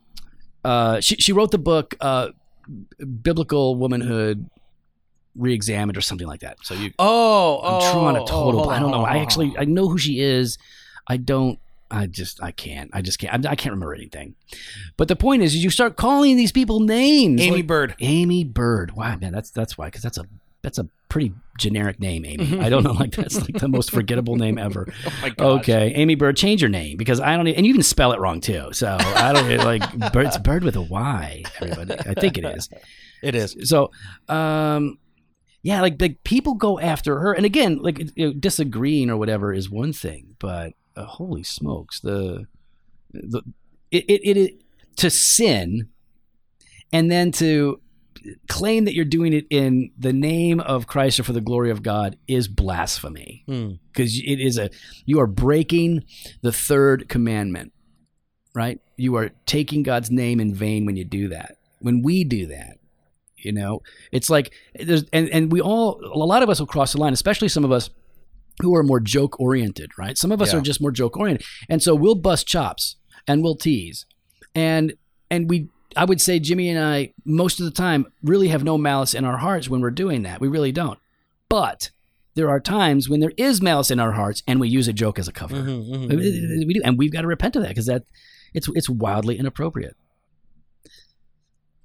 uh, 0.63 0.99
she 0.99 1.15
she 1.15 1.33
wrote 1.33 1.51
the 1.51 1.57
book 1.57 1.95
uh, 1.99 2.29
"Biblical 3.21 3.75
Womanhood 3.75 4.47
Reexamined" 5.35 5.97
or 5.97 6.01
something 6.01 6.27
like 6.27 6.41
that. 6.41 6.57
So 6.63 6.73
you, 6.75 6.91
Oh, 6.99 7.59
oh. 7.63 7.79
I'm 7.79 7.91
drawing 7.93 8.15
a 8.17 8.21
oh, 8.21 8.25
total. 8.27 8.59
hold 8.63 8.71
I 8.73 8.75
on, 8.75 8.81
don't 8.83 8.91
know. 8.91 9.05
on, 9.05 9.09
I 9.15 9.19
actually 9.19 9.49
on. 9.49 9.55
I 9.59 9.63
know 9.65 9.87
who 9.87 9.97
she 9.97 10.19
is. 10.19 10.57
I 11.07 11.17
don't. 11.17 11.57
I 11.91 12.07
just 12.07 12.41
I 12.41 12.51
can't. 12.51 12.89
I 12.93 13.01
just 13.01 13.19
can't. 13.19 13.45
I, 13.45 13.51
I 13.51 13.55
can't 13.55 13.73
remember 13.73 13.93
anything. 13.93 14.35
But 14.97 15.07
the 15.07 15.15
point 15.15 15.43
is, 15.43 15.53
is 15.55 15.63
you 15.63 15.69
start 15.69 15.95
calling 15.97 16.37
these 16.37 16.51
people 16.51 16.79
names. 16.79 17.41
Amy 17.41 17.57
like- 17.57 17.67
Bird. 17.67 17.95
Aimee 17.99 18.43
Byrd. 18.45 18.91
Wow, 18.95 19.17
man, 19.17 19.31
that's 19.33 19.51
that's 19.51 19.77
why 19.77 19.87
because 19.87 20.01
that's 20.01 20.17
a 20.17 20.25
that's 20.63 20.77
a 20.77 20.87
pretty 21.09 21.33
generic 21.57 21.99
name, 21.99 22.23
Amy. 22.23 22.59
I 22.59 22.69
don't 22.69 22.83
know, 22.83 22.91
like 22.93 23.11
that's 23.15 23.35
like 23.41 23.59
the 23.59 23.67
most 23.67 23.91
forgettable 23.91 24.35
name 24.35 24.57
ever. 24.57 24.87
Oh 25.05 25.11
my 25.21 25.29
gosh. 25.29 25.59
Okay, 25.61 25.91
Aimee 25.95 26.15
Byrd, 26.15 26.37
change 26.37 26.61
your 26.61 26.69
name 26.69 26.97
because 26.97 27.19
I 27.19 27.35
don't, 27.35 27.47
e- 27.47 27.55
and 27.55 27.65
you 27.65 27.73
can 27.73 27.83
spell 27.83 28.11
it 28.13 28.19
wrong 28.19 28.39
too. 28.41 28.69
So 28.71 28.95
I 28.99 29.33
don't 29.33 29.57
like 29.65 30.13
Bird. 30.13 30.27
It's 30.27 30.37
Byrd 30.37 30.63
with 30.63 30.75
a 30.75 30.81
Y. 30.81 31.43
Everybody, 31.59 31.93
I 32.09 32.13
think 32.13 32.37
it 32.37 32.45
is. 32.45 32.69
It 33.23 33.35
is. 33.35 33.55
So, 33.69 33.91
um, 34.29 34.97
yeah, 35.63 35.81
like 35.81 35.99
like 36.01 36.23
people 36.23 36.53
go 36.55 36.79
after 36.79 37.19
her, 37.19 37.33
and 37.33 37.45
again, 37.45 37.79
like 37.81 37.99
you 38.15 38.27
know, 38.27 38.33
disagreeing 38.33 39.09
or 39.09 39.17
whatever 39.17 39.53
is 39.53 39.69
one 39.69 39.93
thing, 39.93 40.35
but 40.39 40.73
uh, 41.01 41.05
holy 41.05 41.43
smokes, 41.43 41.99
the 41.99 42.47
the 43.11 43.41
it, 43.91 44.05
it 44.05 44.37
it 44.37 44.63
to 44.97 45.09
sin, 45.09 45.89
and 46.91 47.11
then 47.11 47.31
to 47.33 47.81
claim 48.47 48.85
that 48.85 48.93
you're 48.93 49.05
doing 49.05 49.33
it 49.33 49.45
in 49.49 49.91
the 49.97 50.13
name 50.13 50.59
of 50.59 50.85
Christ 50.85 51.19
or 51.19 51.23
for 51.23 51.33
the 51.33 51.41
glory 51.41 51.71
of 51.71 51.81
God 51.81 52.17
is 52.27 52.47
blasphemy. 52.47 53.43
Hmm. 53.47 53.71
because 53.91 54.17
it 54.17 54.39
is 54.39 54.57
a 54.57 54.69
you 55.05 55.19
are 55.19 55.27
breaking 55.27 56.03
the 56.41 56.51
third 56.51 57.09
commandment 57.09 57.73
right? 58.53 58.81
You 58.97 59.15
are 59.15 59.29
taking 59.45 59.81
god's 59.81 60.11
name 60.11 60.41
in 60.41 60.53
vain 60.53 60.85
when 60.85 60.97
you 60.97 61.05
do 61.05 61.29
that. 61.29 61.55
When 61.79 62.01
we 62.01 62.25
do 62.25 62.47
that 62.47 62.81
you 63.43 63.51
know 63.51 63.81
it's 64.11 64.29
like 64.29 64.53
there's 64.75 65.03
and, 65.13 65.29
and 65.29 65.51
we 65.51 65.61
all 65.61 65.99
a 66.03 66.25
lot 66.25 66.43
of 66.43 66.49
us 66.49 66.59
will 66.59 66.67
cross 66.67 66.93
the 66.93 66.99
line 66.99 67.13
especially 67.13 67.47
some 67.47 67.65
of 67.65 67.71
us 67.71 67.89
who 68.61 68.75
are 68.75 68.83
more 68.83 68.99
joke 68.99 69.39
oriented 69.39 69.91
right 69.97 70.17
some 70.17 70.31
of 70.31 70.41
us 70.41 70.51
Yeah. 70.53 70.59
are 70.59 70.61
just 70.61 70.81
more 70.81 70.91
joke 70.91 71.17
oriented 71.17 71.45
and 71.69 71.81
so 71.83 71.93
we'll 71.95 72.15
bust 72.15 72.47
chops 72.47 72.95
and 73.27 73.43
we'll 73.43 73.55
tease 73.55 74.05
and 74.55 74.93
and 75.29 75.49
we 75.49 75.67
i 75.95 76.05
would 76.05 76.21
say 76.21 76.39
jimmy 76.39 76.69
and 76.69 76.83
i 76.83 77.13
most 77.25 77.59
of 77.59 77.65
the 77.65 77.71
time 77.71 78.05
really 78.23 78.47
have 78.49 78.63
no 78.63 78.77
malice 78.77 79.13
in 79.13 79.25
our 79.25 79.37
hearts 79.37 79.69
when 79.69 79.81
we're 79.81 79.91
doing 79.91 80.23
that 80.23 80.39
we 80.41 80.47
really 80.47 80.71
don't 80.71 80.99
but 81.49 81.89
there 82.35 82.49
are 82.49 82.59
times 82.61 83.09
when 83.09 83.19
there 83.19 83.33
is 83.37 83.61
malice 83.61 83.91
in 83.91 83.99
our 83.99 84.13
hearts 84.13 84.41
and 84.47 84.59
we 84.59 84.69
use 84.69 84.87
a 84.87 84.93
joke 84.93 85.19
as 85.19 85.27
a 85.27 85.33
cover 85.33 85.55
Mhm, 85.57 85.89
mhm, 85.89 86.11
I 86.11 86.15
mhm. 86.15 86.67
we 86.67 86.73
do, 86.75 86.81
and 86.83 86.97
we've 86.97 87.11
got 87.11 87.21
to 87.21 87.27
repent 87.27 87.55
of 87.57 87.61
that 87.63 87.69
because 87.69 87.87
that 87.87 88.03
it's 88.53 88.69
it's 88.73 88.89
wildly 88.89 89.37
inappropriate. 89.37 89.95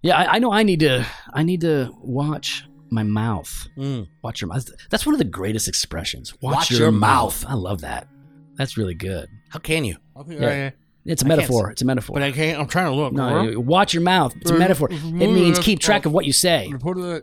Yeah, 0.03 0.17
I, 0.19 0.35
I 0.35 0.39
know. 0.39 0.53
I 0.53 0.63
need 0.63 0.81
to. 0.81 1.05
I 1.33 1.43
need 1.43 1.61
to 1.63 1.91
watch 2.01 2.65
my 2.91 3.03
mouth. 3.03 3.69
Mm. 3.77 4.09
Watch 4.23 4.41
your 4.41 4.49
mouth. 4.49 4.69
That's 4.91 5.05
one 5.07 5.15
of 5.15 5.19
the 5.19 5.25
greatest 5.25 5.69
expressions. 5.69 6.33
Watch, 6.41 6.55
Watch 6.55 6.71
your, 6.71 6.81
your 6.81 6.93
mouth. 6.93 7.45
I 7.47 7.55
love 7.55 7.81
that. 7.83 8.09
That's 8.57 8.77
really 8.77 8.95
good. 8.95 9.29
How 9.51 9.59
can 9.59 9.85
you? 9.85 9.97
Yeah. 10.29 10.71
It's 11.09 11.23
a 11.23 11.25
I 11.25 11.29
can't 11.29 11.39
metaphor. 11.39 11.71
It's 11.71 11.83
a 11.83 11.85
metaphor. 11.85 12.15
But 12.15 12.25
I 12.25 12.33
can't. 12.33 12.59
I'm 12.59 12.67
trying 12.67 12.87
to 12.87 12.93
look. 12.93 13.13
no, 13.13 13.43
you- 13.43 13.61
watch 13.61 13.95
your 13.95 14.03
mouth. 14.03 14.35
It's 14.41 14.51
a 14.51 14.59
metaphor. 14.59 14.89
It 14.91 15.05
means 15.05 15.57
keep 15.61 15.79
track 15.79 16.05
of 16.05 16.13
what 16.13 16.25
you 16.25 16.33
say. 16.33 16.67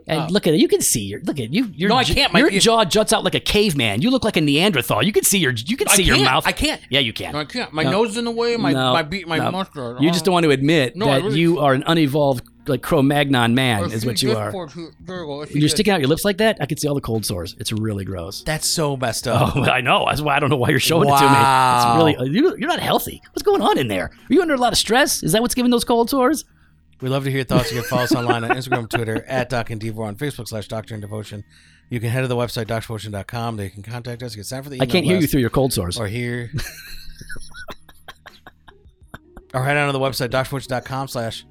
And 0.06 0.30
look 0.30 0.46
at 0.46 0.54
it. 0.54 0.60
You 0.60 0.68
can 0.68 0.80
see 0.80 1.02
your 1.02 1.20
look 1.20 1.38
at 1.38 1.52
you. 1.52 1.70
Your, 1.74 1.90
No, 1.90 1.96
I 1.96 2.04
j- 2.04 2.14
can't. 2.14 2.32
My- 2.32 2.38
your 2.40 2.50
jaw 2.50 2.86
juts 2.86 3.12
out 3.12 3.24
like 3.24 3.34
a 3.34 3.40
caveman. 3.40 4.00
You 4.00 4.10
look 4.10 4.24
like 4.24 4.38
a 4.38 4.40
Neanderthal. 4.40 5.02
You 5.02 5.12
can 5.12 5.22
see 5.24 5.38
your. 5.38 5.52
You 5.52 5.76
can 5.76 5.88
I 5.88 5.96
see 5.96 6.02
your 6.02 6.16
can't. 6.16 6.24
mouth. 6.30 6.46
I 6.46 6.52
can't. 6.52 6.80
Yeah, 6.88 7.00
you 7.00 7.12
can. 7.12 7.34
I 7.36 7.44
can't. 7.44 7.74
My 7.74 7.82
No. 7.82 7.90
nose 7.90 8.12
is 8.12 8.16
in 8.16 8.24
the 8.24 8.30
way. 8.30 8.56
My 8.56 8.72
No, 8.72 8.94
my 8.94 9.02
beat 9.02 9.28
my 9.28 9.36
no. 9.36 9.50
mustache. 9.50 10.00
You 10.00 10.10
just 10.10 10.24
don't 10.24 10.32
want 10.32 10.44
to 10.44 10.50
admit 10.50 10.96
No, 10.96 11.10
I 11.10 11.16
that 11.18 11.24
really- 11.26 11.40
you 11.40 11.58
are 11.58 11.74
an 11.74 11.84
unevolved 11.86 12.42
like 12.66 12.82
Cro-Magnon 12.82 13.54
man. 13.54 13.90
Is 13.92 14.06
what 14.06 14.22
you 14.22 14.36
are. 14.36 14.52
You're 15.50 15.68
sticking 15.68 15.92
out 15.92 16.00
your 16.00 16.08
lips 16.08 16.24
like 16.24 16.38
that. 16.38 16.58
I 16.60 16.66
can 16.66 16.78
see 16.78 16.88
all 16.88 16.94
the 16.94 17.00
cold 17.00 17.24
sores. 17.26 17.54
It's 17.58 17.72
really 17.72 18.04
gross. 18.04 18.42
That's 18.42 18.68
so 18.68 18.96
messed 18.96 19.28
up. 19.28 19.56
Oh, 19.56 19.62
I 19.64 19.80
know. 19.80 20.04
That's 20.08 20.20
why 20.20 20.36
I 20.36 20.40
don't 20.40 20.50
know 20.50 20.56
why 20.56 20.70
you're 20.70 20.80
showing 20.80 21.08
Wow. 21.08 21.16
it 21.16 21.20
to 21.20 21.26
me. 21.26 22.16
It's 22.16 22.20
really 22.20 22.36
you- 22.38 22.56
you're 22.58 22.68
not 22.68 22.80
healthy. 22.80 23.20
What's 23.32 23.42
going 23.42 23.62
on 23.62 23.78
in 23.78 23.88
there? 23.88 24.04
Are 24.04 24.32
you 24.32 24.42
under 24.42 24.54
a 24.54 24.58
lot 24.58 24.72
of 24.72 24.78
stress? 24.78 25.22
Is 25.22 25.32
that 25.32 25.42
what's 25.42 25.54
giving 25.54 25.70
those 25.70 25.84
cold 25.84 26.10
sores? 26.10 26.44
We 27.00 27.08
love 27.08 27.24
to 27.24 27.30
hear 27.30 27.38
your 27.40 27.44
thoughts. 27.44 27.70
You 27.72 27.80
can 27.80 27.88
follow 27.90 28.02
us 28.04 28.14
online 28.14 28.44
on 28.44 28.50
Instagram, 28.50 28.88
Twitter, 28.88 29.24
at 29.28 29.50
Doc 29.50 29.68
and 29.70 29.80
Devo, 29.80 29.98
on 30.00 30.16
Facebook 30.16 30.48
slash 30.48 30.68
Doctrine 30.68 30.96
and 30.96 31.02
Devotion. 31.02 31.44
You 31.90 32.00
can 32.00 32.08
head 32.08 32.22
to 32.22 32.28
the 32.28 32.36
website, 32.36 32.64
docdevotion.com. 32.66 33.56
There 33.56 33.66
you 33.66 33.72
can 33.72 33.82
contact 33.82 34.22
us. 34.22 34.32
You 34.32 34.38
can 34.38 34.44
sign 34.44 34.62
for 34.62 34.70
the 34.70 34.80
I 34.80 34.86
can't 34.86 35.04
hear 35.04 35.18
you 35.18 35.26
through 35.26 35.42
your 35.42 35.50
cold 35.50 35.72
sores. 35.72 35.98
Or 35.98 36.06
hear. 36.06 36.50
or 39.52 39.64
head 39.64 39.76
on 39.76 39.86
to 39.88 39.92
the 39.92 39.98
website, 40.00 40.30
docdevotion.com 40.30 41.08
slash. 41.08 41.44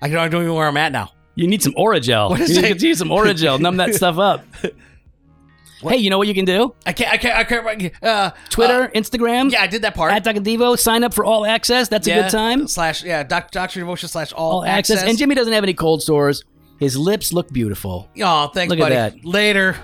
I 0.00 0.08
don't, 0.08 0.26
even 0.26 0.46
know 0.46 0.54
where 0.54 0.68
I'm 0.68 0.76
at 0.76 0.92
now. 0.92 1.12
You 1.34 1.46
need 1.46 1.62
some 1.62 1.74
Orajel. 1.74 2.30
What 2.30 2.40
is 2.40 2.56
you 2.56 2.62
it? 2.62 2.68
need 2.68 2.78
to 2.80 2.88
use 2.88 2.98
some 2.98 3.08
Orajel. 3.08 3.60
Numb 3.60 3.76
that 3.78 3.94
stuff 3.94 4.18
up. 4.18 4.44
Hey, 5.80 5.98
you 5.98 6.10
know 6.10 6.18
what 6.18 6.26
you 6.26 6.34
can 6.34 6.44
do? 6.44 6.74
I 6.86 6.92
can't, 6.92 7.12
I 7.12 7.16
can't, 7.18 7.64
I 7.64 7.76
can't. 7.76 8.02
Uh, 8.02 8.32
Twitter, 8.50 8.84
uh, 8.84 8.88
Instagram. 8.88 9.52
yeah, 9.52 9.62
I 9.62 9.68
did 9.68 9.82
that 9.82 9.94
part. 9.94 10.12
At 10.12 10.24
Dr. 10.24 10.40
Devo, 10.40 10.76
sign 10.76 11.04
up 11.04 11.14
for 11.14 11.24
all 11.24 11.46
access. 11.46 11.88
That's 11.88 12.08
a 12.08 12.14
good 12.14 12.30
time. 12.30 12.66
Slash, 12.66 13.04
yeah, 13.04 13.22
doc, 13.22 13.52
Doctor 13.52 13.78
Devotion 13.78 14.08
slash 14.08 14.32
all, 14.32 14.50
All 14.54 14.64
access. 14.64 15.04
And 15.04 15.16
Jimmy 15.16 15.36
doesn't 15.36 15.52
have 15.52 15.62
any 15.62 15.74
cold 15.74 16.02
sores. 16.02 16.42
His 16.80 16.96
lips 16.96 17.32
look 17.32 17.52
beautiful. 17.52 18.10
Oh, 18.20 18.48
thanks, 18.48 18.74
Look 18.74 18.80
at 18.80 18.88
that. 18.88 19.24
Later. 19.24 19.76